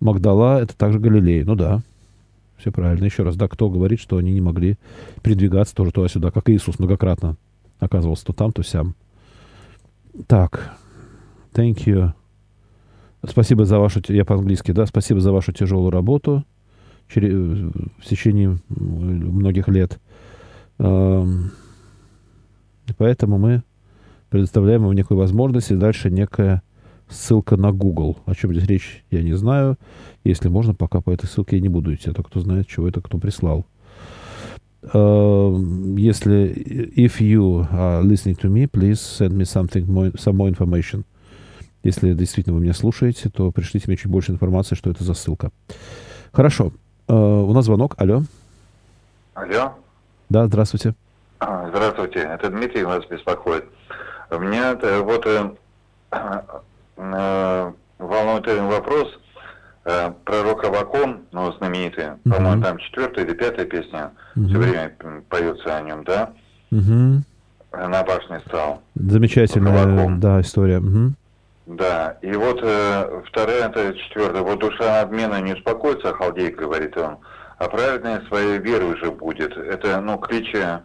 Магдала— 0.01 0.61
это 0.63 0.77
также 0.77 0.99
Галилея. 0.99 1.45
Ну 1.45 1.55
да, 1.55 1.83
все 2.57 2.73
правильно. 2.73 3.05
Еще 3.05 3.23
раз, 3.23 3.37
да, 3.37 3.47
кто 3.49 3.71
говорит, 3.71 4.01
что 4.01 4.17
они 4.17 4.33
не 4.33 4.41
могли 4.41 4.77
передвигаться 5.23 5.75
тоже 5.75 5.93
туда-сюда, 5.93 6.31
как 6.33 6.51
Иисус 6.51 6.79
многократно 6.79 7.37
оказывался 7.79 8.27
то 8.27 8.33
там, 8.33 8.53
то 8.53 8.63
сям. 8.63 8.95
Так, 10.27 10.77
thank 11.55 11.85
you. 11.87 12.13
Спасибо 13.25 13.65
за 13.65 13.79
вашу, 13.79 14.01
я 14.09 14.25
по-английски, 14.25 14.73
да, 14.73 14.87
спасибо 14.87 15.21
за 15.21 15.33
вашу 15.33 15.53
тяжелую 15.53 15.91
работу 15.91 16.45
через, 17.09 17.33
в 17.33 18.05
течение 18.05 18.59
многих 18.69 19.69
лет. 19.69 19.99
Поэтому 22.97 23.39
мы 23.39 23.63
предоставляем 24.31 24.83
вам 24.83 24.93
некую 24.93 25.19
возможность, 25.19 25.71
и 25.71 25.77
дальше 25.77 26.11
некая 26.11 26.63
ссылка 27.09 27.57
на 27.57 27.73
Google. 27.73 28.19
О 28.27 28.35
чем 28.35 28.53
здесь 28.53 28.67
речь, 28.67 29.05
я 29.11 29.23
не 29.23 29.35
знаю. 29.35 29.77
Если 30.25 30.49
можно, 30.49 30.75
пока 30.75 31.01
по 31.01 31.11
этой 31.11 31.27
ссылке 31.27 31.57
я 31.57 31.63
не 31.63 31.69
буду 31.69 31.95
идти, 31.95 32.11
а 32.11 32.13
то 32.13 32.23
кто 32.23 32.41
знает, 32.41 32.67
чего 32.67 32.89
это 32.89 33.01
кто 33.01 33.19
прислал. 33.19 33.65
Uh, 34.81 35.99
если 35.99 36.53
if 36.97 37.21
you 37.21 37.69
are 37.73 38.03
listening 38.03 38.37
to 38.37 38.49
me, 38.49 38.69
please 38.71 39.01
send 39.01 39.33
me 39.33 39.45
something 39.45 39.85
more, 39.87 40.13
some 40.15 40.37
more 40.37 40.49
information. 40.49 41.05
Если 41.83 42.13
действительно 42.15 42.55
вы 42.55 42.63
меня 42.63 42.75
слушаете, 42.75 43.29
то 43.29 43.51
пришлите 43.51 43.87
мне 43.89 43.97
чуть 43.97 44.11
больше 44.11 44.31
информации, 44.31 44.77
что 44.77 44.91
это 44.91 45.03
за 45.03 45.15
ссылка. 45.15 45.51
Хорошо. 46.33 46.73
Uh, 47.09 47.45
у 47.45 47.53
нас 47.53 47.65
звонок. 47.65 47.95
Алло. 47.99 48.23
Алло. 49.35 49.73
Да, 50.29 50.47
здравствуйте. 50.47 50.95
А, 51.41 51.69
здравствуйте, 51.71 52.19
это 52.19 52.51
Дмитрий 52.51 52.85
вас 52.85 53.05
беспокоит. 53.07 53.65
Меня 54.31 54.77
вот 55.03 55.27
э, 55.27 55.51
э, 56.97 57.73
волнует 57.99 58.47
вопрос 58.47 59.19
э, 59.85 60.13
пророк 60.25 60.65
Аваком, 60.65 61.23
ну, 61.33 61.53
знаменитый, 61.53 62.05
uh-huh. 62.05 62.31
по-моему, 62.31 62.63
там 62.63 62.79
четвертая 62.79 63.25
или 63.25 63.35
пятая 63.35 63.67
песня, 63.67 64.13
uh-huh. 64.37 64.47
все 64.49 64.59
время 64.59 64.93
поется 65.29 65.77
о 65.77 65.81
нем, 65.83 66.05
да? 66.05 66.33
Uh-huh. 66.71 67.21
На 67.73 68.03
башне 68.03 68.41
стал. 68.47 68.83
Замечательная, 68.95 70.17
да, 70.19 70.41
история. 70.41 70.79
Uh-huh. 70.79 71.13
Да, 71.67 72.17
и 72.23 72.33
вот 72.33 72.61
э, 72.63 73.23
вторая, 73.27 73.69
это 73.69 73.95
четвертая, 73.95 74.43
вот 74.43 74.59
душа 74.59 75.03
обмена 75.03 75.41
не 75.43 75.53
успокоится, 75.53 76.15
халдей, 76.15 76.51
говорит 76.51 76.97
он, 76.97 77.19
а 77.59 77.69
праведная 77.69 78.23
своей 78.29 78.59
верой 78.59 78.95
уже 78.95 79.11
будет. 79.11 79.55
Это, 79.55 80.01
ну, 80.01 80.17
клича, 80.17 80.83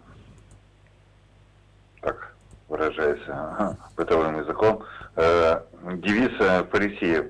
так 2.74 2.96
выражается 2.96 3.78
бытовым 3.96 4.40
языком, 4.40 4.84
э, 5.16 5.60
девиз 5.96 6.32
фарисеев. 6.72 7.26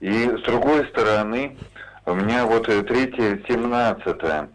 И 0.00 0.36
с 0.36 0.42
другой 0.42 0.86
стороны, 0.88 1.56
у 2.06 2.14
меня 2.14 2.46
вот 2.46 2.66
третье, 2.66 3.42
семнадцатое 3.48 4.48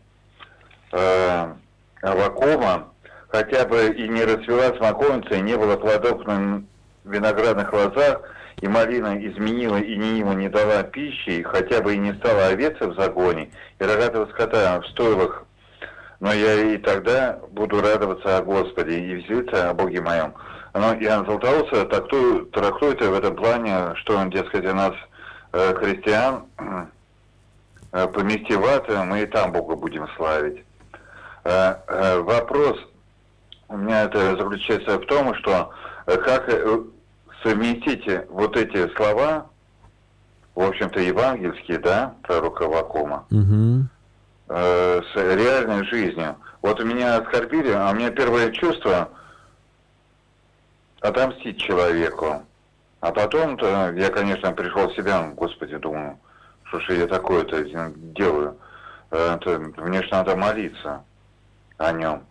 э, 0.91 1.53
Авакома, 2.01 2.89
хотя 3.29 3.65
бы 3.65 3.87
и 3.87 4.07
не 4.07 4.23
расцвела 4.23 4.75
смоковница, 4.77 5.35
и 5.35 5.41
не 5.41 5.55
было 5.57 5.77
плодов 5.77 6.25
на 6.25 6.63
виноградных 7.03 7.71
лозах, 7.71 8.21
и 8.61 8.67
малина 8.67 9.15
изменила 9.27 9.77
и 9.77 9.95
не 9.97 10.19
ему 10.19 10.33
не 10.33 10.49
дала 10.49 10.83
пищи, 10.83 11.39
и 11.39 11.43
хотя 11.43 11.81
бы 11.81 11.93
и 11.93 11.97
не 11.97 12.13
стала 12.13 12.47
овец 12.47 12.79
в 12.79 12.95
загоне, 12.95 13.51
и 13.79 13.83
рогатого 13.83 14.25
скота 14.27 14.79
в 14.81 14.87
стойлах, 14.87 15.45
но 16.19 16.33
я 16.33 16.73
и 16.73 16.77
тогда 16.77 17.39
буду 17.51 17.81
радоваться 17.81 18.37
о 18.37 18.43
Господе 18.43 18.99
и 18.99 19.13
веселиться 19.15 19.69
о 19.69 19.73
Боге 19.73 20.01
моем. 20.01 20.33
Но 20.73 20.93
Иоанн 20.93 21.25
Златоуст 21.25 21.69
трактует, 21.89 22.51
трактует 22.51 23.01
в 23.01 23.13
этом 23.13 23.35
плане, 23.35 23.95
что 23.95 24.17
он, 24.17 24.29
дескать, 24.29 24.65
у 24.65 24.73
нас 24.73 24.93
э, 25.53 25.73
христиан 25.75 26.45
э, 27.91 28.07
помести 28.07 28.53
ад, 28.53 28.89
мы 29.05 29.21
и 29.21 29.25
там 29.25 29.51
Бога 29.51 29.75
будем 29.75 30.07
славить. 30.17 30.63
Э, 31.45 31.75
э, 31.87 32.19
вопрос 32.19 32.77
у 33.67 33.77
меня 33.77 34.03
это 34.03 34.35
заключается 34.37 34.99
в 34.99 35.05
том, 35.05 35.33
что 35.35 35.71
э, 36.05 36.17
как 36.17 36.49
э, 36.49 36.79
совместите 37.43 38.25
вот 38.29 38.55
эти 38.55 38.93
слова, 38.95 39.47
в 40.53 40.61
общем-то, 40.61 40.99
евангельские, 40.99 41.79
да, 41.79 42.15
пророка 42.23 42.67
Вакума, 42.67 43.25
угу. 43.31 43.87
Э, 44.49 45.01
с 45.01 45.15
реальной 45.15 45.85
жизнью. 45.85 46.35
Вот 46.61 46.79
у 46.79 46.85
меня 46.85 47.17
оскорбили, 47.17 47.71
а 47.71 47.91
у 47.91 47.95
меня 47.95 48.11
первое 48.11 48.51
чувство 48.51 49.09
отомстить 51.01 51.59
человеку. 51.59 52.43
А 53.01 53.11
потом-то 53.11 53.93
я, 53.93 54.09
конечно, 54.09 54.51
пришел 54.51 54.89
в 54.89 54.95
себя, 54.95 55.31
господи, 55.35 55.77
думаю, 55.77 56.17
что 56.63 56.79
же 56.79 56.95
я 56.95 57.07
такое-то 57.07 57.63
делаю. 57.63 58.57
Э, 59.11 59.35
это, 59.35 59.59
мне 59.77 60.01
же 60.01 60.09
надо 60.11 60.35
молиться 60.35 61.03
о 61.77 61.91
нем. 61.91 62.23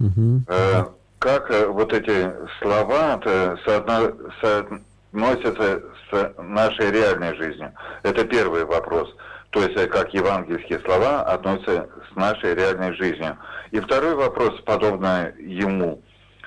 Угу. 0.00 0.42
Э, 0.48 0.84
как 1.18 1.50
вот 1.68 1.92
эти 1.92 2.30
слова 2.60 3.20
соотно, 3.64 4.12
соотносятся 4.40 5.82
с 6.10 6.34
нашей 6.38 6.90
реальной 6.90 7.34
жизнью? 7.34 7.72
Это 8.02 8.24
первый 8.24 8.64
вопрос. 8.64 9.08
То 9.54 9.62
есть 9.62 9.76
э, 9.76 9.86
как 9.86 10.12
евангельские 10.12 10.80
слова 10.80 11.22
относятся 11.22 11.88
с 12.10 12.16
нашей 12.16 12.56
реальной 12.56 12.92
жизнью. 12.94 13.36
И 13.70 13.78
второй 13.78 14.16
вопрос, 14.16 14.60
подобно 14.66 15.32
ему. 15.38 16.02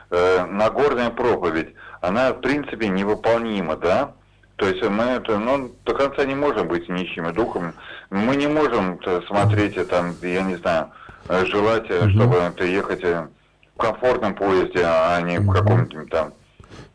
Э, 0.10 0.46
Нагорная 0.46 1.10
проповедь, 1.10 1.70
она 2.02 2.34
в 2.34 2.42
принципе 2.42 2.90
невыполнима, 2.90 3.78
да? 3.78 4.12
То 4.58 4.68
есть 4.68 4.84
мы 4.84 5.04
это, 5.04 5.40
ну, 5.40 5.72
до 5.86 5.94
конца 5.94 6.26
не 6.26 6.36
можем 6.36 6.68
быть 6.68 6.90
нищими 6.90 7.32
духом. 7.32 7.74
Мы 8.10 8.36
не 8.36 8.48
можем 8.48 9.00
смотреть, 9.28 9.76
там, 9.88 10.14
я 10.22 10.42
не 10.42 10.56
знаю, 10.56 10.90
желать, 11.46 11.90
угу. 11.90 12.10
чтобы 12.10 12.36
это 12.38 12.66
ехать 12.66 13.04
в 13.04 13.78
комфортном 13.78 14.36
поезде, 14.36 14.84
а 14.84 15.22
не 15.22 15.40
в 15.40 15.50
каком-нибудь 15.50 16.10
там 16.10 16.34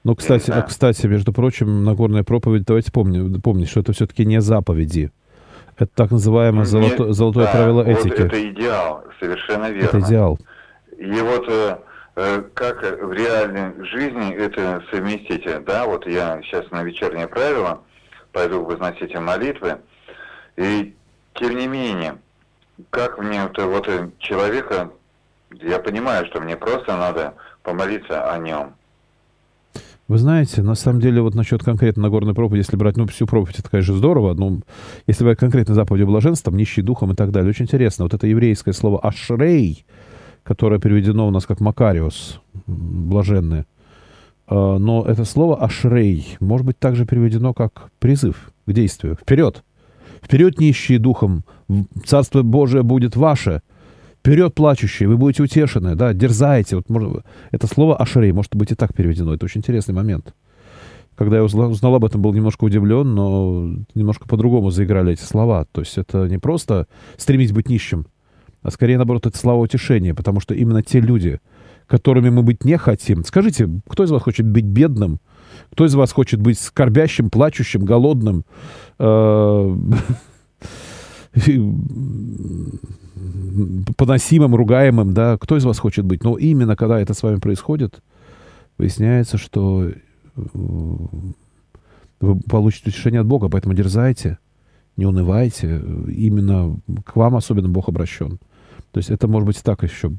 ну, 0.04 0.16
кстати, 0.16 0.50
а, 0.50 0.62
кстати, 0.62 1.06
между 1.06 1.32
прочим, 1.32 1.84
Нагорная 1.84 2.24
проповедь, 2.24 2.64
давайте 2.64 2.90
помним, 2.90 3.40
помнить, 3.40 3.68
что 3.68 3.80
это 3.80 3.92
все-таки 3.92 4.26
не 4.26 4.40
заповеди. 4.40 5.12
Это 5.76 5.90
так 5.94 6.10
называемое 6.10 6.64
золото, 6.64 7.04
не, 7.04 7.12
золотое 7.12 7.46
да, 7.46 7.52
правило 7.52 7.82
этики. 7.82 8.08
Вот 8.08 8.20
это 8.20 8.50
идеал, 8.50 9.04
совершенно 9.18 9.70
верно. 9.70 9.86
Это 9.86 10.00
идеал. 10.00 10.38
И 10.98 11.20
вот 11.20 11.48
э, 11.48 11.78
э 12.16 12.42
как 12.54 12.82
в 12.82 13.12
реальной 13.12 13.84
жизни 13.86 14.34
это 14.34 14.82
совместить, 14.90 15.46
да, 15.64 15.86
вот 15.86 16.06
я 16.06 16.40
сейчас 16.42 16.70
на 16.70 16.82
вечернее 16.82 17.26
правило 17.26 17.80
пойду 18.32 18.64
возносить 18.64 19.14
молитвы, 19.14 19.78
и 20.56 20.94
тем 21.34 21.56
не 21.56 21.66
менее, 21.66 22.18
как 22.90 23.18
мне 23.18 23.42
вот, 23.42 23.58
вот 23.58 23.88
человека 24.18 24.90
я 25.60 25.78
понимаю, 25.78 26.26
что 26.26 26.40
мне 26.40 26.56
просто 26.56 26.96
надо 26.96 27.34
помолиться 27.62 28.30
о 28.30 28.38
нем. 28.38 28.74
Вы 30.08 30.18
знаете, 30.18 30.62
на 30.62 30.74
самом 30.74 31.00
деле, 31.00 31.22
вот 31.22 31.34
насчет 31.34 31.62
конкретно 31.62 32.02
Нагорной 32.02 32.34
проповеди, 32.34 32.64
если 32.64 32.76
брать, 32.76 32.96
ну, 32.96 33.06
всю 33.06 33.26
проповедь, 33.26 33.60
это, 33.60 33.70
конечно, 33.70 33.94
здорово, 33.94 34.34
но 34.34 34.58
если 35.06 35.24
брать 35.24 35.38
конкретно 35.38 35.74
заповеди 35.74 36.04
блаженства, 36.04 36.50
там, 36.50 36.58
нищий 36.58 36.82
духом 36.82 37.12
и 37.12 37.14
так 37.14 37.30
далее, 37.30 37.50
очень 37.50 37.64
интересно. 37.64 38.04
Вот 38.04 38.12
это 38.12 38.26
еврейское 38.26 38.72
слово 38.72 39.00
«ашрей», 39.00 39.86
которое 40.42 40.80
переведено 40.80 41.26
у 41.28 41.30
нас 41.30 41.46
как 41.46 41.60
«макариус», 41.60 42.40
блаженное, 42.66 43.66
а, 44.48 44.78
но 44.78 45.04
это 45.04 45.24
слово 45.24 45.62
«ашрей» 45.62 46.36
может 46.40 46.66
быть 46.66 46.78
также 46.78 47.06
переведено 47.06 47.54
как 47.54 47.90
призыв 47.98 48.52
к 48.66 48.72
действию. 48.72 49.16
Вперед! 49.20 49.62
Вперед, 50.20 50.58
нищие 50.58 50.98
духом! 50.98 51.44
Царство 52.04 52.42
Божие 52.42 52.82
будет 52.82 53.16
ваше! 53.16 53.62
Вперед, 54.22 54.54
плачущие, 54.54 55.08
вы 55.08 55.16
будете 55.16 55.42
утешены, 55.42 55.96
да, 55.96 56.12
дерзайте. 56.12 56.76
Вот, 56.76 56.88
может, 56.88 57.24
это 57.50 57.66
слово 57.66 57.96
«ашерей» 57.96 58.30
может 58.30 58.54
быть 58.54 58.70
и 58.70 58.76
так 58.76 58.94
переведено. 58.94 59.34
Это 59.34 59.46
очень 59.46 59.58
интересный 59.58 59.94
момент. 59.94 60.32
Когда 61.16 61.38
я 61.38 61.42
узнал, 61.42 61.94
об 61.96 62.04
этом, 62.04 62.22
был 62.22 62.32
немножко 62.32 62.62
удивлен, 62.62 63.16
но 63.16 63.68
немножко 63.96 64.28
по-другому 64.28 64.70
заиграли 64.70 65.14
эти 65.14 65.22
слова. 65.22 65.66
То 65.72 65.80
есть 65.80 65.98
это 65.98 66.28
не 66.28 66.38
просто 66.38 66.86
стремить 67.16 67.52
быть 67.52 67.68
нищим, 67.68 68.06
а 68.62 68.70
скорее, 68.70 68.96
наоборот, 68.96 69.26
это 69.26 69.36
слова 69.36 69.60
утешения, 69.60 70.14
потому 70.14 70.38
что 70.38 70.54
именно 70.54 70.84
те 70.84 71.00
люди, 71.00 71.40
которыми 71.88 72.30
мы 72.30 72.44
быть 72.44 72.64
не 72.64 72.78
хотим. 72.78 73.24
Скажите, 73.24 73.68
кто 73.88 74.04
из 74.04 74.12
вас 74.12 74.22
хочет 74.22 74.46
быть 74.46 74.66
бедным? 74.66 75.18
Кто 75.72 75.84
из 75.84 75.96
вас 75.96 76.12
хочет 76.12 76.40
быть 76.40 76.60
скорбящим, 76.60 77.28
плачущим, 77.28 77.84
голодным? 77.84 78.44
Поносимым, 83.96 84.54
ругаемым, 84.54 85.14
да, 85.14 85.38
кто 85.38 85.56
из 85.56 85.64
вас 85.64 85.78
хочет 85.78 86.04
быть? 86.04 86.24
Но 86.24 86.36
именно 86.36 86.76
когда 86.76 87.00
это 87.00 87.14
с 87.14 87.22
вами 87.22 87.36
происходит, 87.36 88.02
выясняется, 88.78 89.38
что 89.38 89.84
э, 89.86 89.92
вы 92.20 92.40
получите 92.48 92.90
утешение 92.90 93.20
от 93.20 93.26
Бога, 93.26 93.48
поэтому 93.48 93.74
дерзайте, 93.74 94.38
не 94.96 95.06
унывайте. 95.06 95.82
Именно 96.08 96.76
к 97.04 97.16
вам 97.16 97.36
особенно 97.36 97.68
Бог 97.68 97.88
обращен. 97.88 98.38
То 98.92 98.98
есть 98.98 99.10
это 99.10 99.26
может 99.26 99.46
быть 99.46 99.62
так 99.62 99.82
еще, 99.82 100.12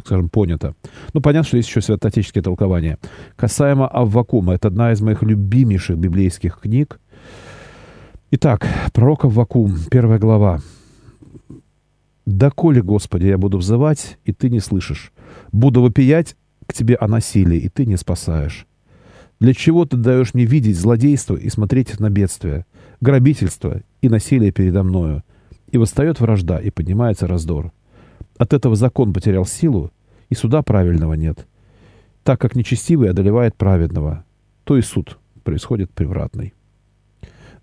скажем, 0.00 0.28
понято. 0.28 0.74
Ну, 1.14 1.20
понятно, 1.20 1.46
что 1.46 1.56
есть 1.56 1.68
еще 1.68 1.80
святоотеческие 1.80 2.42
толкования. 2.42 2.98
Касаемо 3.36 3.86
Аввакума, 3.86 4.54
это 4.54 4.68
одна 4.68 4.92
из 4.92 5.00
моих 5.00 5.22
любимейших 5.22 5.96
библейских 5.96 6.58
книг. 6.60 6.98
Итак, 8.34 8.66
пророк 8.94 9.26
Аввакум, 9.26 9.76
первая 9.90 10.18
глава. 10.18 10.62
«Доколе, 12.24 12.82
Господи, 12.82 13.26
я 13.26 13.36
буду 13.36 13.58
взывать, 13.58 14.16
и 14.24 14.32
Ты 14.32 14.48
не 14.48 14.58
слышишь? 14.60 15.12
Буду 15.52 15.82
вопиять 15.82 16.34
к 16.66 16.72
Тебе 16.72 16.94
о 16.94 17.08
насилии, 17.08 17.58
и 17.58 17.68
Ты 17.68 17.84
не 17.84 17.98
спасаешь? 17.98 18.66
Для 19.38 19.52
чего 19.52 19.84
Ты 19.84 19.98
даешь 19.98 20.32
мне 20.32 20.46
видеть 20.46 20.78
злодейство 20.78 21.36
и 21.36 21.50
смотреть 21.50 22.00
на 22.00 22.08
бедствие, 22.08 22.64
грабительство 23.02 23.82
и 24.00 24.08
насилие 24.08 24.50
передо 24.50 24.82
мною? 24.82 25.24
И 25.70 25.76
восстает 25.76 26.18
вражда, 26.18 26.58
и 26.58 26.70
поднимается 26.70 27.26
раздор. 27.26 27.70
От 28.38 28.54
этого 28.54 28.76
закон 28.76 29.12
потерял 29.12 29.44
силу, 29.44 29.90
и 30.30 30.34
суда 30.34 30.62
правильного 30.62 31.12
нет. 31.12 31.46
Так 32.24 32.40
как 32.40 32.56
нечестивый 32.56 33.10
одолевает 33.10 33.56
праведного, 33.56 34.24
то 34.64 34.78
и 34.78 34.80
суд 34.80 35.18
происходит 35.44 35.90
превратный» 35.90 36.54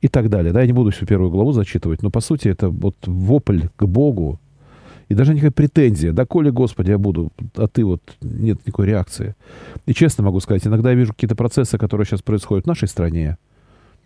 и 0.02 0.08
так 0.08 0.30
далее. 0.30 0.54
Да, 0.54 0.62
я 0.62 0.68
не 0.68 0.74
буду 0.74 0.91
всю 0.91 1.06
первую 1.06 1.32
главу 1.32 1.52
зачитывать, 1.52 2.02
но 2.02 2.10
по 2.10 2.22
сути 2.22 2.47
это 2.47 2.70
вот 2.70 2.95
вопль 3.06 3.64
к 3.76 3.86
Богу, 3.86 4.39
и 5.10 5.16
даже 5.16 5.34
никакая 5.34 5.52
претензия. 5.52 6.14
Да, 6.14 6.26
коли, 6.26 6.52
Господи, 6.52 6.91
я 6.91 7.00
буду, 7.00 7.32
а 7.56 7.68
ты 7.68 7.84
вот 7.84 8.02
нет 8.22 8.60
никакой 8.66 8.86
реакции. 8.86 9.36
И 9.88 9.93
честно 9.93 10.24
могу 10.24 10.39
сказать, 10.39 10.66
иногда 10.68 10.91
я 10.91 10.95
вижу 10.95 11.14
какие-то 11.14 11.36
процессы, 11.36 11.78
которые 11.80 12.06
сейчас 12.06 12.22
происходят 12.22 12.66
в 12.66 12.68
нашей 12.68 12.88
стране, 12.88 13.38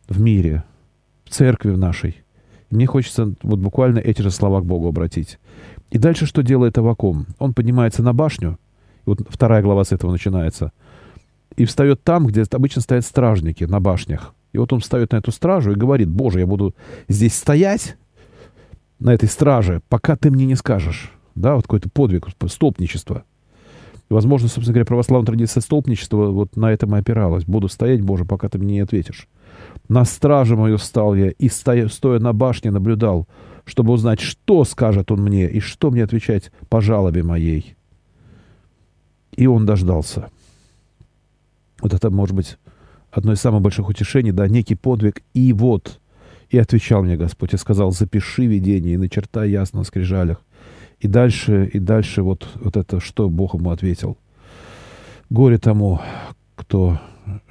в 0.07 0.21
мире, 0.21 0.63
в 1.25 1.29
церкви 1.29 1.71
в 1.71 1.77
нашей. 1.77 2.23
И 2.69 2.75
мне 2.75 2.85
хочется 2.85 3.33
вот 3.43 3.59
буквально 3.59 3.99
эти 3.99 4.21
же 4.21 4.31
слова 4.31 4.61
к 4.61 4.65
Богу 4.65 4.87
обратить. 4.87 5.39
И 5.91 5.97
дальше 5.97 6.25
что 6.25 6.41
делает 6.41 6.77
Авакум? 6.77 7.27
Он 7.37 7.53
поднимается 7.53 8.01
на 8.01 8.13
башню, 8.13 8.57
и 9.05 9.09
вот 9.09 9.19
вторая 9.29 9.61
глава 9.61 9.83
с 9.83 9.91
этого 9.91 10.11
начинается, 10.11 10.71
и 11.57 11.65
встает 11.65 12.01
там, 12.03 12.25
где 12.25 12.43
обычно 12.49 12.81
стоят 12.81 13.05
стражники 13.05 13.65
на 13.65 13.81
башнях. 13.81 14.33
И 14.53 14.57
вот 14.57 14.71
он 14.71 14.79
встает 14.79 15.11
на 15.11 15.17
эту 15.17 15.31
стражу 15.31 15.71
и 15.71 15.75
говорит, 15.75 16.07
«Боже, 16.07 16.39
я 16.39 16.47
буду 16.47 16.73
здесь 17.07 17.35
стоять, 17.35 17.97
на 18.99 19.13
этой 19.13 19.27
страже, 19.27 19.81
пока 19.89 20.15
ты 20.15 20.31
мне 20.31 20.45
не 20.45 20.55
скажешь». 20.55 21.11
Да, 21.35 21.55
вот 21.55 21.63
какой-то 21.63 21.89
подвиг, 21.89 22.27
столпничество. 22.47 23.25
Возможно, 24.09 24.47
собственно 24.47 24.73
говоря, 24.73 24.85
православная 24.85 25.25
традиция 25.25 25.61
столпничества 25.61 26.27
вот 26.27 26.55
на 26.55 26.71
этом 26.71 26.95
и 26.95 26.99
опиралась. 26.99 27.45
«Буду 27.45 27.67
стоять, 27.67 28.01
Боже, 28.01 28.25
пока 28.25 28.47
ты 28.49 28.59
мне 28.59 28.75
не 28.75 28.79
ответишь». 28.81 29.27
На 29.89 30.05
страже 30.05 30.55
мою 30.55 30.77
стал 30.77 31.15
я 31.15 31.31
и, 31.31 31.49
стоя, 31.49 31.87
стоя 31.87 32.19
на 32.19 32.33
башне, 32.33 32.71
наблюдал, 32.71 33.27
чтобы 33.65 33.93
узнать, 33.93 34.19
что 34.19 34.63
скажет 34.63 35.11
он 35.11 35.21
мне 35.21 35.49
и 35.49 35.59
что 35.59 35.89
мне 35.91 36.03
отвечать 36.03 36.51
по 36.69 36.79
жалобе 36.79 37.23
моей. 37.23 37.75
И 39.35 39.47
он 39.47 39.65
дождался. 39.65 40.29
Вот 41.81 41.93
это, 41.93 42.09
может 42.09 42.35
быть, 42.35 42.57
одно 43.13 43.33
из 43.33 43.39
самых 43.39 43.61
больших 43.61 43.87
утешений, 43.89 44.31
да, 44.31 44.47
некий 44.47 44.75
подвиг. 44.75 45.21
И 45.33 45.53
вот, 45.53 45.99
и 46.49 46.57
отвечал 46.57 47.03
мне 47.03 47.15
Господь, 47.15 47.53
и 47.53 47.57
сказал, 47.57 47.91
запиши 47.91 48.45
видение 48.45 48.95
и 48.95 48.97
начертай 48.97 49.49
ясно 49.49 49.79
на 49.79 49.85
скрижалях. 49.85 50.41
И 50.99 51.07
дальше, 51.07 51.69
и 51.71 51.79
дальше 51.79 52.23
вот, 52.23 52.47
вот 52.55 52.77
это, 52.77 52.99
что 52.99 53.29
Бог 53.29 53.53
ему 53.53 53.71
ответил. 53.71 54.17
Горе 55.29 55.57
тому, 55.57 55.99
кто 56.55 56.99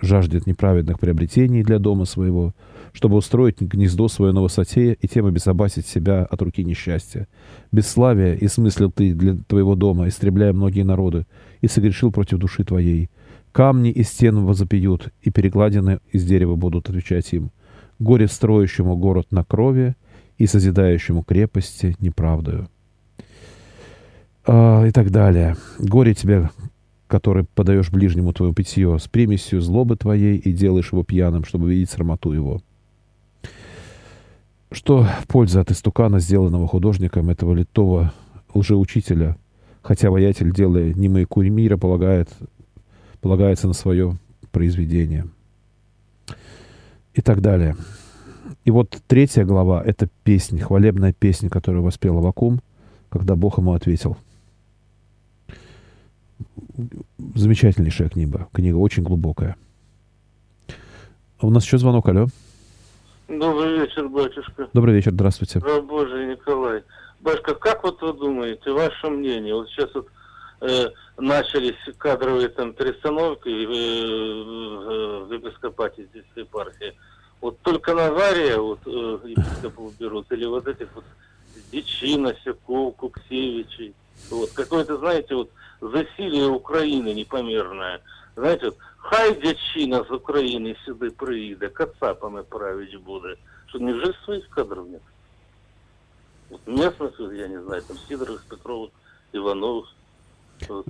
жаждет 0.01 0.47
неправедных 0.47 0.99
приобретений 0.99 1.63
для 1.63 1.79
дома 1.79 2.05
своего, 2.05 2.55
чтобы 2.93 3.17
устроить 3.17 3.61
гнездо 3.61 4.09
свое 4.09 4.33
на 4.33 4.43
высоте 4.43 4.95
и 4.95 5.09
тем 5.09 5.27
обезопасить 5.27 5.87
себя 5.87 6.25
от 6.25 6.43
руки 6.43 6.65
несчастья. 6.65 7.27
Бесславие 7.71 8.37
и 8.37 8.49
смыслил 8.49 8.91
ты 8.91 9.15
для 9.15 9.37
твоего 9.47 9.75
дома, 9.75 10.09
истребляя 10.09 10.53
многие 10.53 10.83
народы, 10.83 11.27
и 11.61 11.69
согрешил 11.69 12.13
против 12.13 12.39
души 12.39 12.65
твоей. 12.65 13.09
Камни 13.53 13.91
и 13.91 14.03
стены 14.03 14.41
возопьют, 14.41 15.11
и 15.21 15.31
перекладины 15.31 16.01
из 16.11 16.25
дерева 16.25 16.57
будут 16.57 16.89
отвечать 16.89 17.33
им. 17.35 17.51
Горе 17.99 18.27
строящему 18.27 18.97
город 18.97 19.27
на 19.31 19.45
крови 19.45 19.95
и 20.39 20.47
созидающему 20.47 21.23
крепости 21.23 21.95
неправдою. 22.01 22.69
А, 24.47 24.85
и 24.87 24.91
так 24.91 25.11
далее. 25.11 25.57
Горе 25.79 26.15
тебе, 26.15 26.49
который 27.07 27.45
подаешь 27.45 27.91
ближнему 27.91 28.33
твое 28.33 28.55
питье 28.55 28.99
с 28.99 29.07
примесью 29.07 29.61
злобы 29.61 29.97
твоей 29.97 30.39
и 30.39 30.51
делаешь 30.51 30.93
его 30.93 31.05
пьяным, 31.05 31.45
чтобы 31.45 31.71
видеть 31.71 31.91
срамоту 31.91 32.33
его. 32.33 32.63
Что 34.71 35.07
польза 35.29 35.61
от 35.61 35.71
истукана, 35.71 36.19
сделанного 36.19 36.67
художником 36.67 37.29
этого 37.29 37.53
литого 37.53 38.15
лжеучителя, 38.55 39.37
хотя 39.83 40.11
воятель, 40.11 40.55
делая 40.55 40.95
немые 40.95 41.27
куримира, 41.27 41.77
полагает, 41.77 42.31
полагается 43.23 43.67
на 43.67 43.73
свое 43.73 44.19
произведение. 44.51 45.27
И 47.15 47.23
так 47.23 47.41
далее. 47.41 47.77
И 48.67 48.71
вот 48.71 49.01
третья 49.07 49.45
глава— 49.45 49.83
это 49.87 50.09
песня, 50.25 50.63
хвалебная 50.63 51.15
песня, 51.15 51.49
которую 51.49 51.83
воспел 51.83 52.19
Авакум, 52.19 52.61
когда 53.09 53.35
Бог 53.37 53.57
ему 53.57 53.73
ответил— 53.73 54.19
замечательнейшая 57.35 58.09
книга. 58.09 58.49
Книга 58.53 58.77
очень 58.77 59.03
глубокая. 59.03 59.57
А 61.39 61.47
у 61.47 61.51
нас 61.51 61.65
еще 61.65 61.79
звонок, 61.79 62.09
алло. 62.09 62.27
Добрый 63.29 63.81
вечер, 63.81 64.09
батюшка. 64.09 64.69
Добрый 64.73 64.95
вечер, 64.95 65.13
здравствуйте. 65.13 65.61
Божий 65.61 66.27
Николай. 66.27 66.83
Батюшка, 67.21 67.55
как 67.55 67.83
вот 67.85 68.01
вы 68.03 68.13
думаете, 68.15 68.73
ваше 68.73 69.09
мнение, 69.09 69.55
вот 69.55 69.69
сейчас 69.69 69.95
вот 69.95 70.09
начались 71.18 71.76
кадровые 71.98 72.50
там 72.50 72.74
перестановки 72.74 73.50
э, 73.50 73.64
э, 73.64 75.24
в 75.26 75.34
епископате 75.34 76.06
здесь 76.06 76.26
в 76.36 76.40
епархии, 76.40 76.96
вот 77.42 77.60
только 77.62 77.94
Назария 77.94 78.58
вот 78.58 78.80
э, 78.86 79.20
епископов 79.26 79.98
берут, 79.98 80.32
или 80.32 80.46
вот 80.46 80.68
этих 80.68 80.88
вот 80.94 81.06
Дичина, 81.72 82.36
Сяков, 82.44 82.96
Куксевичей, 82.96 83.94
вот 84.30 84.52
какой-то, 84.52 84.98
знаете, 84.98 85.36
вот 85.36 85.50
засилие 85.82 86.46
України 86.46 87.14
непомірне. 87.14 88.00
Знаєте, 88.36 88.68
от, 88.68 88.76
хай 88.98 89.32
дячина 89.34 90.06
з 90.10 90.12
України 90.12 90.76
сюди 90.86 91.10
приїде, 91.10 91.68
кацапами 91.70 92.44
править 92.44 93.04
буде. 93.04 93.36
Що 93.68 93.80
невже 93.80 94.14
своїх 94.26 94.48
кадрів 94.50 94.86
нет? 94.90 95.02
Вот 96.50 96.62
местных, 96.66 97.20
я 97.34 97.48
не 97.48 97.62
знаю, 97.62 97.82
там 97.82 97.98
Сидоровых, 98.08 98.46
Петровых, 98.48 98.92
Ивановых. 99.34 99.88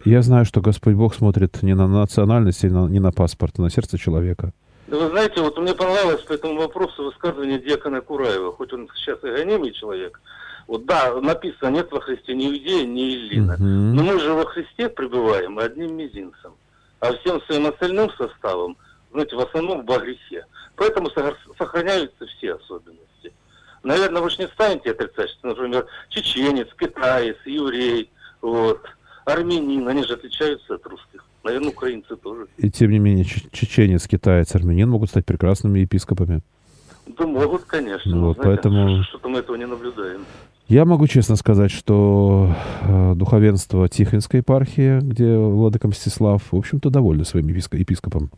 Я 0.04 0.22
знаю, 0.22 0.44
что 0.44 0.60
Господь 0.60 0.94
Бог 0.94 1.14
смотрит 1.14 1.62
не 1.62 1.74
на 1.74 1.86
национальность, 1.86 2.62
не 2.64 3.00
на 3.00 3.12
паспорт, 3.12 3.54
а 3.58 3.62
на 3.62 3.70
сердце 3.70 3.98
человека. 3.98 4.52
Да 4.88 4.98
вы 4.98 5.08
знаете, 5.08 5.40
вот 5.40 5.56
мне 5.58 5.74
понравилось 5.74 6.22
по 6.22 6.32
этому 6.32 6.56
вопросу 6.56 7.04
высказывание 7.04 7.58
Дьякона 7.58 8.00
Кураева, 8.00 8.52
хоть 8.52 8.72
он 8.72 8.88
сейчас 8.94 9.18
и 9.24 9.28
гонимый 9.28 9.72
человек, 9.72 10.20
вот 10.66 10.86
да, 10.86 11.14
написано, 11.20 11.70
нет 11.70 11.90
во 11.90 12.00
Христе 12.00 12.34
ни 12.34 12.48
иудея, 12.48 12.86
ни 12.86 13.14
Иллина. 13.14 13.54
Угу. 13.54 13.62
Но 13.62 14.02
мы 14.02 14.20
же 14.20 14.32
во 14.32 14.44
Христе 14.44 14.88
пребываем 14.88 15.58
одним 15.58 15.96
мизинцем. 15.96 16.52
А 17.00 17.12
всем 17.14 17.42
своим 17.42 17.66
остальным 17.66 18.10
составом, 18.12 18.76
знаете, 19.12 19.36
в 19.36 19.40
основном 19.40 19.84
в 19.84 19.98
грехе. 19.98 20.46
Поэтому 20.76 21.10
сохраняются 21.58 22.26
все 22.26 22.54
особенности. 22.54 23.32
Наверное, 23.82 24.22
вы 24.22 24.30
же 24.30 24.38
не 24.38 24.48
станете 24.48 24.92
отрицать, 24.92 25.30
что, 25.30 25.48
например, 25.48 25.86
чеченец, 26.08 26.68
китаец, 26.78 27.36
еврей, 27.44 28.10
вот, 28.40 28.80
армянин, 29.24 29.86
они 29.88 30.04
же 30.04 30.14
отличаются 30.14 30.74
от 30.74 30.86
русских. 30.86 31.24
Наверное, 31.44 31.70
украинцы 31.70 32.16
тоже. 32.16 32.46
И 32.56 32.70
тем 32.70 32.90
не 32.90 32.98
менее, 32.98 33.24
чеченец, 33.24 34.06
китаец, 34.06 34.54
армянин 34.54 34.88
могут 34.88 35.10
стать 35.10 35.26
прекрасными 35.26 35.80
епископами. 35.80 36.42
Да 37.18 37.26
могут, 37.26 37.64
конечно. 37.64 38.20
Вот, 38.20 38.36
знаете, 38.36 38.62
поэтому... 38.62 39.02
Что-то 39.04 39.28
мы 39.28 39.38
этого 39.40 39.56
не 39.56 39.66
наблюдаем. 39.66 40.24
Я 40.68 40.84
могу 40.84 41.06
честно 41.06 41.36
сказать, 41.36 41.70
что 41.70 42.54
э, 42.82 43.14
духовенство 43.16 43.88
Тихвинской 43.88 44.38
епархии, 44.38 45.00
где 45.00 45.36
владыка 45.36 45.88
Мстислав, 45.88 46.42
в 46.50 46.56
общем-то, 46.56 46.88
довольны 46.88 47.24
своим 47.24 47.48
епископом. 47.48 48.30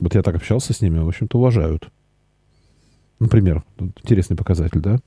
Вот 0.00 0.14
я 0.14 0.22
так 0.22 0.34
общался 0.34 0.72
с 0.72 0.80
ними, 0.80 0.98
в 0.98 1.08
общем-то, 1.08 1.38
уважают. 1.38 1.88
Например, 3.20 3.64
интересный 3.78 4.36
показатель, 4.36 4.80
да? 4.80 4.98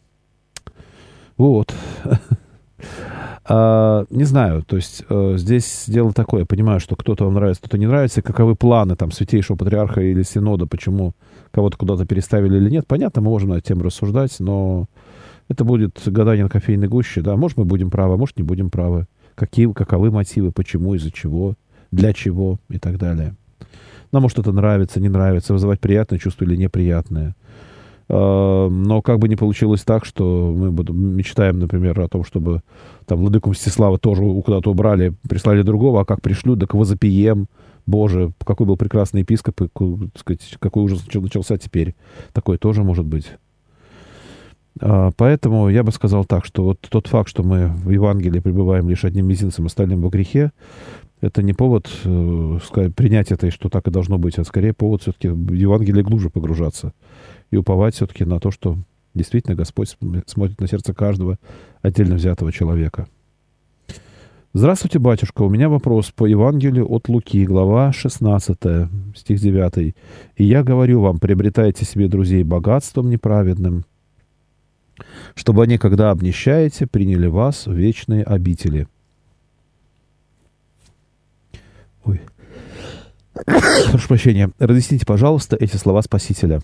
Вот. 1.37 1.73
а, 3.45 4.05
не 4.09 4.23
знаю, 4.23 4.63
то 4.63 4.75
есть 4.75 5.03
а, 5.09 5.35
здесь 5.37 5.85
дело 5.87 6.13
такое, 6.13 6.41
я 6.41 6.45
понимаю, 6.45 6.79
что 6.79 6.95
кто-то 6.95 7.25
вам 7.25 7.35
нравится, 7.35 7.61
кто-то 7.61 7.77
не 7.77 7.87
нравится, 7.87 8.21
каковы 8.21 8.55
планы 8.55 8.95
там 8.95 9.11
святейшего 9.11 9.57
патриарха 9.57 10.01
или 10.01 10.23
синода, 10.23 10.67
почему 10.67 11.13
кого-то 11.51 11.77
куда-то 11.77 12.05
переставили 12.05 12.57
или 12.57 12.69
нет, 12.69 12.87
понятно, 12.87 13.21
мы 13.21 13.29
можем 13.29 13.49
на 13.49 13.53
эту 13.55 13.67
тему 13.67 13.83
рассуждать, 13.83 14.39
но 14.39 14.87
это 15.51 15.65
будет 15.65 15.99
гадание 16.05 16.45
на 16.45 16.49
кофейной 16.49 16.87
гуще, 16.87 17.21
да. 17.21 17.35
Может, 17.35 17.57
мы 17.57 17.65
будем 17.65 17.89
правы, 17.89 18.15
может, 18.15 18.37
не 18.37 18.43
будем 18.43 18.69
правы. 18.69 19.07
Какие, 19.35 19.71
каковы 19.73 20.09
мотивы, 20.09 20.51
почему, 20.51 20.95
из-за 20.95 21.11
чего, 21.11 21.55
для 21.91 22.13
чего 22.13 22.57
и 22.69 22.79
так 22.79 22.97
далее. 22.97 23.35
Нам 24.11 24.23
может 24.23 24.39
это 24.39 24.51
нравится, 24.51 25.01
не 25.01 25.09
нравится, 25.09 25.53
вызывать 25.53 25.79
приятное 25.79 26.19
чувство 26.19 26.45
или 26.45 26.55
неприятное. 26.55 27.35
А, 28.09 28.69
но 28.69 29.01
как 29.01 29.19
бы 29.19 29.27
не 29.29 29.35
получилось 29.35 29.83
так, 29.83 30.05
что 30.05 30.53
мы 30.55 30.71
мечтаем, 30.71 31.59
например, 31.59 31.99
о 31.99 32.07
том, 32.07 32.23
чтобы 32.23 32.61
там 33.05 33.19
владыку 33.19 33.51
Мстислава 33.51 33.97
тоже 33.97 34.23
куда-то 34.41 34.71
убрали, 34.71 35.13
прислали 35.27 35.61
другого, 35.61 36.01
а 36.01 36.05
как 36.05 36.21
пришлют, 36.21 36.59
так 36.59 36.73
его 36.73 36.83
запием. 36.83 37.47
Боже, 37.87 38.31
какой 38.45 38.67
был 38.67 38.77
прекрасный 38.77 39.21
епископ, 39.21 39.61
и, 39.61 39.69
сказать, 40.15 40.57
какой 40.59 40.83
ужас 40.83 41.03
начался 41.13 41.57
теперь. 41.57 41.95
Такое 42.31 42.57
тоже 42.57 42.83
может 42.83 43.05
быть. 43.05 43.31
А, 44.79 45.11
поэтому 45.17 45.69
я 45.69 45.83
бы 45.83 45.91
сказал 45.91 46.25
так, 46.25 46.45
что 46.45 46.63
вот 46.63 46.79
тот 46.89 47.07
факт, 47.07 47.29
что 47.29 47.43
мы 47.43 47.67
в 47.67 47.89
Евангелии 47.89 48.39
пребываем 48.39 48.87
лишь 48.89 49.03
одним 49.03 49.27
мизинцем, 49.27 49.65
остальным 49.65 50.01
во 50.01 50.09
грехе, 50.09 50.51
это 51.21 51.43
не 51.43 51.53
повод 51.53 51.89
э, 52.03 52.59
принять 52.95 53.31
это, 53.31 53.47
и 53.47 53.51
что 53.51 53.69
так 53.69 53.87
и 53.87 53.91
должно 53.91 54.17
быть, 54.17 54.39
а 54.39 54.43
скорее 54.43 54.73
повод 54.73 55.03
все-таки 55.03 55.27
в 55.27 55.53
Евангелие 55.53 56.03
глубже 56.03 56.29
погружаться 56.29 56.93
и 57.51 57.57
уповать 57.57 57.95
все-таки 57.95 58.25
на 58.25 58.39
то, 58.39 58.49
что 58.51 58.77
действительно 59.13 59.55
Господь 59.55 59.95
смотрит 60.25 60.59
на 60.59 60.67
сердце 60.67 60.93
каждого 60.93 61.37
отдельно 61.81 62.15
взятого 62.15 62.51
человека. 62.51 63.07
Здравствуйте, 64.53 64.99
батюшка. 64.99 65.43
У 65.43 65.49
меня 65.49 65.69
вопрос 65.69 66.11
по 66.11 66.25
Евангелию 66.25 66.85
от 66.91 67.07
Луки, 67.07 67.45
глава 67.45 67.93
16, 67.93 68.57
стих 69.15 69.39
9. 69.39 69.95
«И 70.35 70.43
я 70.43 70.63
говорю 70.63 70.99
вам, 70.99 71.19
приобретайте 71.19 71.85
себе 71.85 72.09
друзей 72.09 72.43
богатством 72.43 73.09
неправедным, 73.09 73.85
чтобы 75.35 75.63
они, 75.63 75.77
когда 75.77 76.11
обнищаете, 76.11 76.85
приняли 76.85 77.27
вас 77.27 77.65
в 77.65 77.73
вечные 77.73 78.23
обители. 78.23 78.87
Ой. 82.03 82.21
Прошу 83.45 84.07
прощения. 84.07 84.51
Разъясните, 84.59 85.05
пожалуйста, 85.05 85.55
эти 85.59 85.77
слова 85.77 86.01
Спасителя. 86.01 86.61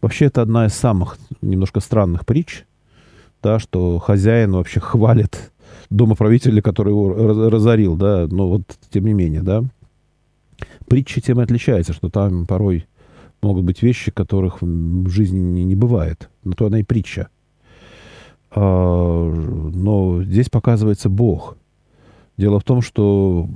Вообще, 0.00 0.26
это 0.26 0.42
одна 0.42 0.66
из 0.66 0.74
самых 0.74 1.18
немножко 1.40 1.80
странных 1.80 2.26
притч, 2.26 2.64
да, 3.42 3.58
что 3.58 3.98
хозяин 3.98 4.52
вообще 4.52 4.80
хвалит 4.80 5.52
домоправителя, 5.90 6.62
который 6.62 6.90
его 6.90 7.50
разорил, 7.50 7.96
да, 7.96 8.26
но 8.30 8.48
вот 8.48 8.62
тем 8.90 9.06
не 9.06 9.12
менее, 9.12 9.42
да. 9.42 9.64
Притча 10.86 11.20
тем 11.20 11.40
и 11.40 11.44
отличается, 11.44 11.92
что 11.92 12.08
там 12.10 12.46
порой 12.46 12.86
могут 13.42 13.64
быть 13.64 13.82
вещи, 13.82 14.10
которых 14.10 14.62
в 14.62 15.08
жизни 15.08 15.38
не, 15.38 15.64
не 15.64 15.74
бывает. 15.74 16.30
Но 16.42 16.52
то 16.52 16.66
она 16.66 16.80
и 16.80 16.82
притча. 16.82 17.28
А, 18.50 19.30
но 19.30 20.22
здесь 20.22 20.48
показывается 20.48 21.08
Бог. 21.08 21.56
Дело 22.36 22.58
в 22.58 22.64
том, 22.64 22.82
что 22.82 23.48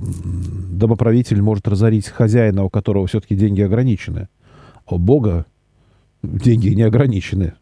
домоправитель 0.71 1.41
может 1.41 1.67
разорить 1.67 2.07
хозяина, 2.07 2.63
у 2.63 2.69
которого 2.69 3.07
все-таки 3.07 3.35
деньги 3.35 3.61
ограничены. 3.61 4.29
А 4.85 4.95
у 4.95 4.97
Бога 4.97 5.45
деньги 6.23 6.69
не 6.69 6.83
ограничены, 6.83 7.53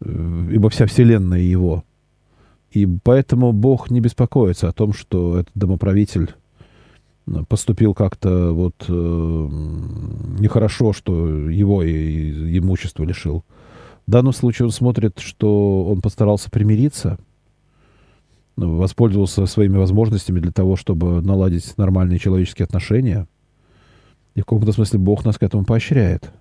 э, 0.00 0.48
ибо 0.52 0.70
вся 0.70 0.86
вселенная 0.86 1.40
его. 1.40 1.84
И 2.70 2.86
поэтому 3.02 3.52
Бог 3.52 3.90
не 3.90 4.00
беспокоится 4.00 4.68
о 4.68 4.72
том, 4.72 4.92
что 4.92 5.38
этот 5.38 5.52
домоправитель 5.54 6.34
э, 7.26 7.44
поступил 7.48 7.94
как-то 7.94 8.52
вот 8.52 8.84
э, 8.88 8.92
нехорошо, 10.38 10.92
что 10.92 11.48
его 11.48 11.82
и, 11.82 12.58
имущество 12.58 13.04
лишил. 13.04 13.44
В 14.06 14.10
данном 14.10 14.32
случае 14.32 14.66
он 14.66 14.72
смотрит, 14.72 15.18
что 15.18 15.84
он 15.84 16.00
постарался 16.00 16.50
примириться, 16.50 17.18
воспользовался 18.56 19.46
своими 19.46 19.76
возможностями 19.76 20.40
для 20.40 20.52
того, 20.52 20.76
чтобы 20.76 21.22
наладить 21.22 21.76
нормальные 21.76 22.18
человеческие 22.18 22.64
отношения. 22.64 23.26
И 24.34 24.40
в 24.40 24.44
каком-то 24.44 24.72
смысле 24.72 24.98
Бог 24.98 25.24
нас 25.24 25.38
к 25.38 25.42
этому 25.42 25.64
поощряет. 25.64 26.32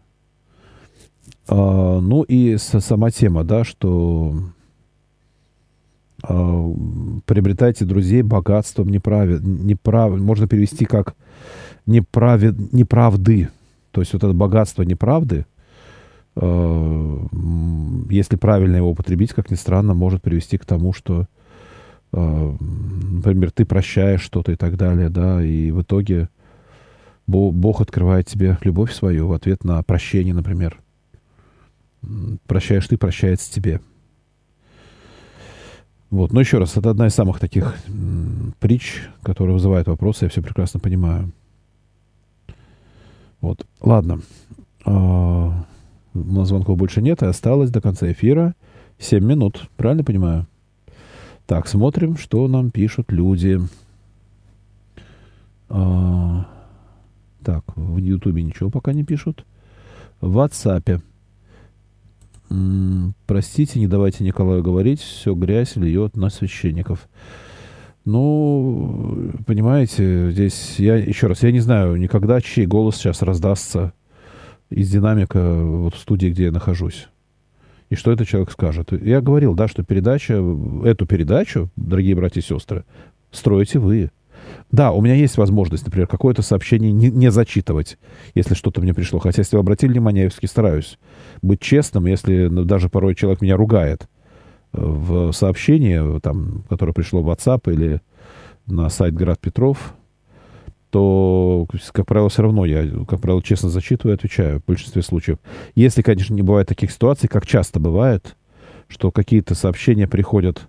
А, 1.50 2.00
ну 2.00 2.22
и 2.24 2.58
сама 2.58 3.10
тема, 3.10 3.44
да, 3.44 3.64
что 3.64 4.36
а, 6.24 6.74
приобретайте 7.26 7.86
друзей 7.86 8.22
богатством 8.22 8.90
неправи, 8.90 9.40
неправ, 9.42 10.20
можно 10.20 10.48
перевести 10.48 10.86
как 10.86 11.16
неправи, 11.88 12.54
неправды. 12.72 13.50
То 13.92 14.02
есть 14.02 14.14
вот 14.14 14.24
это 14.24 14.34
богатство 14.34 14.84
неправды, 14.84 15.48
а, 16.36 17.26
если 18.12 18.36
правильно 18.36 18.76
его 18.76 18.92
употребить, 18.92 19.34
как 19.34 19.50
ни 19.50 19.56
странно, 19.56 19.96
может 19.96 20.22
привести 20.22 20.58
к 20.58 20.66
тому, 20.66 20.94
что, 20.94 21.26
например, 22.12 23.52
ты 23.52 23.66
прощаешь 23.66 24.22
что-то 24.22 24.52
и 24.52 24.56
так 24.56 24.78
далее, 24.78 25.10
да, 25.10 25.44
и 25.44 25.70
в 25.70 25.84
итоге 25.84 26.30
Бог 27.28 27.82
открывает 27.82 28.28
тебе 28.28 28.58
любовь 28.64 28.92
свою 28.92 29.28
в 29.28 29.34
ответ 29.34 29.64
на 29.64 29.82
прощение, 29.84 30.34
например 30.34 30.80
прощаешь 32.48 32.88
ты, 32.88 32.98
прощается 32.98 33.52
тебе. 33.52 33.82
Вот. 36.10 36.34
Но 36.34 36.40
еще 36.40 36.58
раз, 36.58 36.76
это 36.76 36.90
одна 36.90 37.08
из 37.08 37.14
самых 37.14 37.40
таких 37.40 37.76
притч, 38.60 39.04
которая 39.22 39.54
вызывает 39.54 39.88
вопросы, 39.88 40.26
я 40.26 40.30
все 40.30 40.42
прекрасно 40.42 40.80
понимаю. 40.80 41.32
Вот. 43.42 43.66
Ладно. 43.82 44.22
А, 44.86 45.66
у 46.14 46.20
нас 46.20 46.48
звонков 46.48 46.78
больше 46.78 47.02
нет, 47.02 47.22
и 47.22 47.26
осталось 47.26 47.70
до 47.70 47.82
конца 47.82 48.12
эфира 48.12 48.56
7 48.98 49.24
минут. 49.24 49.70
Правильно 49.78 50.04
понимаю? 50.04 50.48
Так, 51.46 51.68
смотрим, 51.68 52.18
что 52.18 52.48
нам 52.48 52.72
пишут 52.72 53.12
люди. 53.12 53.60
А, 55.70 56.48
так, 57.44 57.64
в 57.76 57.98
Ютубе 57.98 58.44
ничего 58.44 58.70
пока 58.70 58.94
не 58.94 59.04
пишут. 59.04 59.46
В 60.22 60.38
WhatsApp 60.38 61.02
простите, 63.26 63.80
не 63.80 63.88
давайте 63.88 64.24
Николаю 64.24 64.64
говорить, 64.64 65.02
все 65.02 65.34
грязь 65.34 65.76
льет 65.76 66.16
на 66.18 66.30
священников. 66.30 67.08
Ну, 68.06 69.32
понимаете, 69.46 70.32
здесь 70.32 70.76
я 70.80 70.96
еще 70.96 71.28
раз, 71.28 71.44
я 71.44 71.52
не 71.52 71.60
знаю 71.60 71.96
никогда, 71.98 72.42
чей 72.42 72.66
голос 72.66 72.96
сейчас 72.96 73.22
раздастся 73.22 73.94
из 74.70 74.90
динамика 74.90 75.56
вот 75.62 75.96
в 75.96 76.00
студии, 76.00 76.28
где 76.28 76.46
я 76.46 76.52
нахожусь. 76.52 77.08
И 77.90 77.96
что 77.96 78.12
этот 78.12 78.28
человек 78.28 78.52
скажет. 78.52 78.92
Я 78.92 79.22
говорил, 79.22 79.56
да, 79.56 79.68
что 79.68 79.84
передача, 79.84 80.44
эту 80.86 81.06
передачу, 81.06 81.70
дорогие 81.76 82.16
братья 82.16 82.40
и 82.40 82.44
сестры, 82.44 82.86
строите 83.32 83.80
вы. 83.80 84.12
Да, 84.72 84.92
у 84.92 85.02
меня 85.02 85.16
есть 85.16 85.38
возможность, 85.38 85.86
например, 85.86 86.08
какое-то 86.08 86.42
сообщение 86.42 86.92
не, 86.92 87.10
не 87.10 87.32
зачитывать, 87.32 87.98
если 88.36 88.54
что-то 88.54 88.82
мне 88.82 88.94
пришло. 88.94 89.20
Хотя, 89.20 89.42
если 89.42 89.56
вы 89.56 89.62
обратили 89.62 89.92
внимание, 89.92 90.24
я 90.24 90.30
все-таки 90.30 90.48
стараюсь 90.48 90.98
быть 91.42 91.60
честным, 91.60 92.06
если 92.06 92.48
ну, 92.48 92.64
даже 92.64 92.90
порой 92.90 93.16
человек 93.16 93.42
меня 93.42 93.58
ругает 93.58 94.08
э, 94.74 94.82
в 94.82 95.32
сообщении, 95.32 96.20
там, 96.20 96.64
которое 96.70 96.94
пришло 96.94 97.22
в 97.22 97.30
WhatsApp 97.30 97.72
или 97.72 98.02
на 98.66 98.90
сайт 98.90 99.16
Град 99.16 99.40
Петров, 99.40 99.96
то, 100.92 101.68
как 101.92 102.06
правило, 102.08 102.30
все 102.30 102.42
равно 102.42 102.66
я, 102.66 102.88
как 103.08 103.22
правило, 103.22 103.44
честно 103.44 103.70
зачитываю 103.70 104.14
и 104.14 104.18
отвечаю 104.18 104.60
в 104.60 104.66
большинстве 104.66 105.02
случаев. 105.02 105.38
Если, 105.76 106.02
конечно, 106.02 106.34
не 106.34 106.42
бывает 106.42 106.68
таких 106.68 106.92
ситуаций, 106.92 107.30
как 107.30 107.46
часто 107.46 107.80
бывает, 107.80 108.36
что 108.88 109.12
какие-то 109.12 109.56
сообщения 109.56 110.08
приходят 110.08 110.68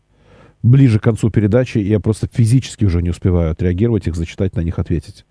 ближе 0.63 0.99
к 0.99 1.03
концу 1.03 1.31
передачи, 1.31 1.79
я 1.79 2.01
просто 2.01 2.29
физически 2.33 2.85
уже 2.85 3.03
не 3.03 3.11
успеваю 3.11 3.53
отреагировать, 3.53 4.07
их 4.07 4.17
зачитать, 4.17 4.57
на 4.57 4.61
них 4.61 4.79
ответить. 4.79 5.25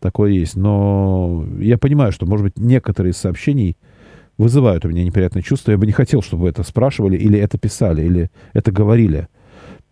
Такое 0.00 0.32
есть. 0.32 0.56
Но 0.56 1.46
я 1.58 1.78
понимаю, 1.78 2.12
что, 2.12 2.26
может 2.26 2.44
быть, 2.44 2.58
некоторые 2.58 3.12
из 3.12 3.18
сообщений 3.18 3.76
вызывают 4.38 4.84
у 4.84 4.88
меня 4.88 5.04
неприятные 5.04 5.42
чувства. 5.42 5.72
Я 5.72 5.78
бы 5.78 5.86
не 5.86 5.92
хотел, 5.92 6.22
чтобы 6.22 6.48
это 6.48 6.62
спрашивали, 6.62 7.16
или 7.16 7.38
это 7.38 7.58
писали, 7.58 8.02
или 8.02 8.30
это 8.52 8.72
говорили. 8.72 9.28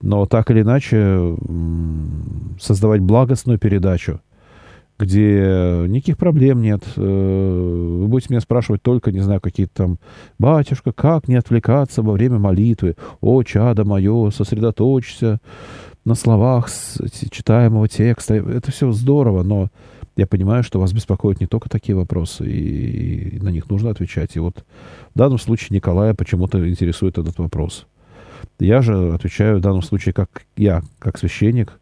Но 0.03 0.25
так 0.27 0.51
или 0.51 0.63
иначе, 0.63 1.37
создавать 2.59 3.03
благостную 3.03 3.59
передачу, 3.59 4.21
где 5.01 5.87
никаких 5.89 6.19
проблем 6.19 6.61
нет. 6.61 6.83
Э, 6.97 7.01
вы 7.01 8.07
будете 8.07 8.33
меня 8.35 8.41
спрашивать 8.41 8.83
только, 8.83 9.13
не 9.13 9.21
знаю, 9.21 9.41
какие-то 9.41 9.73
там, 9.75 9.99
батюшка, 10.39 10.93
как 10.93 11.29
не 11.29 11.37
отвлекаться 11.37 12.03
во 12.03 12.13
время 12.13 12.39
молитвы? 12.39 12.97
О, 13.21 13.43
чадо 13.43 13.85
мое, 13.85 14.31
сосредоточься 14.31 15.41
на 16.05 16.15
словах 16.15 16.69
читаемого 17.31 17.89
текста. 17.89 18.35
Это 18.35 18.71
все 18.71 18.93
здорово, 18.93 19.43
но 19.43 19.69
я 20.17 20.27
понимаю, 20.27 20.63
что 20.63 20.81
вас 20.81 20.93
беспокоят 20.93 21.41
не 21.41 21.47
только 21.47 21.71
такие 21.71 21.97
вопросы, 21.97 22.45
и, 22.47 23.39
на 23.41 23.49
них 23.49 23.71
нужно 23.71 23.91
отвечать. 23.91 24.37
И 24.37 24.39
вот 24.39 24.65
в 25.15 25.19
данном 25.19 25.39
случае 25.39 25.77
Николая 25.77 26.15
почему-то 26.15 26.69
интересует 26.69 27.17
этот 27.17 27.39
вопрос. 27.39 27.87
Я 28.59 28.83
же 28.83 29.15
отвечаю 29.15 29.59
в 29.59 29.61
данном 29.61 29.83
случае 29.83 30.13
как 30.13 30.45
я, 30.57 30.83
как 30.99 31.19
священник, 31.19 31.80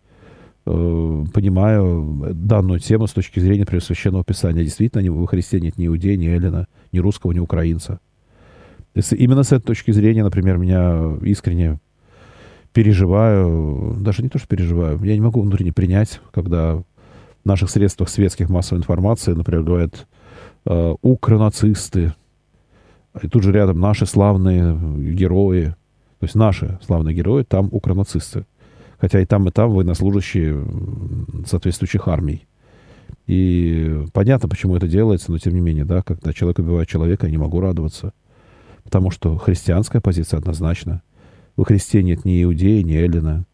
понимаю 0.69 2.35
данную 2.35 2.79
тему 2.79 3.07
с 3.07 3.13
точки 3.13 3.41
зрения 3.41 3.61
например, 3.61 3.83
священного 3.83 4.25
писания. 4.25 4.65
Действительно, 4.65 5.11
во 5.13 5.27
Христе 5.27 5.61
нет 5.61 5.79
ни 5.79 5.87
иудея, 5.87 6.17
ни 6.17 6.27
эллина, 6.27 6.67
ни 6.93 6.99
русского, 6.99 7.33
ни 7.33 7.39
украинца. 7.39 8.01
Если 8.95 9.17
именно 9.17 9.43
с 9.45 9.53
этой 9.53 9.65
точки 9.65 9.93
зрения, 9.93 10.25
например, 10.25 10.59
меня 10.59 11.17
искренне 11.23 11.79
переживаю, 12.73 13.97
даже 14.01 14.23
не 14.23 14.29
то, 14.29 14.39
что 14.39 14.49
переживаю, 14.49 15.03
я 15.03 15.15
не 15.15 15.21
могу 15.21 15.41
внутренне 15.41 15.73
принять, 15.73 16.21
когда 16.33 16.77
в 16.77 16.85
наших 17.45 17.71
средствах 17.71 18.09
светских 18.09 18.49
массовой 18.49 18.81
информации, 18.81 19.33
например, 19.33 19.63
говорят 19.63 20.07
э, 20.67 20.95
укронацисты, 21.01 22.13
и 23.23 23.29
тут 23.29 23.43
же 23.43 23.53
рядом 23.53 23.81
наши 23.81 24.07
славные 24.07 24.77
герои, 25.13 25.75
то 26.19 26.25
есть 26.25 26.35
наши 26.35 26.79
славные 26.85 27.15
герои, 27.15 27.43
там 27.43 27.69
укронацисты. 27.71 28.45
Хотя 28.99 29.21
и 29.21 29.27
там, 29.27 29.49
и 29.49 29.51
там 29.53 29.71
военнослужащие 29.71 30.65
соответствующих 31.47 32.09
армий. 32.09 32.47
И 33.27 34.05
понятно, 34.13 34.49
почему 34.49 34.77
это 34.77 34.89
делается, 34.89 35.31
но 35.31 35.39
тем 35.39 35.55
не 35.55 35.61
менее, 35.61 35.85
да, 35.85 36.03
когда 36.03 36.33
человек 36.33 36.59
убивает 36.59 36.89
человека, 36.89 37.27
я 37.27 37.31
не 37.31 37.39
могу 37.39 37.61
радоваться. 37.61 38.13
Потому 38.83 39.11
что 39.11 39.37
христианская 39.37 40.01
позиция 40.01 40.39
однозначна. 40.39 41.03
Во 41.57 41.65
Христе 41.65 42.03
нет 42.03 42.25
ни 42.25 42.43
иудея, 42.43 42.83
ни 42.83 42.95
эллина, 42.95 43.45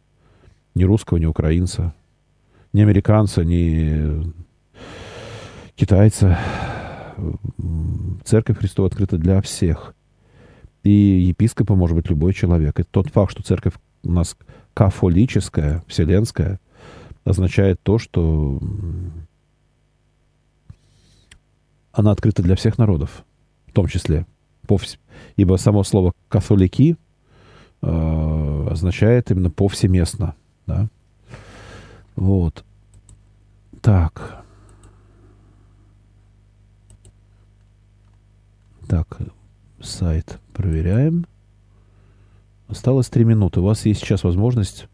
ни 0.74 0.84
русского, 0.84 1.18
ни 1.18 1.26
украинца, 1.26 1.94
ни 2.72 2.80
американца, 2.82 3.44
ни 3.44 4.32
китайца. 5.74 6.38
Церковь 8.24 8.58
Христова 8.58 8.88
открыта 8.88 9.18
для 9.18 9.40
всех. 9.40 9.94
И 10.82 10.90
епископом 10.90 11.78
может 11.78 11.96
быть 11.96 12.10
любой 12.10 12.34
человек. 12.34 12.78
И 12.78 12.82
тот 12.82 13.08
факт, 13.08 13.32
что 13.32 13.42
церковь 13.42 13.74
у 14.04 14.10
нас 14.12 14.36
кафолическая, 14.74 15.82
вселенская, 15.86 16.60
означает 17.24 17.80
то, 17.82 17.98
что 17.98 18.60
она 21.92 22.10
открыта 22.10 22.42
для 22.42 22.56
всех 22.56 22.78
народов, 22.78 23.24
в 23.66 23.72
том 23.72 23.86
числе. 23.86 24.26
Ибо 25.36 25.56
само 25.56 25.84
слово 25.84 26.12
«католики» 26.28 26.96
э, 27.82 28.68
означает 28.70 29.30
именно 29.30 29.50
повсеместно. 29.50 30.34
Да? 30.66 30.88
Вот. 32.16 32.64
Так. 33.80 34.44
Так, 38.88 39.18
сайт 39.80 40.38
проверяем. 40.52 41.26
Осталось 42.74 43.08
три 43.08 43.24
минуты. 43.24 43.60
У 43.60 43.62
вас 43.62 43.86
есть 43.86 44.00
сейчас 44.00 44.24
возможность 44.24 44.88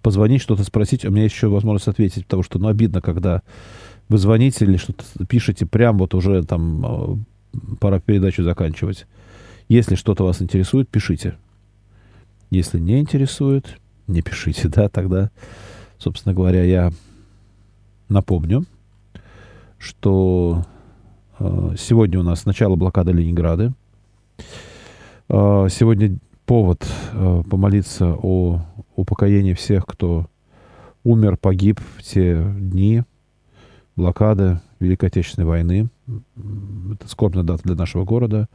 позвонить, 0.00 0.40
что-то 0.40 0.64
спросить. 0.64 1.04
У 1.04 1.10
меня 1.10 1.24
еще 1.24 1.48
возможность 1.48 1.86
ответить, 1.86 2.24
потому 2.24 2.42
что, 2.42 2.58
ну, 2.58 2.68
обидно, 2.68 3.02
когда 3.02 3.42
вы 4.08 4.16
звоните 4.16 4.64
или 4.64 4.78
что-то 4.78 5.04
пишете, 5.26 5.66
прям 5.66 5.98
вот 5.98 6.14
уже 6.14 6.42
там 6.44 6.86
а, 6.86 7.18
пора 7.80 8.00
передачу 8.00 8.42
заканчивать. 8.42 9.06
Если 9.68 9.94
что-то 9.94 10.24
вас 10.24 10.40
интересует, 10.40 10.88
пишите. 10.88 11.36
Если 12.48 12.78
не 12.78 12.98
интересует, 12.98 13.78
не 14.06 14.22
пишите, 14.22 14.68
да, 14.74 14.88
тогда, 14.88 15.30
собственно 15.98 16.34
говоря, 16.34 16.64
я 16.64 16.92
напомню, 18.08 18.64
что 19.76 20.64
э, 21.38 21.74
сегодня 21.78 22.20
у 22.20 22.22
нас 22.22 22.46
начало 22.46 22.76
блокады 22.76 23.12
Ленинграда. 23.12 23.74
Э, 25.28 25.66
сегодня 25.70 26.18
повод 26.48 26.82
э, 27.12 27.42
помолиться 27.48 28.16
о 28.22 28.62
упокоении 28.96 29.52
всех, 29.52 29.84
кто 29.84 30.26
умер, 31.04 31.36
погиб 31.36 31.78
в 31.98 32.02
те 32.02 32.42
дни 32.58 33.02
блокады 33.96 34.60
Великой 34.80 35.10
Отечественной 35.10 35.46
войны. 35.46 35.88
Это 36.94 37.06
скорбная 37.06 37.44
дата 37.44 37.64
для 37.64 37.74
нашего 37.74 38.06
города. 38.06 38.48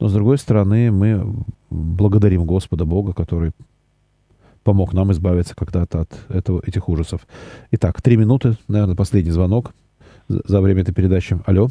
Но, 0.00 0.08
с 0.08 0.12
другой 0.12 0.36
стороны, 0.36 0.92
мы 0.92 1.34
благодарим 1.70 2.44
Господа 2.44 2.84
Бога, 2.84 3.14
который 3.14 3.52
помог 4.62 4.92
нам 4.92 5.10
избавиться 5.12 5.56
когда-то 5.56 6.02
от 6.02 6.10
этого, 6.28 6.62
этих 6.66 6.90
ужасов. 6.90 7.26
Итак, 7.70 8.02
три 8.02 8.18
минуты, 8.18 8.58
наверное, 8.68 8.96
последний 8.96 9.30
звонок 9.30 9.72
за 10.28 10.60
время 10.60 10.82
этой 10.82 10.92
передачи. 10.92 11.40
Алло. 11.46 11.70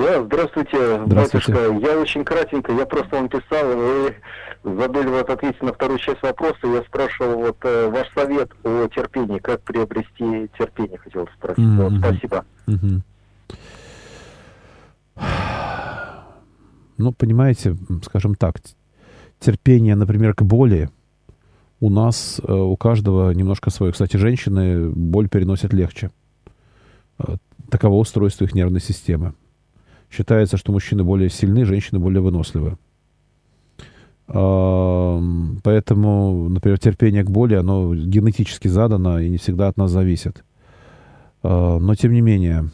Да, 0.00 0.24
здравствуйте, 0.24 1.02
здравствуйте, 1.04 1.52
батюшка. 1.52 1.86
Я 1.86 2.00
очень 2.00 2.24
кратенько, 2.24 2.72
я 2.72 2.86
просто 2.86 3.16
вам 3.16 3.28
писал, 3.28 3.66
вы 3.76 4.14
задали 4.64 5.08
вот 5.08 5.28
ответить 5.28 5.62
на 5.62 5.74
вторую 5.74 5.98
часть 5.98 6.22
вопроса. 6.22 6.58
Я 6.62 6.82
спрашивал 6.84 7.36
вот 7.40 7.58
э, 7.64 7.90
ваш 7.90 8.10
совет 8.14 8.50
о 8.64 8.88
терпении, 8.88 9.38
как 9.38 9.60
приобрести 9.60 10.48
терпение, 10.58 10.96
хотел 10.96 11.28
спросить. 11.36 11.62
Mm-hmm. 11.62 11.88
Вот, 11.88 11.92
спасибо. 11.98 12.44
Mm-hmm. 12.66 13.00
Ну, 16.96 17.12
понимаете, 17.12 17.76
скажем 18.02 18.34
так, 18.36 18.56
терпение, 19.38 19.96
например, 19.96 20.34
к 20.34 20.40
боли 20.42 20.88
у 21.78 21.90
нас, 21.90 22.40
э, 22.42 22.50
у 22.50 22.76
каждого 22.78 23.32
немножко 23.32 23.68
свое. 23.68 23.92
Кстати, 23.92 24.16
женщины 24.16 24.88
боль 24.88 25.28
переносят 25.28 25.74
легче. 25.74 26.10
Э, 27.18 27.36
таково 27.70 27.96
устройство 27.96 28.44
их 28.44 28.54
нервной 28.54 28.80
системы. 28.80 29.34
Считается, 30.10 30.56
что 30.56 30.72
мужчины 30.72 31.04
более 31.04 31.30
сильны, 31.30 31.64
женщины 31.64 32.00
более 32.00 32.20
выносливы. 32.20 32.76
Поэтому, 34.26 36.48
например, 36.48 36.78
терпение 36.78 37.24
к 37.24 37.30
боли, 37.30 37.54
оно 37.54 37.94
генетически 37.94 38.68
задано 38.68 39.18
и 39.18 39.28
не 39.28 39.38
всегда 39.38 39.68
от 39.68 39.76
нас 39.76 39.90
зависит. 39.90 40.44
А, 41.42 41.78
но, 41.78 41.94
тем 41.96 42.12
не 42.12 42.20
менее, 42.20 42.70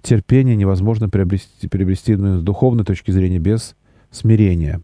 терпение 0.00 0.56
невозможно 0.56 1.10
приобрести, 1.10 1.68
приобрести 1.68 2.14
с 2.14 2.42
духовной 2.42 2.84
точки 2.84 3.10
зрения 3.10 3.38
без 3.38 3.76
смирения. 4.10 4.80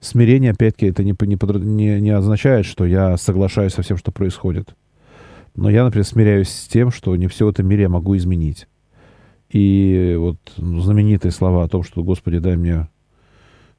Смирение, 0.00 0.50
опять-таки, 0.50 0.86
это 0.86 1.04
не, 1.04 1.12
не, 1.12 2.00
не 2.00 2.10
означает, 2.10 2.66
что 2.66 2.84
я 2.84 3.16
соглашаюсь 3.16 3.74
со 3.74 3.82
всем, 3.82 3.96
что 3.96 4.10
происходит. 4.10 4.74
Но 5.54 5.70
я, 5.70 5.84
например, 5.84 6.04
смиряюсь 6.04 6.48
с 6.48 6.66
тем, 6.66 6.90
что 6.90 7.14
не 7.14 7.28
все 7.28 7.46
в 7.46 7.50
этом 7.50 7.68
мире 7.68 7.82
я 7.82 7.88
могу 7.88 8.16
изменить. 8.16 8.66
И 9.52 10.16
вот 10.18 10.38
знаменитые 10.56 11.30
слова 11.30 11.64
о 11.64 11.68
том, 11.68 11.82
что, 11.82 12.02
Господи, 12.02 12.38
дай 12.38 12.56
мне 12.56 12.88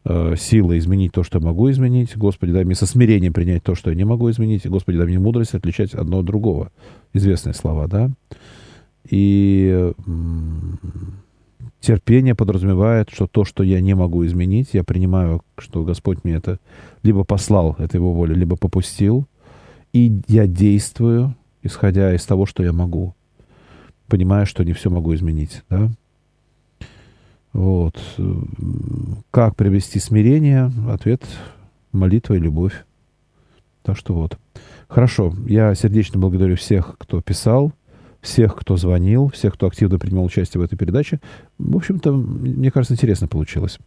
э, 0.05 0.35
силы 0.37 0.77
изменить 0.77 1.13
то, 1.13 1.23
что 1.23 1.39
я 1.39 1.45
могу 1.45 1.71
изменить. 1.71 2.15
Господи, 2.15 2.51
дай 2.51 2.63
мне 2.63 2.75
со 2.75 2.85
смирением 2.85 3.33
принять 3.33 3.63
то, 3.63 3.73
что 3.73 3.89
я 3.89 3.95
не 3.95 4.05
могу 4.05 4.29
изменить. 4.29 4.67
Господи, 4.67 4.97
дай 4.97 5.07
мне 5.07 5.19
мудрость 5.19 5.55
отличать 5.55 5.93
одно 5.95 6.19
от 6.19 6.25
другого. 6.25 6.71
Известные 7.13 7.53
слова, 7.53 7.87
да? 7.87 8.11
И 9.09 9.91
терпение 11.83 12.35
подразумевает, 12.35 13.09
что 13.09 13.27
то, 13.27 13.43
что 13.43 13.63
я 13.63 13.81
не 13.81 13.93
могу 13.93 14.25
изменить, 14.25 14.69
я 14.73 14.83
принимаю, 14.83 15.41
что 15.57 15.83
Господь 15.83 16.23
мне 16.23 16.35
это 16.35 16.59
либо 17.03 17.23
послал, 17.23 17.75
это 17.77 17.97
его 17.97 18.13
воля, 18.13 18.33
либо 18.33 18.55
попустил, 18.55 19.27
и 19.91 20.21
я 20.27 20.47
действую, 20.47 21.35
исходя 21.61 22.15
из 22.15 22.25
того, 22.25 22.45
что 22.45 22.63
я 22.63 22.71
могу, 22.71 23.15
понимая, 24.07 24.45
что 24.45 24.63
не 24.63 24.73
все 24.73 24.89
могу 24.89 25.13
изменить, 25.15 25.63
да? 25.69 25.89
Вот. 27.53 28.01
Как 29.31 29.55
привести 29.55 29.99
смирение? 29.99 30.71
Ответ– 30.89 31.23
молитва 31.93 32.33
и 32.33 32.39
любовь. 32.39 32.85
Так 33.83 33.97
что 33.97 34.13
вот. 34.13 34.37
Хорошо. 34.87 35.33
Я 35.47 35.73
сердечно 35.75 36.19
благодарю 36.19 36.55
всех, 36.55 36.95
кто 36.97 37.21
писал, 37.21 37.71
всех, 38.21 38.55
кто 38.55 38.77
звонил, 38.77 39.29
всех, 39.29 39.53
кто 39.53 39.67
активно 39.67 39.99
принимал 39.99 40.25
участие 40.25 40.61
в 40.61 40.63
этой 40.63 40.77
передаче. 40.77 41.19
В 41.57 41.75
общем-то, 41.75 42.11
мне 42.11 42.71
кажется, 42.71 42.93
интересно 42.93 43.27
получилось. 43.27 43.77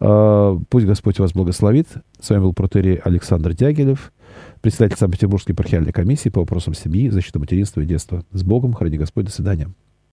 А, 0.00 0.58
пусть 0.68 0.86
Господь 0.86 1.18
вас 1.18 1.32
благословит. 1.32 1.88
С 2.18 2.30
вами 2.30 2.42
был 2.42 2.54
протерей 2.54 2.96
Александр 2.96 3.54
Дягилев, 3.54 4.12
председатель 4.60 4.96
Санкт-Петербургской 4.98 5.52
епархиальной 5.52 5.92
комиссии 5.92 6.28
по 6.28 6.40
вопросам 6.40 6.74
семьи, 6.74 7.08
защиты 7.08 7.38
материнства 7.38 7.80
и 7.80 7.86
детства. 7.86 8.24
С 8.32 8.42
Богом, 8.42 8.74
храни 8.74 8.98
Господь, 8.98 9.26
до 9.26 9.32
свидания. 9.32 9.70